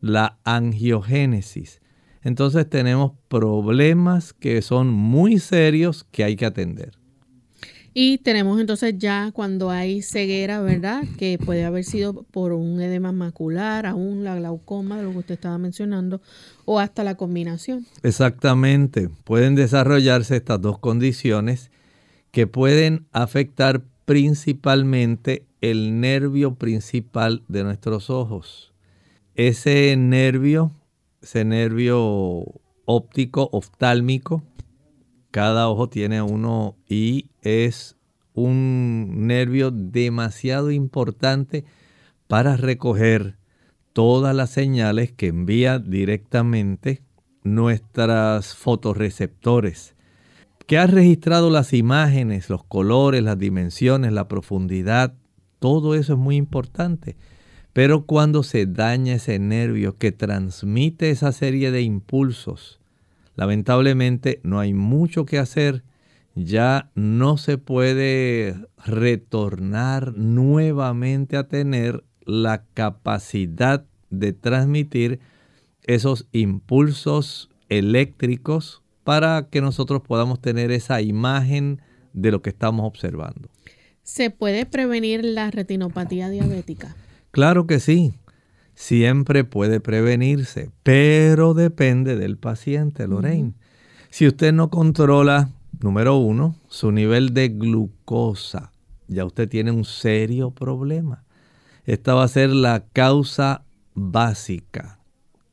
la 0.00 0.38
angiogénesis, 0.44 1.80
entonces 2.22 2.68
tenemos 2.68 3.12
problemas 3.28 4.32
que 4.32 4.62
son 4.62 4.88
muy 4.88 5.38
serios 5.38 6.04
que 6.10 6.24
hay 6.24 6.36
que 6.36 6.46
atender. 6.46 7.03
Y 7.96 8.18
tenemos 8.18 8.60
entonces 8.60 8.98
ya 8.98 9.30
cuando 9.32 9.70
hay 9.70 10.02
ceguera, 10.02 10.60
¿verdad? 10.60 11.04
Que 11.16 11.38
puede 11.38 11.64
haber 11.64 11.84
sido 11.84 12.24
por 12.24 12.52
un 12.52 12.80
edema 12.80 13.12
macular, 13.12 13.86
aún 13.86 14.24
la 14.24 14.34
glaucoma, 14.34 14.96
de 14.96 15.04
lo 15.04 15.12
que 15.12 15.18
usted 15.18 15.34
estaba 15.34 15.58
mencionando, 15.58 16.20
o 16.64 16.80
hasta 16.80 17.04
la 17.04 17.14
combinación. 17.14 17.86
Exactamente. 18.02 19.08
Pueden 19.22 19.54
desarrollarse 19.54 20.34
estas 20.36 20.60
dos 20.60 20.80
condiciones 20.80 21.70
que 22.32 22.48
pueden 22.48 23.06
afectar 23.12 23.82
principalmente 24.06 25.46
el 25.60 26.00
nervio 26.00 26.56
principal 26.56 27.44
de 27.46 27.62
nuestros 27.62 28.10
ojos. 28.10 28.72
Ese 29.36 29.94
nervio, 29.96 30.72
ese 31.22 31.44
nervio 31.44 32.44
óptico, 32.86 33.48
oftálmico, 33.52 34.42
cada 35.34 35.68
ojo 35.68 35.88
tiene 35.88 36.22
uno 36.22 36.76
y 36.88 37.26
es 37.42 37.96
un 38.34 39.26
nervio 39.26 39.72
demasiado 39.72 40.70
importante 40.70 41.64
para 42.28 42.56
recoger 42.56 43.36
todas 43.92 44.32
las 44.36 44.50
señales 44.50 45.10
que 45.10 45.26
envía 45.26 45.80
directamente 45.80 47.02
nuestras 47.42 48.54
fotorreceptores, 48.54 49.96
que 50.68 50.78
ha 50.78 50.86
registrado 50.86 51.50
las 51.50 51.72
imágenes, 51.72 52.48
los 52.48 52.62
colores, 52.62 53.24
las 53.24 53.36
dimensiones, 53.36 54.12
la 54.12 54.28
profundidad, 54.28 55.14
todo 55.58 55.96
eso 55.96 56.12
es 56.12 56.18
muy 56.20 56.36
importante. 56.36 57.16
Pero 57.72 58.06
cuando 58.06 58.44
se 58.44 58.66
daña 58.66 59.14
ese 59.14 59.40
nervio 59.40 59.98
que 59.98 60.12
transmite 60.12 61.10
esa 61.10 61.32
serie 61.32 61.72
de 61.72 61.82
impulsos, 61.82 62.78
Lamentablemente 63.36 64.40
no 64.42 64.60
hay 64.60 64.74
mucho 64.74 65.26
que 65.26 65.38
hacer, 65.38 65.82
ya 66.34 66.90
no 66.94 67.36
se 67.36 67.58
puede 67.58 68.56
retornar 68.84 70.16
nuevamente 70.16 71.36
a 71.36 71.48
tener 71.48 72.04
la 72.24 72.64
capacidad 72.74 73.84
de 74.10 74.32
transmitir 74.32 75.20
esos 75.82 76.26
impulsos 76.32 77.50
eléctricos 77.68 78.82
para 79.02 79.48
que 79.50 79.60
nosotros 79.60 80.00
podamos 80.00 80.40
tener 80.40 80.70
esa 80.70 81.02
imagen 81.02 81.80
de 82.12 82.30
lo 82.30 82.40
que 82.40 82.50
estamos 82.50 82.86
observando. 82.86 83.48
¿Se 84.02 84.30
puede 84.30 84.66
prevenir 84.66 85.24
la 85.24 85.50
retinopatía 85.50 86.30
diabética? 86.30 86.94
Claro 87.30 87.66
que 87.66 87.80
sí 87.80 88.14
siempre 88.74 89.44
puede 89.44 89.80
prevenirse, 89.80 90.70
pero 90.82 91.54
depende 91.54 92.16
del 92.16 92.36
paciente, 92.36 93.06
Lorraine. 93.06 93.54
Si 94.10 94.26
usted 94.26 94.52
no 94.52 94.70
controla, 94.70 95.50
número 95.80 96.16
uno, 96.16 96.56
su 96.68 96.92
nivel 96.92 97.34
de 97.34 97.48
glucosa, 97.48 98.72
ya 99.08 99.24
usted 99.24 99.48
tiene 99.48 99.70
un 99.70 99.84
serio 99.84 100.50
problema. 100.50 101.24
Esta 101.84 102.14
va 102.14 102.24
a 102.24 102.28
ser 102.28 102.50
la 102.50 102.84
causa 102.92 103.64
básica, 103.94 105.00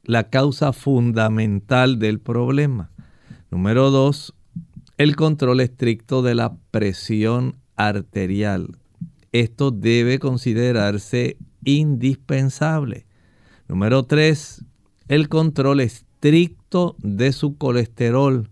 la 0.04 0.30
causa 0.30 0.74
fundamental 0.74 2.00
del 2.00 2.20
problema. 2.20 2.92
Número 3.50 3.92
dos, 3.92 4.34
el 4.98 5.16
control 5.16 5.60
estricto 5.60 6.22
de 6.22 6.36
la 6.36 6.56
presión 6.72 7.58
arterial. 7.76 8.78
Esto 9.32 9.72
debe 9.72 10.20
considerarse 10.20 11.38
indispensable. 11.64 13.06
Número 13.72 14.04
3. 14.04 14.66
El 15.08 15.30
control 15.30 15.80
estricto 15.80 16.98
de 17.00 17.32
su 17.32 17.56
colesterol. 17.56 18.50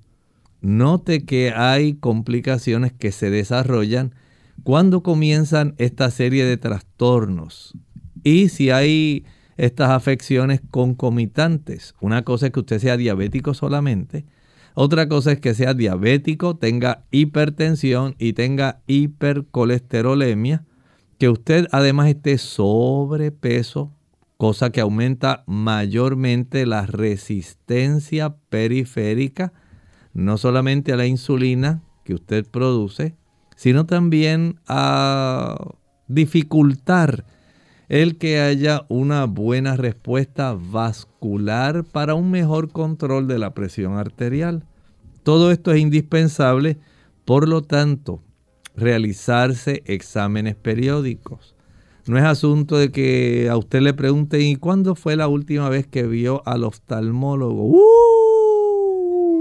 Note 0.61 1.25
que 1.25 1.51
hay 1.51 1.95
complicaciones 1.95 2.93
que 2.93 3.11
se 3.11 3.29
desarrollan 3.29 4.15
cuando 4.63 5.03
comienzan 5.03 5.75
esta 5.77 6.09
serie 6.09 6.45
de 6.45 6.55
trastornos. 6.55 7.77
Y 8.23 8.47
si 8.47 8.69
hay 8.69 9.25
estas 9.57 9.89
afecciones 9.89 10.61
concomitantes. 10.71 11.95
Una 11.99 12.23
cosa 12.23 12.45
es 12.45 12.53
que 12.53 12.61
usted 12.61 12.79
sea 12.79 12.95
diabético 12.95 13.53
solamente. 13.53 14.25
Otra 14.73 15.09
cosa 15.09 15.33
es 15.33 15.41
que 15.41 15.53
sea 15.53 15.73
diabético, 15.73 16.55
tenga 16.55 17.03
hipertensión 17.11 18.15
y 18.19 18.31
tenga 18.31 18.79
hipercolesterolemia. 18.87 20.63
Que 21.17 21.27
usted 21.27 21.67
además 21.73 22.07
esté 22.07 22.37
sobrepeso 22.37 23.91
cosa 24.39 24.69
que 24.69 24.79
aumenta 24.79 25.43
mayormente 25.47 26.65
la 26.65 26.85
resistencia 26.85 28.37
periférica, 28.47 29.51
no 30.13 30.37
solamente 30.37 30.93
a 30.93 30.95
la 30.95 31.05
insulina 31.05 31.83
que 32.05 32.13
usted 32.13 32.45
produce, 32.49 33.17
sino 33.57 33.85
también 33.85 34.61
a 34.65 35.73
dificultar 36.07 37.25
el 37.89 38.17
que 38.17 38.39
haya 38.39 38.85
una 38.87 39.25
buena 39.25 39.75
respuesta 39.75 40.55
vascular 40.57 41.83
para 41.83 42.13
un 42.13 42.31
mejor 42.31 42.71
control 42.71 43.27
de 43.27 43.39
la 43.39 43.53
presión 43.53 43.97
arterial. 43.97 44.63
Todo 45.23 45.51
esto 45.51 45.73
es 45.73 45.81
indispensable, 45.81 46.77
por 47.25 47.45
lo 47.49 47.61
tanto, 47.61 48.23
realizarse 48.73 49.83
exámenes 49.85 50.55
periódicos. 50.55 51.57
No 52.09 52.17
es 52.17 52.23
asunto 52.23 52.75
de 52.79 52.91
que 52.91 53.49
a 53.51 53.57
usted 53.57 53.81
le 53.81 53.93
pregunten, 53.93 54.41
¿y 54.41 54.55
cuándo 54.55 54.95
fue 54.95 55.15
la 55.15 55.27
última 55.27 55.69
vez 55.69 55.85
que 55.85 56.07
vio 56.07 56.41
al 56.47 56.63
oftalmólogo? 56.63 57.65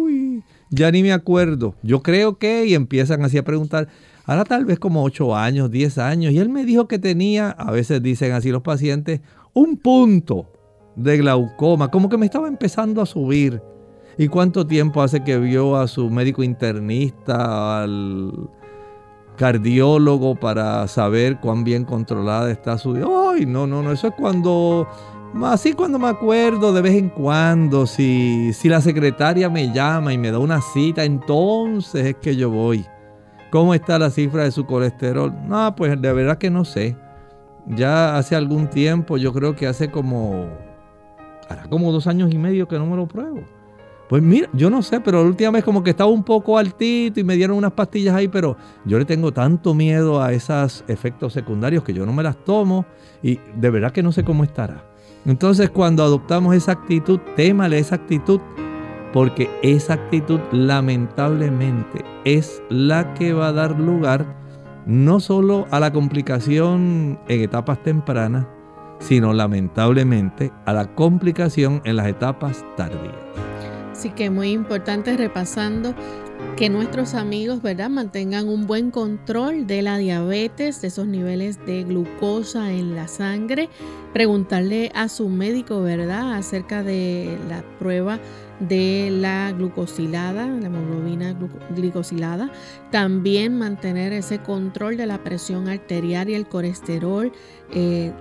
Uy, 0.04 0.44
ya 0.68 0.90
ni 0.90 1.02
me 1.02 1.14
acuerdo. 1.14 1.76
Yo 1.82 2.02
creo 2.02 2.36
que, 2.36 2.66
y 2.66 2.74
empiezan 2.74 3.24
así 3.24 3.38
a 3.38 3.42
preguntar, 3.42 3.88
ahora 4.26 4.44
tal 4.44 4.66
vez 4.66 4.78
como 4.78 5.02
8 5.02 5.34
años, 5.34 5.70
10 5.70 5.96
años, 5.96 6.34
y 6.34 6.40
él 6.40 6.50
me 6.50 6.66
dijo 6.66 6.86
que 6.88 6.98
tenía, 6.98 7.52
a 7.52 7.70
veces 7.70 8.02
dicen 8.02 8.32
así 8.32 8.50
los 8.50 8.60
pacientes, 8.60 9.22
un 9.54 9.78
punto 9.78 10.52
de 10.94 11.16
glaucoma, 11.16 11.90
como 11.90 12.10
que 12.10 12.18
me 12.18 12.26
estaba 12.26 12.48
empezando 12.48 13.00
a 13.00 13.06
subir. 13.06 13.62
¿Y 14.18 14.28
cuánto 14.28 14.66
tiempo 14.66 15.00
hace 15.00 15.24
que 15.24 15.38
vio 15.38 15.74
a 15.74 15.88
su 15.88 16.10
médico 16.10 16.42
internista, 16.42 17.82
al 17.82 18.50
cardiólogo 19.38 20.34
para 20.34 20.86
saber 20.88 21.38
cuán 21.40 21.64
bien 21.64 21.84
controlada 21.84 22.50
está 22.50 22.76
su... 22.76 22.94
¡Ay, 22.96 23.46
no, 23.46 23.66
no, 23.66 23.82
no! 23.82 23.92
Eso 23.92 24.08
es 24.08 24.14
cuando 24.14 24.86
Así 25.44 25.74
cuando 25.74 25.98
me 25.98 26.08
acuerdo 26.08 26.72
de 26.72 26.82
vez 26.82 26.94
en 26.94 27.10
cuando, 27.10 27.86
si, 27.86 28.52
si 28.54 28.68
la 28.68 28.80
secretaria 28.80 29.48
me 29.48 29.72
llama 29.72 30.12
y 30.12 30.18
me 30.18 30.30
da 30.30 30.38
una 30.38 30.60
cita, 30.60 31.04
entonces 31.04 32.06
es 32.06 32.16
que 32.16 32.34
yo 32.34 32.50
voy. 32.50 32.84
¿Cómo 33.50 33.74
está 33.74 33.98
la 33.98 34.10
cifra 34.10 34.44
de 34.44 34.50
su 34.50 34.66
colesterol? 34.66 35.32
No, 35.46 35.74
pues 35.76 36.00
de 36.00 36.12
verdad 36.12 36.38
que 36.38 36.50
no 36.50 36.64
sé. 36.64 36.96
Ya 37.66 38.16
hace 38.16 38.36
algún 38.36 38.68
tiempo, 38.68 39.16
yo 39.16 39.32
creo 39.32 39.54
que 39.54 39.66
hace 39.66 39.90
como, 39.90 40.46
hará 41.48 41.68
como 41.68 41.92
dos 41.92 42.06
años 42.06 42.32
y 42.32 42.38
medio 42.38 42.66
que 42.66 42.78
no 42.78 42.86
me 42.86 42.96
lo 42.96 43.06
pruebo. 43.06 43.42
Pues 44.08 44.22
mira, 44.22 44.48
yo 44.54 44.70
no 44.70 44.80
sé, 44.80 45.00
pero 45.00 45.22
la 45.22 45.28
última 45.28 45.50
vez 45.50 45.64
como 45.64 45.84
que 45.84 45.90
estaba 45.90 46.10
un 46.10 46.24
poco 46.24 46.56
altito 46.56 47.20
y 47.20 47.24
me 47.24 47.36
dieron 47.36 47.58
unas 47.58 47.72
pastillas 47.72 48.14
ahí, 48.14 48.26
pero 48.26 48.56
yo 48.86 48.98
le 48.98 49.04
tengo 49.04 49.32
tanto 49.32 49.74
miedo 49.74 50.22
a 50.22 50.32
esos 50.32 50.82
efectos 50.88 51.34
secundarios 51.34 51.84
que 51.84 51.92
yo 51.92 52.06
no 52.06 52.12
me 52.14 52.22
las 52.22 52.42
tomo 52.42 52.86
y 53.22 53.38
de 53.56 53.68
verdad 53.68 53.92
que 53.92 54.02
no 54.02 54.10
sé 54.12 54.24
cómo 54.24 54.44
estará. 54.44 54.82
Entonces 55.26 55.68
cuando 55.68 56.02
adoptamos 56.02 56.54
esa 56.54 56.72
actitud, 56.72 57.20
témale 57.36 57.78
esa 57.78 57.96
actitud, 57.96 58.40
porque 59.12 59.50
esa 59.62 59.94
actitud 59.94 60.40
lamentablemente 60.52 62.02
es 62.24 62.62
la 62.70 63.12
que 63.12 63.34
va 63.34 63.48
a 63.48 63.52
dar 63.52 63.78
lugar 63.78 64.38
no 64.86 65.20
solo 65.20 65.66
a 65.70 65.80
la 65.80 65.92
complicación 65.92 67.18
en 67.28 67.40
etapas 67.42 67.82
tempranas, 67.82 68.46
sino 69.00 69.34
lamentablemente 69.34 70.50
a 70.64 70.72
la 70.72 70.94
complicación 70.94 71.82
en 71.84 71.96
las 71.96 72.06
etapas 72.06 72.64
tardías. 72.74 73.47
Así 73.98 74.10
que 74.10 74.30
muy 74.30 74.52
importante 74.52 75.16
repasando 75.16 75.92
que 76.56 76.70
nuestros 76.70 77.14
amigos, 77.14 77.62
¿verdad?, 77.62 77.90
mantengan 77.90 78.48
un 78.48 78.68
buen 78.68 78.92
control 78.92 79.66
de 79.66 79.82
la 79.82 79.98
diabetes, 79.98 80.80
de 80.80 80.86
esos 80.86 81.08
niveles 81.08 81.58
de 81.66 81.82
glucosa 81.82 82.70
en 82.70 82.94
la 82.94 83.08
sangre. 83.08 83.68
Preguntarle 84.12 84.92
a 84.94 85.08
su 85.08 85.28
médico, 85.28 85.82
¿verdad?, 85.82 86.34
acerca 86.34 86.84
de 86.84 87.36
la 87.48 87.64
prueba 87.80 88.20
de 88.60 89.08
la 89.10 89.50
glucosilada, 89.50 90.46
la 90.46 90.66
hemoglobina 90.68 91.36
glicosilada. 91.74 92.52
También 92.92 93.58
mantener 93.58 94.12
ese 94.12 94.38
control 94.38 94.96
de 94.96 95.06
la 95.06 95.24
presión 95.24 95.66
arterial 95.66 96.28
y 96.28 96.34
el 96.34 96.46
colesterol. 96.46 97.32
Eh, 97.72 98.12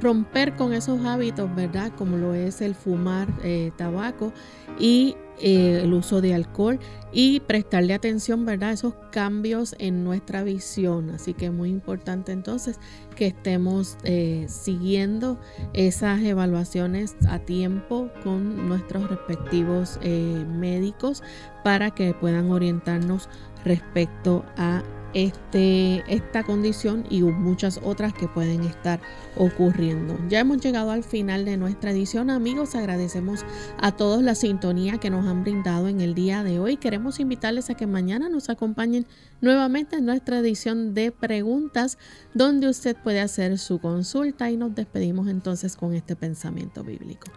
romper 0.00 0.54
con 0.56 0.72
esos 0.72 1.04
hábitos, 1.04 1.54
¿verdad? 1.54 1.92
Como 1.96 2.16
lo 2.16 2.34
es 2.34 2.60
el 2.60 2.74
fumar 2.74 3.28
eh, 3.42 3.72
tabaco 3.76 4.32
y 4.78 5.16
eh, 5.40 5.80
el 5.82 5.92
uso 5.92 6.20
de 6.20 6.34
alcohol 6.34 6.78
y 7.12 7.40
prestarle 7.40 7.94
atención, 7.94 8.44
¿verdad? 8.44 8.72
Esos 8.72 8.94
cambios 9.10 9.74
en 9.78 10.04
nuestra 10.04 10.42
visión. 10.42 11.10
Así 11.10 11.34
que 11.34 11.46
es 11.46 11.52
muy 11.52 11.70
importante 11.70 12.32
entonces 12.32 12.78
que 13.16 13.28
estemos 13.28 13.96
eh, 14.04 14.46
siguiendo 14.48 15.38
esas 15.72 16.20
evaluaciones 16.22 17.16
a 17.28 17.38
tiempo 17.38 18.10
con 18.22 18.68
nuestros 18.68 19.08
respectivos 19.08 19.98
médicos 20.02 21.22
para 21.64 21.90
que 21.90 22.14
puedan 22.14 22.50
orientarnos 22.50 23.28
respecto 23.64 24.44
a 24.56 24.82
este, 25.14 26.04
esta 26.08 26.42
condición 26.42 27.04
y 27.08 27.22
muchas 27.22 27.80
otras 27.82 28.12
que 28.12 28.28
pueden 28.28 28.62
estar 28.64 29.00
ocurriendo. 29.36 30.18
Ya 30.28 30.40
hemos 30.40 30.58
llegado 30.58 30.90
al 30.90 31.02
final 31.02 31.44
de 31.44 31.56
nuestra 31.56 31.90
edición, 31.92 32.30
amigos. 32.30 32.74
Agradecemos 32.74 33.44
a 33.80 33.92
todos 33.92 34.22
la 34.22 34.34
sintonía 34.34 34.98
que 34.98 35.10
nos 35.10 35.26
han 35.26 35.42
brindado 35.42 35.88
en 35.88 36.00
el 36.00 36.14
día 36.14 36.42
de 36.42 36.58
hoy. 36.58 36.76
Queremos 36.76 37.20
invitarles 37.20 37.70
a 37.70 37.74
que 37.74 37.86
mañana 37.86 38.28
nos 38.28 38.48
acompañen 38.50 39.06
nuevamente 39.40 39.96
en 39.96 40.06
nuestra 40.06 40.38
edición 40.38 40.94
de 40.94 41.10
preguntas, 41.10 41.98
donde 42.34 42.68
usted 42.68 42.96
puede 43.02 43.20
hacer 43.20 43.58
su 43.58 43.78
consulta 43.78 44.50
y 44.50 44.56
nos 44.56 44.74
despedimos 44.74 45.28
entonces 45.28 45.76
con 45.76 45.94
este 45.94 46.16
pensamiento 46.16 46.84
bíblico. 46.84 47.28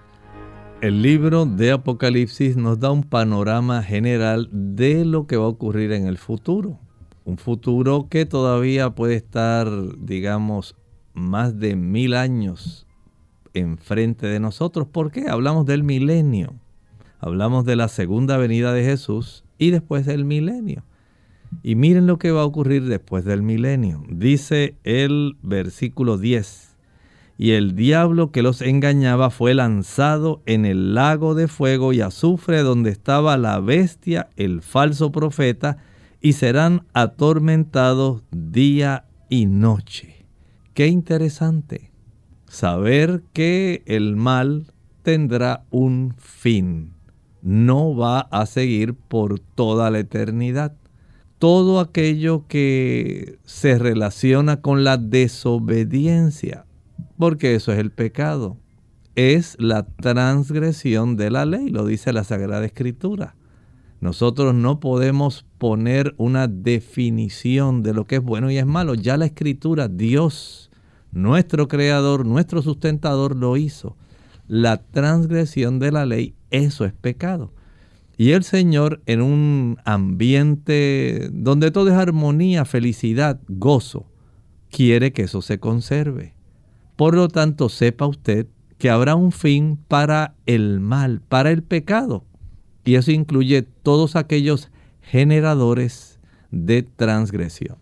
El 0.82 1.04
libro 1.04 1.46
de 1.46 1.72
Apocalipsis 1.72 2.58
nos 2.58 2.80
da 2.80 2.92
un 2.92 3.04
panorama 3.04 3.84
general 3.84 4.50
de 4.52 5.06
lo 5.06 5.28
que 5.28 5.38
va 5.38 5.46
a 5.46 5.50
ocurrir 5.50 5.92
en 5.92 6.08
el 6.08 6.18
futuro 6.18 6.80
un 7.26 7.38
futuro 7.38 8.08
que 8.10 8.26
todavía 8.26 8.92
puede 8.92 9.16
estar, 9.16 9.70
digamos, 9.98 10.76
más 11.14 11.60
de 11.60 11.76
mil 11.76 12.14
años 12.14 12.88
enfrente 13.54 14.28
de 14.28 14.40
nosotros. 14.40 14.88
¿Por 14.88 15.12
qué? 15.12 15.30
Hablamos 15.30 15.66
del 15.66 15.84
milenio. 15.84 16.54
Hablamos 17.20 17.66
de 17.66 17.76
la 17.76 17.88
segunda 17.88 18.38
venida 18.38 18.74
de 18.74 18.84
Jesús 18.84 19.44
y 19.58 19.70
después 19.72 20.06
del 20.06 20.26
milenio. 20.26 20.84
Y 21.64 21.76
miren 21.76 22.08
lo 22.08 22.18
que 22.18 22.32
va 22.32 22.42
a 22.42 22.46
ocurrir 22.46 22.86
después 22.86 23.26
del 23.26 23.42
milenio. 23.44 24.04
Dice 24.10 24.76
el 24.84 25.38
versículo 25.44 26.18
10. 26.18 26.76
Y 27.38 27.52
el 27.52 27.76
diablo 27.76 28.32
que 28.32 28.42
los 28.42 28.62
engañaba 28.62 29.30
fue 29.30 29.54
lanzado 29.54 30.42
en 30.46 30.66
el 30.66 30.94
lago 30.94 31.36
de 31.36 31.48
fuego 31.48 31.92
y 31.92 32.02
azufre 32.02 32.62
donde 32.62 32.92
estaba 32.92 33.38
la 33.38 33.60
bestia, 33.60 34.30
el 34.36 34.62
falso 34.62 35.12
profeta, 35.12 35.78
y 36.22 36.34
serán 36.34 36.86
atormentados 36.94 38.24
día 38.32 39.06
y 39.30 39.48
noche. 39.48 40.26
Qué 40.74 40.88
interesante 40.88 41.92
saber 42.48 43.24
que 43.34 43.82
el 43.86 44.16
mal 44.16 44.72
tendrá 45.04 45.66
un 45.72 46.14
fin. 46.18 46.94
No 47.42 47.96
va 47.96 48.20
a 48.20 48.46
seguir 48.46 48.94
por 48.94 49.40
toda 49.40 49.90
la 49.90 50.00
eternidad. 50.00 50.76
Todo 51.40 51.80
aquello 51.80 52.46
que 52.48 53.40
se 53.46 53.80
relaciona 53.80 54.62
con 54.62 54.84
la 54.84 54.98
desobediencia, 54.98 56.66
porque 57.18 57.56
eso 57.56 57.72
es 57.74 57.80
el 57.80 57.90
pecado, 57.92 58.58
es 59.16 59.58
la 59.60 59.88
transgresión 59.88 61.18
de 61.18 61.32
la 61.32 61.46
ley, 61.46 61.70
lo 61.70 61.86
dice 61.86 62.14
la 62.14 62.24
Sagrada 62.24 62.64
Escritura. 62.64 63.36
Nosotros 64.02 64.56
no 64.56 64.80
podemos 64.80 65.46
poner 65.60 66.16
una 66.18 66.48
definición 66.48 67.84
de 67.84 67.94
lo 67.94 68.06
que 68.06 68.16
es 68.16 68.24
bueno 68.24 68.50
y 68.50 68.58
es 68.58 68.66
malo. 68.66 68.96
Ya 68.96 69.16
la 69.16 69.28
escritura, 69.28 69.88
Dios, 69.88 70.72
nuestro 71.12 71.68
creador, 71.68 72.26
nuestro 72.26 72.64
sustentador, 72.64 73.36
lo 73.36 73.58
hizo. 73.58 73.96
La 74.48 74.82
transgresión 74.82 75.78
de 75.78 75.92
la 75.92 76.08
ley, 76.08 76.34
eso 76.50 76.84
es 76.84 76.94
pecado. 76.94 77.54
Y 78.18 78.32
el 78.32 78.44
Señor 78.44 79.02
en 79.06 79.22
un 79.22 79.78
ambiente 79.86 81.30
donde 81.32 81.70
todo 81.70 81.90
es 81.90 81.96
armonía, 81.96 82.66
felicidad, 82.66 83.40
gozo, 83.48 84.08
quiere 84.72 85.14
que 85.14 85.24
eso 85.24 85.44
se 85.44 85.60
conserve. 85.60 86.34
Por 86.96 87.16
lo 87.16 87.28
tanto, 87.28 87.70
sepa 87.70 88.08
usted 88.08 88.48
que 88.80 88.90
habrá 88.90 89.14
un 89.14 89.32
fin 89.32 89.78
para 89.88 90.34
el 90.48 90.80
mal, 90.80 91.22
para 91.22 91.52
el 91.52 91.62
pecado. 91.62 92.26
Y 92.84 92.96
eso 92.96 93.12
incluye 93.12 93.62
todos 93.62 94.16
aquellos 94.16 94.70
generadores 95.02 96.20
de 96.52 96.84
transgresión. 96.84 97.78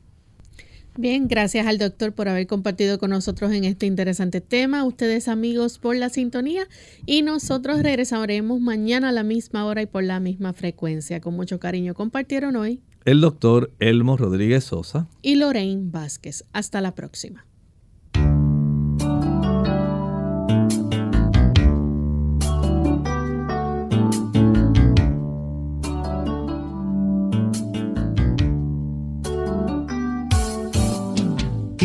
Bien, 0.97 1.29
gracias 1.29 1.65
al 1.65 1.77
doctor 1.77 2.11
por 2.11 2.27
haber 2.27 2.45
compartido 2.45 2.99
con 2.99 3.11
nosotros 3.11 3.53
en 3.53 3.63
este 3.63 3.85
interesante 3.85 4.41
tema. 4.41 4.83
Ustedes 4.83 5.29
amigos 5.29 5.79
por 5.79 5.95
la 5.95 6.09
sintonía 6.09 6.67
y 7.05 7.21
nosotros 7.21 7.81
regresaremos 7.81 8.59
mañana 8.59 9.09
a 9.09 9.11
la 9.13 9.23
misma 9.23 9.65
hora 9.65 9.81
y 9.81 9.85
por 9.85 10.03
la 10.03 10.19
misma 10.19 10.51
frecuencia. 10.51 11.21
Con 11.21 11.35
mucho 11.35 11.57
cariño 11.57 11.93
compartieron 11.93 12.57
hoy 12.57 12.81
el 13.05 13.21
doctor 13.21 13.71
Elmo 13.79 14.17
Rodríguez 14.17 14.65
Sosa 14.65 15.07
y 15.21 15.35
Lorraine 15.35 15.89
Vázquez. 15.89 16.43
Hasta 16.51 16.81
la 16.81 16.93
próxima. 16.95 17.45